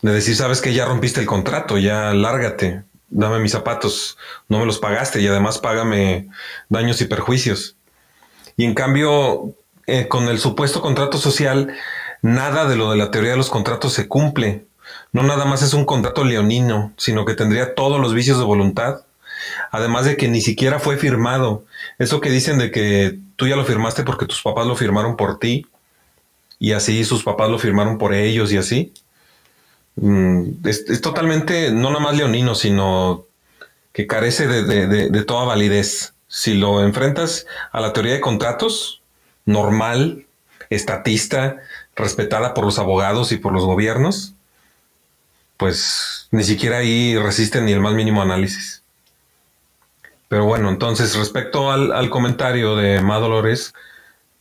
de 0.00 0.12
decir, 0.14 0.34
sabes 0.34 0.62
que 0.62 0.72
ya 0.72 0.86
rompiste 0.86 1.20
el 1.20 1.26
contrato, 1.26 1.76
ya 1.76 2.14
lárgate, 2.14 2.84
dame 3.10 3.38
mis 3.38 3.52
zapatos, 3.52 4.16
no 4.48 4.60
me 4.60 4.64
los 4.64 4.78
pagaste 4.78 5.20
y 5.20 5.26
además 5.26 5.58
págame 5.58 6.30
daños 6.70 7.02
y 7.02 7.04
perjuicios. 7.04 7.76
Y 8.56 8.64
en 8.64 8.72
cambio, 8.72 9.52
eh, 9.86 10.08
con 10.08 10.26
el 10.28 10.38
supuesto 10.38 10.80
contrato 10.80 11.18
social, 11.18 11.74
nada 12.22 12.66
de 12.66 12.76
lo 12.76 12.92
de 12.92 12.96
la 12.96 13.10
teoría 13.10 13.32
de 13.32 13.36
los 13.36 13.50
contratos 13.50 13.92
se 13.92 14.08
cumple. 14.08 14.64
No 15.12 15.22
nada 15.22 15.44
más 15.44 15.60
es 15.60 15.74
un 15.74 15.84
contrato 15.84 16.24
leonino, 16.24 16.94
sino 16.96 17.26
que 17.26 17.34
tendría 17.34 17.74
todos 17.74 18.00
los 18.00 18.14
vicios 18.14 18.38
de 18.38 18.44
voluntad. 18.44 19.02
Además 19.70 20.06
de 20.06 20.16
que 20.16 20.28
ni 20.28 20.40
siquiera 20.40 20.78
fue 20.78 20.96
firmado. 20.96 21.66
Eso 21.98 22.22
que 22.22 22.30
dicen 22.30 22.56
de 22.56 22.70
que 22.70 23.18
tú 23.36 23.46
ya 23.46 23.56
lo 23.56 23.64
firmaste 23.64 24.02
porque 24.02 24.26
tus 24.26 24.42
papás 24.42 24.66
lo 24.66 24.76
firmaron 24.76 25.16
por 25.16 25.38
ti 25.38 25.66
y 26.58 26.72
así 26.72 27.04
sus 27.04 27.22
papás 27.22 27.50
lo 27.50 27.58
firmaron 27.58 27.98
por 27.98 28.14
ellos 28.14 28.52
y 28.52 28.56
así. 28.56 28.92
Mm, 29.96 30.66
es, 30.66 31.00
totalmente, 31.00 31.70
no 31.70 31.90
nada 31.90 32.00
más 32.00 32.16
leonino, 32.16 32.54
sino 32.54 33.26
que 33.92 34.06
carece 34.06 34.46
de, 34.46 34.64
de, 34.64 34.86
de, 34.86 35.08
de, 35.10 35.24
toda 35.24 35.44
validez. 35.44 36.14
Si 36.26 36.54
lo 36.54 36.82
enfrentas 36.82 37.46
a 37.70 37.80
la 37.80 37.92
teoría 37.92 38.14
de 38.14 38.20
contratos, 38.20 39.02
normal, 39.44 40.26
estatista, 40.70 41.58
respetada 41.94 42.54
por 42.54 42.64
los 42.64 42.78
abogados 42.78 43.30
y 43.30 43.36
por 43.36 43.52
los 43.52 43.64
gobiernos, 43.64 44.34
pues 45.56 46.28
ni 46.30 46.44
siquiera 46.44 46.78
ahí 46.78 47.16
resiste 47.16 47.60
ni 47.60 47.72
el 47.72 47.80
más 47.80 47.94
mínimo 47.94 48.22
análisis. 48.22 48.83
Pero 50.34 50.46
bueno, 50.46 50.68
entonces 50.68 51.14
respecto 51.14 51.70
al, 51.70 52.10
comentario 52.10 52.74
de 52.74 53.00
Ma 53.00 53.20
Dolores, 53.20 53.72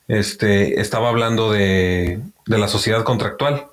este, 0.07 0.81
estaba 0.81 1.09
hablando 1.09 1.51
de, 1.51 2.19
de 2.47 2.57
la 2.57 2.67
sociedad 2.67 3.03
contractual. 3.03 3.67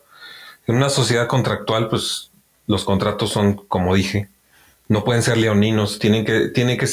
En 0.66 0.76
una 0.76 0.90
sociedad 0.90 1.28
contractual, 1.28 1.88
pues 1.88 2.30
los 2.66 2.84
contratos 2.84 3.30
son, 3.30 3.54
como 3.54 3.94
dije, 3.94 4.28
no 4.86 5.02
pueden 5.02 5.22
ser 5.22 5.38
leoninos, 5.38 5.98
tienen 5.98 6.26
que, 6.26 6.48
tiene 6.48 6.76
que, 6.76 6.86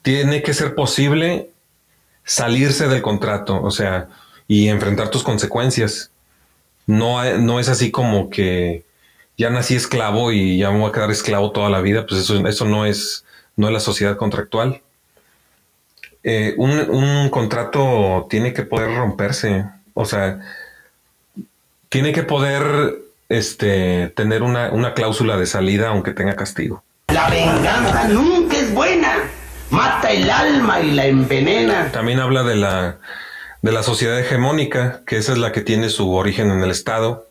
tiene 0.00 0.42
que 0.42 0.54
ser 0.54 0.74
posible 0.74 1.50
salirse 2.24 2.88
del 2.88 3.02
contrato, 3.02 3.62
o 3.62 3.70
sea, 3.70 4.08
y 4.46 4.68
enfrentar 4.68 5.10
tus 5.10 5.24
consecuencias. 5.24 6.10
No, 6.86 7.22
no 7.36 7.60
es 7.60 7.68
así 7.68 7.90
como 7.90 8.30
que 8.30 8.82
ya 9.36 9.50
nací 9.50 9.74
esclavo 9.74 10.32
y 10.32 10.56
ya 10.56 10.70
me 10.70 10.78
voy 10.78 10.88
a 10.88 10.92
quedar 10.92 11.10
esclavo 11.10 11.50
toda 11.50 11.68
la 11.68 11.82
vida, 11.82 12.06
pues 12.06 12.22
eso, 12.22 12.48
eso 12.48 12.64
no 12.64 12.86
es, 12.86 13.26
no 13.58 13.66
es 13.66 13.72
la 13.72 13.80
sociedad 13.80 14.16
contractual. 14.16 14.80
Eh, 16.22 16.54
un, 16.56 16.70
un 16.70 17.28
contrato 17.28 18.26
tiene 18.30 18.54
que 18.54 18.62
poder 18.62 18.94
romperse, 18.94 19.66
o 19.94 20.04
sea, 20.04 20.40
tiene 21.88 22.12
que 22.12 22.22
poder 22.22 22.98
este, 23.28 24.12
tener 24.14 24.42
una, 24.42 24.70
una, 24.70 24.94
cláusula 24.94 25.36
de 25.36 25.46
salida 25.46 25.88
aunque 25.88 26.12
tenga 26.12 26.36
castigo. 26.36 26.84
La 27.08 27.28
venganza 27.28 28.08
nunca 28.08 28.56
es 28.56 28.72
buena. 28.72 29.24
Mata 29.70 30.12
el 30.12 30.30
alma 30.30 30.80
y 30.80 30.92
la 30.92 31.06
envenena. 31.06 31.90
También 31.90 32.20
habla 32.20 32.44
de 32.44 32.56
la, 32.56 32.98
de 33.60 33.72
la 33.72 33.82
sociedad 33.82 34.18
hegemónica, 34.20 35.02
que 35.04 35.16
esa 35.18 35.32
es 35.32 35.38
la 35.38 35.50
que 35.52 35.62
tiene 35.62 35.90
su 35.90 36.14
origen 36.14 36.50
en 36.50 36.62
el 36.62 36.70
Estado. 36.70 37.26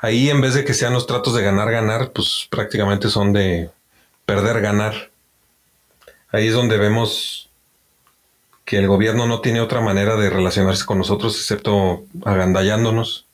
Ahí 0.00 0.28
en 0.28 0.40
vez 0.40 0.54
de 0.54 0.64
que 0.64 0.74
sean 0.74 0.92
los 0.92 1.06
tratos 1.06 1.34
de 1.34 1.42
ganar-ganar, 1.42 2.10
pues 2.10 2.48
prácticamente 2.50 3.08
son 3.08 3.32
de 3.32 3.70
perder-ganar. 4.26 5.10
Ahí 6.32 6.48
es 6.48 6.54
donde 6.54 6.78
vemos 6.78 7.50
que 8.64 8.78
el 8.78 8.88
gobierno 8.88 9.26
no 9.26 9.40
tiene 9.40 9.60
otra 9.60 9.80
manera 9.80 10.16
de 10.16 10.30
relacionarse 10.30 10.84
con 10.84 10.98
nosotros 10.98 11.36
excepto 11.38 12.04
agandallándonos. 12.24 13.26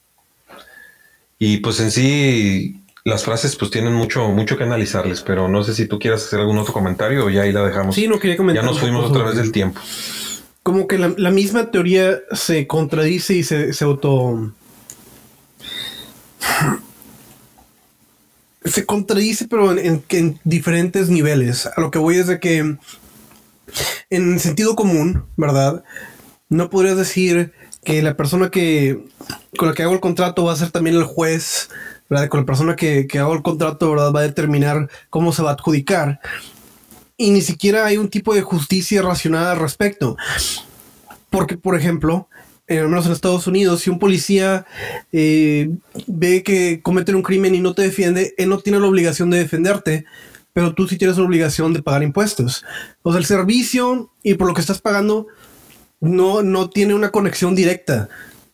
Y 1.39 1.57
pues 1.57 1.79
en 1.79 1.91
sí 1.91 2.81
las 3.03 3.23
frases 3.23 3.55
pues 3.55 3.71
tienen 3.71 3.93
mucho, 3.93 4.29
mucho 4.29 4.57
que 4.57 4.63
analizarles, 4.63 5.21
pero 5.21 5.47
no 5.47 5.63
sé 5.63 5.73
si 5.73 5.87
tú 5.87 5.97
quieras 5.97 6.23
hacer 6.23 6.39
algún 6.39 6.57
otro 6.57 6.73
comentario 6.73 7.25
o 7.25 7.29
ya 7.29 7.43
ahí 7.43 7.51
la 7.51 7.63
dejamos. 7.63 7.95
Sí, 7.95 8.07
no 8.07 8.19
quería 8.19 8.37
comentar. 8.37 8.63
Ya 8.63 8.69
nos 8.69 8.79
fuimos 8.79 9.09
otra 9.09 9.23
vez 9.23 9.35
del 9.35 9.51
tiempo. 9.51 9.81
Como 10.63 10.87
que 10.87 10.99
la, 10.99 11.13
la 11.17 11.31
misma 11.31 11.71
teoría 11.71 12.19
se 12.31 12.67
contradice 12.67 13.33
y 13.33 13.43
se, 13.43 13.73
se, 13.73 13.83
auto... 13.83 14.51
Se 18.63 18.85
contradice, 18.85 19.47
pero 19.47 19.71
en, 19.71 19.79
en, 19.79 20.03
en 20.09 20.39
diferentes 20.43 21.09
niveles. 21.09 21.65
A 21.65 21.81
lo 21.81 21.91
que 21.91 21.99
voy 21.99 22.17
es 22.17 22.27
de 22.27 22.39
que 22.39 22.77
en 24.09 24.39
sentido 24.39 24.75
común, 24.75 25.25
¿verdad? 25.37 25.83
No 26.49 26.69
podrías 26.69 26.97
decir 26.97 27.53
que 27.83 28.01
la 28.01 28.15
persona 28.15 28.49
que 28.51 29.03
con 29.57 29.69
la 29.69 29.73
que 29.73 29.83
hago 29.83 29.93
el 29.93 29.99
contrato 29.99 30.43
va 30.43 30.53
a 30.53 30.57
ser 30.57 30.71
también 30.71 30.95
el 30.95 31.03
juez 31.03 31.69
¿verdad? 32.11 32.27
Con 32.27 32.41
la 32.41 32.45
persona 32.45 32.75
que, 32.75 33.07
que 33.07 33.19
haga 33.19 33.33
el 33.33 33.41
contrato, 33.41 33.89
¿verdad? 33.89 34.11
Va 34.13 34.19
a 34.19 34.23
determinar 34.23 34.89
cómo 35.09 35.31
se 35.31 35.43
va 35.43 35.51
a 35.51 35.53
adjudicar. 35.53 36.19
Y 37.15 37.31
ni 37.31 37.41
siquiera 37.41 37.85
hay 37.85 37.95
un 37.95 38.09
tipo 38.09 38.35
de 38.35 38.41
justicia 38.41 39.01
racional 39.01 39.47
al 39.47 39.59
respecto. 39.59 40.17
Porque, 41.29 41.55
por 41.55 41.77
ejemplo, 41.77 42.27
eh, 42.71 42.79
al 42.79 42.87
menos 42.87 43.05
en 43.05 43.11
Estados 43.11 43.47
Unidos, 43.47 43.81
si 43.81 43.89
un 43.89 43.99
policía 43.99 44.65
eh, 45.11 45.69
ve 46.07 46.41
que 46.41 46.81
cometen 46.81 47.15
un 47.15 47.21
crimen 47.21 47.53
y 47.53 47.59
no 47.59 47.73
te 47.73 47.81
defiende, 47.81 48.33
él 48.37 48.47
no 48.47 48.59
tiene 48.59 48.79
la 48.79 48.87
obligación 48.87 49.29
de 49.29 49.39
defenderte, 49.39 50.05
pero 50.53 50.73
tú 50.73 50.87
sí 50.87 50.97
tienes 50.97 51.17
la 51.17 51.23
obligación 51.23 51.73
de 51.73 51.83
pagar 51.83 52.01
impuestos. 52.01 52.63
O 53.03 53.11
sea, 53.11 53.19
el 53.19 53.25
servicio 53.25 54.09
y 54.23 54.35
por 54.35 54.47
lo 54.47 54.53
que 54.53 54.61
estás 54.61 54.79
pagando 54.79 55.27
no, 55.99 56.43
no 56.43 56.69
tiene 56.69 56.93
una 56.93 57.09
conexión 57.09 57.55
directa 57.55 58.07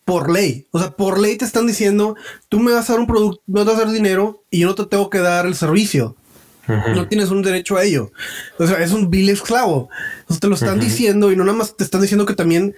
por 0.04 0.32
ley. 0.32 0.66
O 0.72 0.80
sea, 0.80 0.90
por 0.90 1.20
ley 1.20 1.36
te 1.36 1.44
están 1.44 1.68
diciendo, 1.68 2.16
tú 2.48 2.58
me 2.58 2.72
vas 2.72 2.90
a 2.90 2.94
dar 2.94 3.00
un 3.00 3.06
producto, 3.06 3.40
me 3.46 3.62
vas 3.62 3.76
a 3.76 3.84
dar 3.84 3.90
dinero 3.92 4.42
y 4.50 4.60
yo 4.60 4.66
no 4.66 4.74
te 4.74 4.86
tengo 4.86 5.10
que 5.10 5.18
dar 5.18 5.46
el 5.46 5.54
servicio. 5.54 6.16
No 6.66 7.08
tienes 7.08 7.30
un 7.30 7.42
derecho 7.42 7.76
a 7.76 7.84
ello. 7.84 8.10
O 8.58 8.66
sea, 8.66 8.82
es 8.82 8.92
un 8.92 9.08
vil 9.08 9.30
esclavo. 9.30 9.88
Entonces 10.20 10.40
te 10.40 10.48
lo 10.48 10.54
están 10.54 10.80
diciendo 10.80 11.32
y 11.32 11.36
no 11.36 11.44
nada 11.44 11.56
más 11.56 11.76
te 11.76 11.84
están 11.84 12.02
diciendo 12.02 12.26
que 12.26 12.34
también 12.34 12.74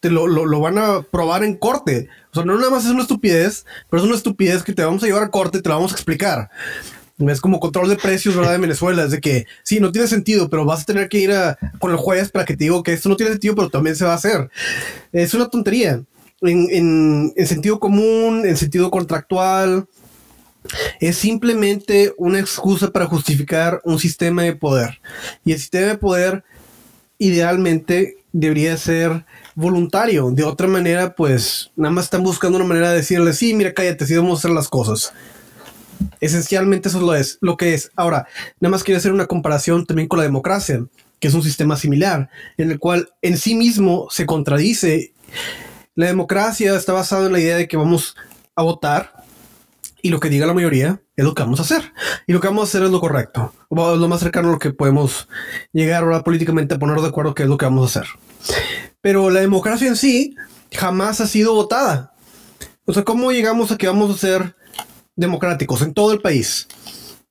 te 0.00 0.10
lo, 0.10 0.26
lo, 0.26 0.60
van 0.60 0.78
a 0.78 1.02
probar 1.02 1.44
en 1.44 1.56
corte. 1.56 2.08
O 2.30 2.34
sea, 2.34 2.44
no 2.44 2.56
nada 2.56 2.70
más 2.70 2.84
es 2.84 2.90
una 2.90 3.02
estupidez, 3.02 3.66
pero 3.90 4.02
es 4.02 4.06
una 4.06 4.16
estupidez 4.16 4.62
que 4.62 4.72
te 4.72 4.84
vamos 4.84 5.02
a 5.02 5.06
llevar 5.06 5.24
a 5.24 5.30
corte 5.30 5.58
y 5.58 5.62
te 5.62 5.68
la 5.68 5.76
vamos 5.76 5.92
a 5.92 5.96
explicar. 5.96 6.50
Es 7.18 7.40
como 7.40 7.58
control 7.58 7.88
de 7.88 7.96
precios, 7.96 8.36
¿verdad? 8.36 8.52
De 8.52 8.58
Venezuela. 8.58 9.04
Es 9.04 9.10
de 9.10 9.20
que 9.20 9.46
sí, 9.64 9.80
no 9.80 9.90
tiene 9.90 10.06
sentido, 10.06 10.48
pero 10.48 10.64
vas 10.64 10.82
a 10.82 10.84
tener 10.84 11.08
que 11.08 11.18
ir 11.18 11.32
a, 11.32 11.58
con 11.80 11.90
el 11.90 11.96
juez 11.96 12.30
para 12.30 12.44
que 12.44 12.56
te 12.56 12.64
diga 12.64 12.80
que 12.84 12.92
esto 12.92 13.08
no 13.08 13.16
tiene 13.16 13.32
sentido, 13.32 13.56
pero 13.56 13.70
también 13.70 13.96
se 13.96 14.04
va 14.04 14.12
a 14.12 14.16
hacer. 14.16 14.48
Es 15.12 15.34
una 15.34 15.48
tontería. 15.48 16.02
En, 16.40 16.68
en, 16.70 17.32
en 17.34 17.46
sentido 17.48 17.80
común, 17.80 18.46
en 18.46 18.56
sentido 18.56 18.92
contractual, 18.92 19.88
es 21.00 21.16
simplemente 21.16 22.12
una 22.16 22.38
excusa 22.38 22.90
para 22.92 23.06
justificar 23.06 23.80
un 23.84 23.98
sistema 23.98 24.44
de 24.44 24.54
poder. 24.54 25.00
Y 25.44 25.52
el 25.52 25.58
sistema 25.58 25.88
de 25.88 25.98
poder 25.98 26.44
idealmente 27.18 28.18
debería 28.32 28.76
ser 28.76 29.24
voluntario. 29.58 30.30
De 30.30 30.44
otra 30.44 30.68
manera, 30.68 31.14
pues 31.14 31.70
nada 31.76 31.92
más 31.92 32.04
están 32.04 32.22
buscando 32.22 32.56
una 32.56 32.66
manera 32.66 32.90
de 32.90 32.98
decirle, 32.98 33.32
sí, 33.32 33.54
mira, 33.54 33.74
cállate, 33.74 34.06
sí 34.06 34.16
vamos 34.16 34.38
a 34.38 34.40
hacer 34.40 34.50
las 34.52 34.68
cosas. 34.68 35.12
Esencialmente 36.20 36.88
eso 36.88 36.98
es 36.98 37.04
lo, 37.04 37.14
es, 37.14 37.38
lo 37.40 37.56
que 37.56 37.74
es. 37.74 37.90
Ahora, 37.96 38.28
nada 38.60 38.70
más 38.70 38.84
quiero 38.84 38.98
hacer 38.98 39.12
una 39.12 39.26
comparación 39.26 39.84
también 39.84 40.08
con 40.08 40.18
la 40.18 40.24
democracia, 40.24 40.84
que 41.18 41.28
es 41.28 41.34
un 41.34 41.42
sistema 41.42 41.76
similar, 41.76 42.30
en 42.56 42.70
el 42.70 42.78
cual 42.78 43.10
en 43.20 43.36
sí 43.36 43.56
mismo 43.56 44.06
se 44.10 44.26
contradice. 44.26 45.12
La 45.96 46.06
democracia 46.06 46.76
está 46.76 46.92
basada 46.92 47.26
en 47.26 47.32
la 47.32 47.40
idea 47.40 47.56
de 47.56 47.66
que 47.66 47.76
vamos 47.76 48.16
a 48.54 48.62
votar 48.62 49.24
y 50.02 50.10
lo 50.10 50.20
que 50.20 50.28
diga 50.28 50.46
la 50.46 50.54
mayoría 50.54 51.00
es 51.16 51.24
lo 51.24 51.34
que 51.34 51.42
vamos 51.42 51.58
a 51.58 51.64
hacer. 51.64 51.92
Y 52.28 52.32
lo 52.32 52.40
que 52.40 52.46
vamos 52.46 52.62
a 52.62 52.68
hacer 52.68 52.84
es 52.84 52.90
lo 52.90 53.00
correcto. 53.00 53.52
O 53.68 53.96
lo 53.96 54.08
más 54.08 54.20
cercano 54.20 54.50
a 54.50 54.52
lo 54.52 54.58
que 54.60 54.70
podemos 54.70 55.28
llegar 55.72 56.04
ahora 56.04 56.22
políticamente 56.22 56.76
a 56.76 56.78
poner 56.78 57.00
de 57.00 57.08
acuerdo 57.08 57.34
qué 57.34 57.42
es 57.42 57.48
lo 57.48 57.58
que 57.58 57.66
vamos 57.66 57.96
a 57.96 58.00
hacer. 58.00 58.08
Pero 59.00 59.30
la 59.30 59.40
democracia 59.40 59.88
en 59.88 59.96
sí 59.96 60.34
jamás 60.72 61.20
ha 61.20 61.26
sido 61.26 61.54
votada. 61.54 62.12
O 62.84 62.92
sea, 62.92 63.04
¿cómo 63.04 63.32
llegamos 63.32 63.70
a 63.70 63.76
que 63.76 63.86
vamos 63.86 64.14
a 64.14 64.18
ser 64.18 64.56
democráticos 65.16 65.82
en 65.82 65.94
todo 65.94 66.12
el 66.12 66.20
país? 66.20 66.68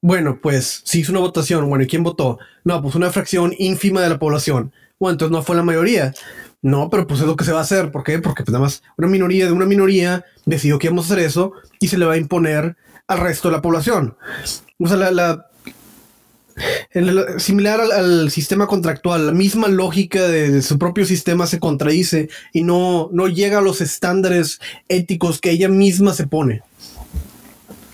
Bueno, 0.02 0.40
pues 0.42 0.82
si 0.86 1.00
hizo 1.00 1.12
una 1.12 1.22
votación. 1.22 1.68
Bueno, 1.68 1.84
¿y 1.84 1.88
quién 1.88 2.04
votó? 2.04 2.40
No, 2.64 2.82
pues 2.82 2.96
una 2.96 3.10
fracción 3.10 3.54
ínfima 3.58 4.02
de 4.02 4.10
la 4.10 4.20
población. 4.20 4.72
Bueno, 5.00 5.14
entonces 5.14 5.32
no 5.32 5.44
fue 5.44 5.56
la 5.56 5.64
mayoría. 5.64 6.14
No, 6.62 6.90
pero 6.90 7.08
pues 7.08 7.22
es 7.22 7.28
lo 7.28 7.36
que 7.36 7.46
se 7.46 7.52
va 7.52 7.60
a 7.60 7.64
hacer. 7.64 7.92
¿Por 7.92 8.04
qué? 8.04 8.20
Porque 8.20 8.44
pues 8.44 8.54
nada 8.54 8.64
más 8.64 8.84
una 8.98 9.08
minoría 9.08 9.46
de 9.46 9.52
una 9.52 9.66
minoría 9.66 10.26
decidió 10.46 10.80
que 10.80 10.88
íbamos 10.88 11.06
a 11.06 11.14
hacer 11.14 11.26
eso 11.26 11.54
y 11.80 11.88
se 11.88 11.98
le 11.98 12.06
va 12.06 12.14
a 12.14 12.18
imponer 12.18 12.78
al 13.08 13.20
resto 13.20 13.48
de 13.48 13.56
la 13.56 13.62
población. 13.62 14.16
O 14.80 14.88
sea, 14.88 14.98
la, 14.98 15.12
la 15.12 15.48
el, 16.92 17.40
similar 17.40 17.80
al, 17.82 17.92
al, 17.92 18.32
sistema 18.32 18.68
contractual, 18.68 19.28
la 19.28 19.34
misma 19.34 19.68
lógica 19.68 20.28
de, 20.28 20.50
de, 20.50 20.62
su 20.62 20.78
propio 20.78 21.06
sistema 21.06 21.48
se 21.48 21.60
contradice 21.60 22.30
y 22.54 22.64
no, 22.64 23.10
no 23.12 23.28
llega 23.28 23.60
a 23.60 23.62
los 23.62 23.82
estándares 23.82 24.60
éticos 24.90 25.40
que 25.40 25.52
ella 25.52 25.70
misma 25.70 26.14
se 26.14 26.28
pone. 26.28 26.62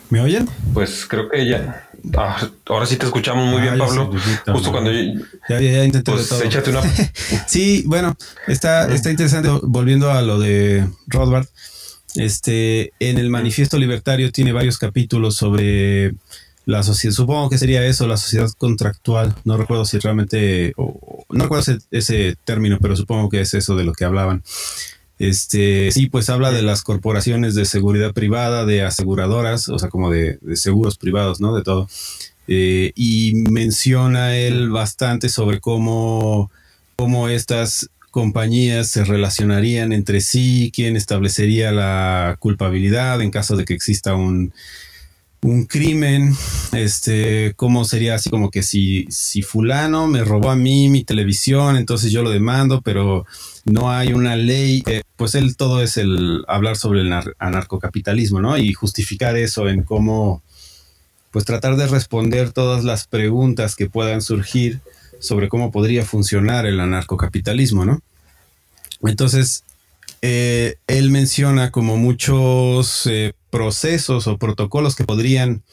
¿Me 0.10 0.22
oyen? 0.22 0.48
Pues 0.74 1.06
creo 1.08 1.28
que 1.28 1.48
ya. 1.48 1.90
Ah, 2.16 2.50
ahora 2.68 2.86
sí 2.86 2.98
te 2.98 3.06
escuchamos 3.06 3.48
muy 3.48 3.62
ah, 3.62 3.64
bien, 3.64 3.78
Pablo. 3.80 4.12
Sí, 4.14 4.52
Justo 4.52 4.72
cuando 4.72 4.92
yo, 4.92 5.02
ya, 5.50 5.60
ya, 5.60 5.80
pues, 5.80 5.94
de 5.94 6.04
todo. 6.04 6.44
échate 6.44 6.70
una. 6.70 6.82
sí, 7.48 7.84
bueno, 7.88 8.16
está, 8.48 8.94
está 8.94 9.10
interesante. 9.10 9.50
Volviendo 9.64 10.12
a 10.12 10.22
lo 10.22 10.38
de 10.40 10.88
Rothbard, 11.08 11.48
este, 12.16 12.94
en 13.00 13.18
el 13.18 13.30
manifiesto 13.30 13.80
libertario 13.80 14.32
tiene 14.32 14.52
varios 14.52 14.78
capítulos 14.78 15.36
sobre 15.36 16.14
la 16.66 16.84
sociedad. 16.84 17.14
Supongo 17.14 17.50
que 17.50 17.58
sería 17.58 17.86
eso, 17.86 18.08
la 18.08 18.18
sociedad 18.18 18.50
contractual. 18.58 19.36
No 19.44 19.58
recuerdo 19.58 19.86
si 19.86 20.00
realmente, 20.00 20.74
o, 20.78 21.26
no 21.30 21.44
recuerdo 21.44 21.72
ese, 21.72 21.78
ese 21.92 22.38
término, 22.46 22.78
pero 22.82 22.96
supongo 22.96 23.30
que 23.30 23.42
es 23.42 23.54
eso 23.54 23.76
de 23.76 23.84
lo 23.84 23.94
que 23.94 24.06
hablaban. 24.06 24.44
Este, 25.20 25.92
sí, 25.92 26.08
pues 26.08 26.30
habla 26.30 26.52
de 26.52 26.64
las 26.64 26.82
corporaciones 26.82 27.56
de 27.56 27.66
seguridad 27.66 28.14
privada, 28.14 28.66
de 28.66 28.84
aseguradoras, 28.84 29.70
o 29.70 29.80
sea, 29.80 29.90
como 29.90 30.10
de, 30.10 30.38
de 30.42 30.56
seguros 30.56 30.98
privados, 30.98 31.40
¿no? 31.40 31.56
De 31.56 31.64
todo. 31.64 31.88
Eh, 32.48 32.92
y 32.96 33.36
menciona 33.50 34.36
él 34.36 34.70
bastante 34.70 35.30
sobre 35.30 35.62
cómo, 35.62 36.52
cómo 36.98 37.30
estas 37.30 37.90
compañías 38.12 38.90
se 38.90 39.06
relacionarían 39.06 39.94
entre 39.94 40.20
sí, 40.20 40.72
quién 40.76 40.98
establecería 40.98 41.72
la 41.72 42.36
culpabilidad 42.40 43.22
en 43.22 43.32
caso 43.32 43.56
de 43.56 43.66
que 43.66 43.74
exista 43.74 44.14
un, 44.16 44.54
un 45.44 45.66
crimen, 45.66 46.34
este, 46.72 47.54
cómo 47.56 47.84
sería 47.84 48.16
así 48.16 48.30
como 48.30 48.50
que 48.50 48.64
si, 48.64 49.06
si 49.10 49.42
fulano 49.42 50.08
me 50.08 50.24
robó 50.24 50.50
a 50.50 50.56
mí 50.56 50.88
mi 50.90 51.04
televisión, 51.04 51.76
entonces 51.76 52.12
yo 52.12 52.24
lo 52.24 52.30
demando, 52.30 52.82
pero 52.82 53.26
no 53.66 53.92
hay 53.92 54.14
una 54.14 54.38
ley, 54.38 54.84
pues 55.18 55.36
él 55.36 55.58
todo 55.58 55.82
es 55.82 55.98
el 55.98 56.46
hablar 56.48 56.78
sobre 56.78 57.02
el 57.02 57.14
anarcocapitalismo, 57.40 58.40
¿no? 58.40 58.58
Y 58.58 58.74
justificar 58.74 59.36
eso 59.36 59.68
en 59.68 59.84
cómo, 59.84 60.42
pues 61.32 61.44
tratar 61.44 61.76
de 61.76 61.88
responder 61.88 62.52
todas 62.52 62.86
las 62.86 63.08
preguntas 63.08 63.76
que 63.76 63.90
puedan 63.90 64.22
surgir 64.22 64.80
sobre 65.20 65.50
cómo 65.50 65.72
podría 65.72 66.06
funcionar 66.06 66.66
el 66.66 66.80
anarcocapitalismo, 66.80 67.86
¿no? 67.86 68.02
Entonces, 69.02 69.66
eh, 70.26 70.78
él 70.88 71.10
menciona 71.10 71.70
como 71.70 71.98
muchos 71.98 73.06
eh, 73.08 73.34
procesos 73.50 74.26
o 74.26 74.38
protocolos 74.38 74.96
que 74.96 75.04
podrían 75.04 75.64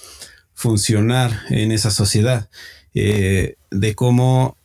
funcionar 0.54 1.42
en 1.50 1.70
esa 1.70 1.92
sociedad, 1.92 2.48
eh, 2.92 3.54
de 3.70 3.94
cómo 3.94 4.56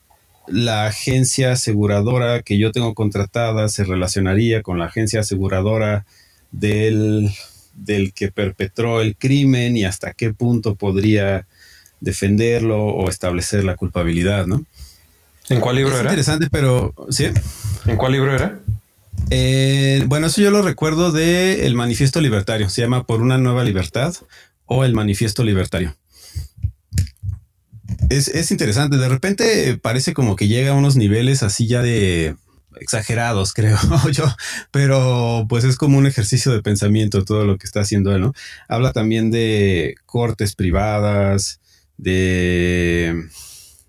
la 0.47 0.87
agencia 0.87 1.51
aseguradora 1.51 2.41
que 2.41 2.57
yo 2.57 2.71
tengo 2.71 2.95
contratada 2.95 3.69
se 3.69 3.83
relacionaría 3.83 4.63
con 4.63 4.79
la 4.79 4.85
agencia 4.85 5.19
aseguradora 5.19 6.07
del, 6.49 7.29
del 7.75 8.11
que 8.11 8.31
perpetró 8.31 9.01
el 9.01 9.15
crimen 9.15 9.77
y 9.77 9.85
hasta 9.85 10.13
qué 10.13 10.33
punto 10.33 10.73
podría 10.73 11.45
defenderlo 11.99 12.85
o 12.87 13.07
establecer 13.07 13.63
la 13.63 13.75
culpabilidad, 13.75 14.47
¿no? 14.47 14.65
¿En 15.47 15.59
cuál 15.59 15.75
libro 15.75 15.93
es 15.93 15.99
era? 15.99 16.09
Interesante, 16.09 16.47
pero 16.51 16.91
sí. 17.11 17.27
¿En 17.85 17.97
cuál 17.97 18.13
libro 18.13 18.33
era? 18.33 18.59
Eh, 19.29 20.03
bueno, 20.07 20.27
eso 20.27 20.41
yo 20.41 20.51
lo 20.51 20.61
recuerdo 20.61 21.11
de 21.11 21.65
el 21.65 21.75
Manifiesto 21.75 22.21
Libertario. 22.21 22.69
Se 22.69 22.81
llama 22.81 23.05
Por 23.05 23.21
una 23.21 23.37
nueva 23.37 23.63
libertad 23.63 24.13
o 24.65 24.85
el 24.85 24.93
Manifiesto 24.93 25.43
Libertario. 25.43 25.95
Es, 28.09 28.27
es, 28.27 28.51
interesante. 28.51 28.97
De 28.97 29.09
repente 29.09 29.77
parece 29.81 30.13
como 30.13 30.35
que 30.35 30.47
llega 30.47 30.71
a 30.71 30.75
unos 30.75 30.95
niveles 30.95 31.43
así 31.43 31.67
ya 31.67 31.81
de 31.81 32.35
exagerados, 32.79 33.53
creo 33.53 33.77
yo, 34.11 34.25
pero 34.71 35.45
pues 35.47 35.63
es 35.63 35.77
como 35.77 35.97
un 35.97 36.07
ejercicio 36.07 36.51
de 36.51 36.61
pensamiento 36.61 37.23
todo 37.23 37.45
lo 37.45 37.57
que 37.57 37.65
está 37.65 37.81
haciendo 37.81 38.13
él, 38.13 38.21
¿no? 38.21 38.33
Habla 38.67 38.91
también 38.91 39.31
de 39.31 39.95
cortes 40.05 40.55
privadas, 40.55 41.59
de... 41.97 43.27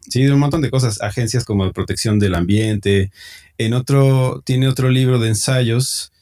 Sí, 0.08 0.22
de 0.22 0.32
un 0.32 0.38
montón 0.38 0.60
de 0.60 0.70
cosas, 0.70 1.02
agencias 1.02 1.44
como 1.44 1.64
de 1.64 1.72
protección 1.72 2.20
del 2.20 2.36
ambiente. 2.36 3.10
En 3.58 3.74
otro, 3.74 4.42
tiene 4.44 4.68
otro 4.68 4.90
libro 4.90 5.18
de 5.18 5.28
ensayos, 5.28 6.12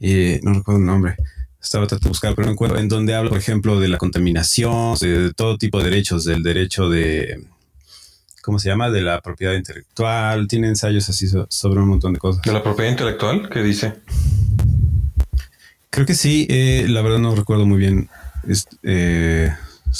eh, 0.00 0.40
no 0.42 0.52
recuerdo 0.52 0.80
el 0.80 0.86
nombre, 0.86 1.16
estaba 1.60 1.86
tratando 1.86 2.08
de 2.08 2.10
buscar, 2.10 2.34
pero 2.34 2.46
no 2.46 2.52
encuentro, 2.52 2.78
en 2.78 2.88
donde 2.88 3.14
habla, 3.14 3.30
por 3.30 3.38
ejemplo, 3.38 3.80
de 3.80 3.88
la 3.88 3.98
contaminación, 3.98 4.96
de 5.00 5.32
todo 5.34 5.56
tipo 5.56 5.78
de 5.78 5.84
derechos, 5.84 6.24
del 6.24 6.42
derecho 6.42 6.88
de, 6.88 7.42
¿cómo 8.42 8.58
se 8.58 8.68
llama? 8.68 8.90
De 8.90 9.00
la 9.00 9.20
propiedad 9.22 9.54
intelectual, 9.54 10.46
tiene 10.46 10.68
ensayos 10.68 11.08
así 11.08 11.26
so, 11.26 11.46
sobre 11.48 11.80
un 11.80 11.88
montón 11.88 12.12
de 12.12 12.18
cosas. 12.18 12.42
¿De 12.42 12.52
la 12.52 12.62
propiedad 12.62 12.90
intelectual? 12.90 13.48
¿Qué 13.48 13.62
dice? 13.62 13.94
Creo 15.88 16.04
que 16.04 16.14
sí, 16.14 16.46
eh, 16.50 16.86
la 16.88 17.00
verdad 17.00 17.18
no 17.18 17.34
recuerdo 17.34 17.64
muy 17.64 17.78
bien. 17.78 18.10
Es, 18.46 18.66
eh, 18.82 19.50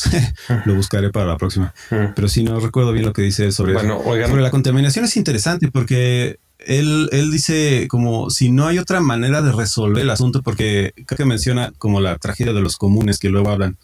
lo 0.66 0.74
buscaré 0.74 1.11
para 1.11 1.26
la 1.26 1.39
próxima. 1.39 1.72
Pero 1.89 2.28
sí, 2.28 2.43
no 2.43 2.61
recuerdo 2.61 2.93
bien 2.93 3.07
lo 3.07 3.12
que 3.12 3.22
dice 3.22 3.53
sobre 3.53 3.72
bueno, 3.72 4.01
eso. 4.01 4.09
Oigan. 4.11 4.28
Sobre 4.28 4.43
la 4.43 4.51
contaminación 4.51 5.05
es 5.05 5.16
interesante 5.16 5.70
porque 5.70 6.39
él, 6.67 7.09
él 7.12 7.31
dice 7.31 7.87
como 7.89 8.31
si 8.31 8.51
no 8.51 8.67
hay 8.67 8.79
otra 8.79 9.01
manera 9.01 9.43
de 9.43 9.53
resolver 9.53 10.03
el 10.03 10.11
asunto, 10.11 10.43
porque 10.43 10.93
creo 11.07 11.17
que 11.17 11.25
menciona 11.25 11.73
como 11.79 12.01
la 12.01 12.19
tragedia 12.19 12.53
de 12.53 12.61
los 12.61 12.77
comunes 12.77 13.19
que 13.19 13.31
luego 13.31 13.51
hablan, 13.51 13.77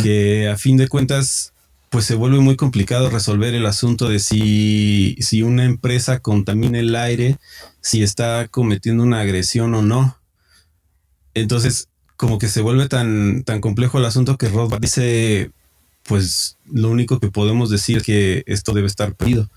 que 0.00 0.48
a 0.48 0.56
fin 0.56 0.76
de 0.76 0.88
cuentas 0.88 1.52
pues 1.94 2.06
se 2.06 2.16
vuelve 2.16 2.40
muy 2.40 2.56
complicado 2.56 3.08
resolver 3.08 3.54
el 3.54 3.66
asunto 3.66 4.08
de 4.08 4.18
si, 4.18 5.16
si 5.20 5.42
una 5.42 5.64
empresa 5.64 6.18
contamina 6.18 6.80
el 6.80 6.96
aire, 6.96 7.38
si 7.82 8.02
está 8.02 8.48
cometiendo 8.48 9.04
una 9.04 9.20
agresión 9.20 9.74
o 9.74 9.82
no. 9.82 10.18
Entonces, 11.34 11.88
como 12.16 12.40
que 12.40 12.48
se 12.48 12.62
vuelve 12.62 12.88
tan, 12.88 13.44
tan 13.44 13.60
complejo 13.60 13.98
el 13.98 14.06
asunto 14.06 14.36
que 14.36 14.48
Rothbard 14.48 14.80
dice, 14.80 15.52
pues 16.02 16.56
lo 16.64 16.90
único 16.90 17.20
que 17.20 17.30
podemos 17.30 17.70
decir 17.70 17.98
es 17.98 18.02
que 18.02 18.42
esto 18.46 18.72
debe 18.72 18.88
estar 18.88 19.14
prohibido. 19.14 19.48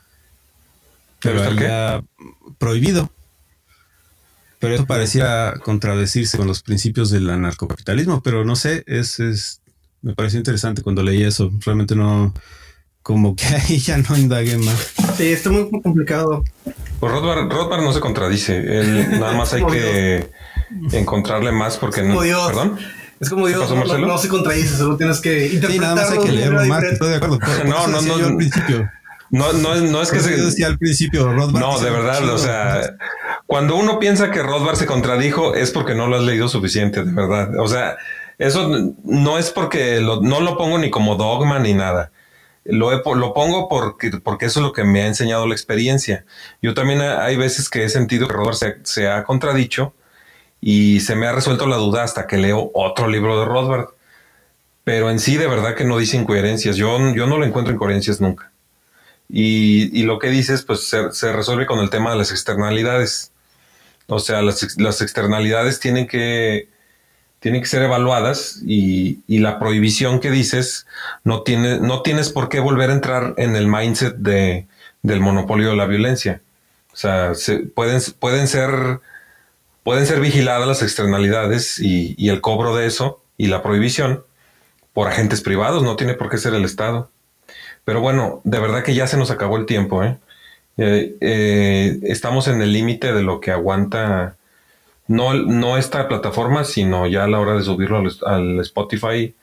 Pero 1.22 1.44
había 1.44 2.04
prohibido. 2.58 3.10
Pero 4.60 4.74
eso 4.74 4.86
parecía 4.88 5.54
contradecirse 5.64 6.38
con 6.38 6.48
los 6.48 6.64
principios 6.64 7.12
del 7.12 7.30
anarcocapitalismo, 7.30 8.22
pero 8.24 8.44
no 8.44 8.56
sé, 8.56 8.84
es, 8.88 9.20
es 9.20 9.62
me 10.02 10.16
pareció 10.16 10.40
interesante 10.40 10.82
cuando 10.82 11.04
leí 11.04 11.24
eso. 11.24 11.52
Realmente 11.64 11.96
no, 11.96 12.34
como 13.02 13.36
que 13.36 13.46
ahí 13.70 13.78
ya 13.80 13.98
no 13.98 14.18
indagué 14.18 14.58
más. 14.58 14.94
Sí, 15.16 15.28
está 15.28 15.50
muy 15.50 15.70
complicado. 15.70 16.44
Pues 17.00 17.12
Rothbard, 17.12 17.82
no 17.84 17.94
se 17.94 18.00
contradice. 18.00 18.58
Él, 18.58 19.12
nada 19.20 19.34
más 19.34 19.54
hay 19.54 19.66
que 19.66 20.30
encontrarle 20.92 21.52
más 21.52 21.78
porque 21.78 22.02
no. 22.02 22.20
Perdón. 22.20 22.78
Es 23.20 23.30
como 23.30 23.48
Dios, 23.48 23.68
no, 23.72 23.98
no, 23.98 24.18
se 24.20 24.28
contradice, 24.28 24.78
solo 24.78 24.96
tienes 24.96 25.20
que 25.22 25.48
interpretarlo. 25.48 25.74
Sí, 25.74 25.80
nada 25.80 25.96
más 25.96 26.12
hay 26.12 26.20
que 26.20 26.32
leerlo 26.32 26.64
más, 26.66 26.84
estoy 26.84 27.10
de 27.10 27.16
acuerdo. 27.16 27.40
no, 27.66 27.88
no, 27.88 28.02
no. 28.02 28.14
Al 28.14 28.36
principio. 28.38 28.90
No, 29.30 29.54
no, 29.54 29.76
no 29.76 30.02
es 30.02 30.12
que 30.12 30.20
se 30.20 30.38
decía 30.38 30.68
al 30.68 30.78
principio 30.78 31.32
Rothbard. 31.34 31.62
No, 31.62 31.80
de 31.80 31.90
verdad, 31.90 32.30
o 32.30 32.38
sea, 32.38 32.96
cuando 33.46 33.76
uno 33.76 34.00
piensa 34.00 34.32
que 34.32 34.42
Rothbard 34.42 34.78
se 34.78 34.86
contradijo 34.86 35.56
es 35.56 35.72
porque 35.72 35.96
no 35.96 36.08
lo 36.08 36.18
has 36.18 36.24
leído 36.24 36.48
suficiente, 36.48 37.04
de 37.04 37.12
verdad. 37.12 37.60
O 37.60 37.68
sea, 37.68 37.98
eso 38.38 38.94
no 39.04 39.38
es 39.38 39.50
porque 39.52 40.00
no 40.02 40.42
lo 40.42 40.58
pongo 40.58 40.78
ni 40.78 40.90
como 40.90 41.16
dogma 41.16 41.60
ni 41.60 41.74
nada. 41.74 42.12
Lo, 42.64 42.92
lo 43.16 43.34
pongo 43.34 43.70
porque, 43.70 44.12
porque 44.24 44.48
eso 44.48 44.60
es 44.60 44.66
lo 44.66 44.74
que 44.74 44.84
me 44.84 45.02
ha 45.02 45.08
enseñado 45.08 45.48
la 45.48 45.54
experiencia. 45.54 46.26
Yo 46.62 46.74
también 46.74 47.02
hay 47.02 47.38
veces 47.38 47.70
que 47.70 47.84
he 47.84 47.90
sentido 47.90 48.28
que 48.28 48.34
Rothbard 48.34 48.84
se, 48.84 49.08
ha 49.08 49.24
contradicho 49.24 49.94
y 50.60 51.00
se 51.00 51.16
me 51.16 51.28
ha 51.28 51.32
resuelto 51.32 51.66
la 51.66 51.78
duda 51.78 52.04
hasta 52.04 52.28
que 52.28 52.38
leo 52.38 52.72
otro 52.74 53.08
libro 53.08 53.40
de 53.40 53.46
Rothbard. 53.46 53.88
Pero 54.84 55.10
en 55.10 55.20
sí, 55.20 55.38
de 55.38 55.48
verdad 55.48 55.76
que 55.76 55.86
no 55.86 55.98
dice 55.98 56.18
incoherencias. 56.18 56.76
Yo, 56.76 56.98
yo 57.14 57.28
no 57.28 57.38
lo 57.38 57.46
encuentro 57.46 57.74
incoherencias 57.74 58.22
nunca. 58.22 58.52
Y, 59.30 60.04
lo 60.04 60.20
que 60.20 60.30
dices, 60.30 60.64
pues 60.64 60.88
se, 60.88 61.34
resuelve 61.34 61.66
con 61.66 61.80
el 61.80 61.90
tema 61.90 62.12
de 62.12 62.18
las 62.18 62.32
externalidades. 62.32 63.32
O 64.08 64.20
sea, 64.20 64.42
las, 64.42 65.02
externalidades 65.02 65.80
tienen 65.80 66.08
que, 66.08 66.70
tienen 67.40 67.62
que 67.62 67.68
ser 67.68 67.84
evaluadas 67.84 68.62
y, 68.66 69.20
la 69.28 69.60
prohibición 69.60 70.20
que 70.20 70.32
dices 70.32 70.88
no, 71.24 71.44
tiene, 71.44 71.80
no 71.80 72.02
tienes 72.02 72.30
por 72.30 72.50
qué 72.50 72.60
volver 72.60 72.90
a 72.90 72.94
entrar 72.94 73.34
en 73.38 73.56
el 73.56 73.68
mindset 73.68 74.16
de, 74.16 74.68
del 75.02 75.20
monopolio 75.20 75.70
de 75.70 75.76
la 75.76 75.86
violencia. 75.86 76.42
O 76.94 76.96
sea, 76.96 77.34
pueden, 77.76 78.02
pueden, 78.20 78.48
ser, 78.48 79.00
pueden 79.84 80.06
ser 80.06 80.20
vigiladas 80.20 80.68
las 80.68 80.82
externalidades 80.82 81.80
y, 81.80 82.30
el 82.30 82.42
cobro 82.42 82.76
de 82.76 82.88
eso 82.88 83.24
y 83.38 83.48
la 83.48 83.62
prohibición 83.62 84.24
por 84.94 85.08
agentes 85.08 85.42
privados, 85.42 85.84
no 85.84 85.96
tiene 85.96 86.16
por 86.16 86.30
qué 86.30 86.40
ser 86.40 86.56
el 86.56 86.66
Estado. 86.66 87.12
Pero 87.86 88.02
bueno, 88.02 88.42
de 88.44 88.60
verdad 88.60 88.84
que 88.84 88.96
ya 88.96 89.08
se 89.08 89.18
nos 89.18 89.32
acabó 89.32 89.58
el 89.58 89.66
tiempo. 89.66 90.04
¿eh? 90.04 90.18
Eh, 90.78 91.16
eh, 91.22 92.00
estamos 92.04 92.48
en 92.48 92.62
el 92.62 92.74
límite 92.74 93.14
de 93.14 93.24
lo 93.24 93.40
que 93.40 93.52
aguanta 93.52 94.36
no, 95.08 95.34
no 95.34 95.78
esta 95.78 96.08
plataforma, 96.08 96.64
sino 96.66 97.08
ya 97.08 97.24
a 97.24 97.28
la 97.28 97.40
hora 97.40 97.56
de 97.56 97.64
subirlo 97.64 98.04
al, 98.26 98.60
Spotify, 98.60 99.34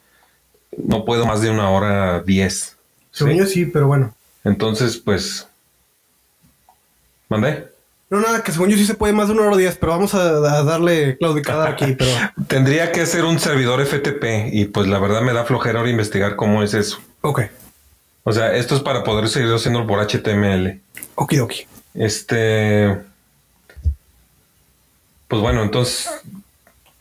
no 0.76 1.04
puedo 1.04 1.26
más 1.26 1.40
de 1.40 1.50
una 1.50 1.70
hora 1.70 2.20
diez. 2.20 2.76
Según 3.10 3.34
yo 3.34 3.46
sí, 3.46 3.66
pero 3.66 3.86
bueno. 3.86 4.14
Entonces, 4.44 4.98
pues. 4.98 5.48
¿Mandé? 7.28 7.68
No, 8.10 8.20
nada, 8.20 8.42
que 8.42 8.52
según 8.52 8.68
yo 8.68 8.76
sí 8.76 8.84
se 8.84 8.94
puede 8.94 9.12
más 9.12 9.28
de 9.28 9.34
una 9.34 9.46
hora 9.46 9.56
diez, 9.56 9.76
pero 9.76 9.92
vamos 9.92 10.14
a, 10.14 10.40
darle 10.40 11.16
claudicada 11.16 11.70
aquí. 11.70 11.94
Pero... 11.98 12.10
Tendría 12.46 12.92
que 12.92 13.06
ser 13.06 13.24
un 13.24 13.40
servidor 13.40 13.84
FTP 13.84 14.52
y 14.52 14.66
pues 14.66 14.86
la 14.86 14.98
verdad 14.98 15.22
me 15.22 15.32
da 15.32 15.44
flojera 15.44 15.78
ahora 15.78 15.90
investigar 15.90 16.36
cómo 16.36 16.62
es 16.62 16.74
eso. 16.74 17.00
Ok. 17.22 17.42
O 18.24 18.32
sea, 18.32 18.54
esto 18.54 18.74
es 18.74 18.80
para 18.80 19.04
poder 19.04 19.28
seguir 19.28 19.52
haciendo 19.52 19.86
por 19.86 20.00
HTML. 20.00 20.80
Okidoki. 21.14 21.66
Este. 21.94 22.98
Pues 25.28 25.42
bueno, 25.42 25.62
entonces 25.62 26.08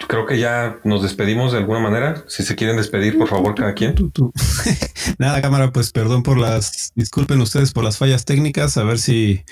creo 0.08 0.26
que 0.26 0.38
ya 0.38 0.80
nos 0.84 1.02
despedimos 1.02 1.54
de 1.54 1.60
alguna 1.60 1.80
manera. 1.80 2.24
Si 2.28 2.44
se 2.44 2.56
quieren 2.56 2.78
despedir, 2.78 3.18
por 3.18 3.30
favor, 3.30 3.56
cada 3.56 3.74
quien. 3.74 3.96
Nada, 5.18 5.42
cámara, 5.42 5.72
pues 5.72 5.92
perdón 5.92 6.24
por 6.24 6.38
las, 6.38 6.92
disculpen 6.96 7.40
ustedes 7.42 7.72
por 7.72 7.84
las 7.84 7.98
fallas 7.98 8.26
técnicas, 8.26 8.78
a 8.78 8.84
ver 8.84 9.00
si 9.00 9.44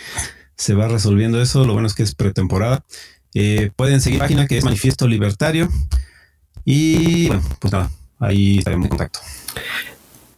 se 0.55 0.73
va 0.73 0.87
resolviendo 0.87 1.41
eso. 1.41 1.63
Lo 1.65 1.73
bueno 1.73 1.87
es 1.87 1.93
que 1.93 2.03
es 2.03 2.15
pretemporada. 2.15 2.83
Eh, 3.33 3.71
pueden 3.75 4.01
seguir 4.01 4.19
la 4.19 4.25
página 4.25 4.47
que 4.47 4.57
es 4.57 4.65
Manifiesto 4.65 5.07
Libertario. 5.07 5.69
Y 6.65 7.27
bueno, 7.27 7.43
pues 7.59 7.71
nada, 7.71 7.89
ahí 8.19 8.57
estaremos 8.57 8.85
en 8.85 8.89
contacto. 8.89 9.19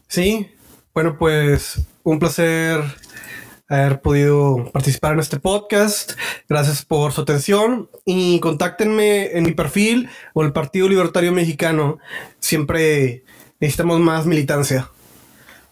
Sí, 0.07 0.52
bueno, 0.93 1.17
pues 1.17 1.81
un 2.03 2.19
placer 2.19 2.83
haber 3.67 4.01
podido 4.01 4.69
participar 4.71 5.13
en 5.13 5.19
este 5.19 5.39
podcast. 5.39 6.13
Gracias 6.47 6.85
por 6.85 7.11
su 7.11 7.21
atención 7.21 7.89
y 8.05 8.39
contáctenme 8.39 9.37
en 9.37 9.43
mi 9.43 9.53
perfil 9.53 10.09
o 10.33 10.43
el 10.43 10.53
Partido 10.53 10.87
Libertario 10.87 11.31
Mexicano. 11.31 11.97
Siempre 12.39 13.23
necesitamos 13.59 13.99
más 13.99 14.25
militancia. 14.25 14.89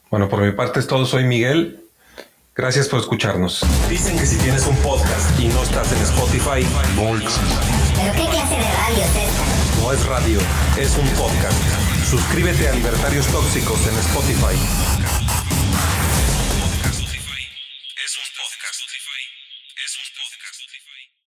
Bueno, 0.09 0.27
por 0.29 0.41
mi 0.41 0.51
parte 0.51 0.79
es 0.79 0.87
todo. 0.87 1.05
Soy 1.05 1.25
Miguel. 1.25 1.85
Gracias 2.55 2.89
por 2.89 2.99
escucharnos. 2.99 3.65
Dicen 3.89 4.17
que 4.17 4.25
si 4.25 4.37
tienes 4.37 4.67
un 4.67 4.75
podcast 4.77 5.39
y 5.39 5.47
no 5.47 5.63
estás 5.63 5.91
en 5.93 6.01
Spotify, 6.01 6.67
no 6.95 7.11
¿Pero 7.11 8.13
qué 8.13 8.29
clase 8.29 8.55
de 8.55 8.71
radio 8.75 9.03
es 9.03 9.15
esta? 9.15 9.81
No 9.81 9.93
es 9.93 10.05
radio, 10.05 10.39
es 10.77 10.97
un 10.97 11.07
podcast. 11.17 11.81
Suscríbete 12.09 12.67
a 12.67 12.73
Libertarios 12.73 13.25
Tóxicos 13.27 13.87
en 13.87 13.97
Spotify. 13.99 15.10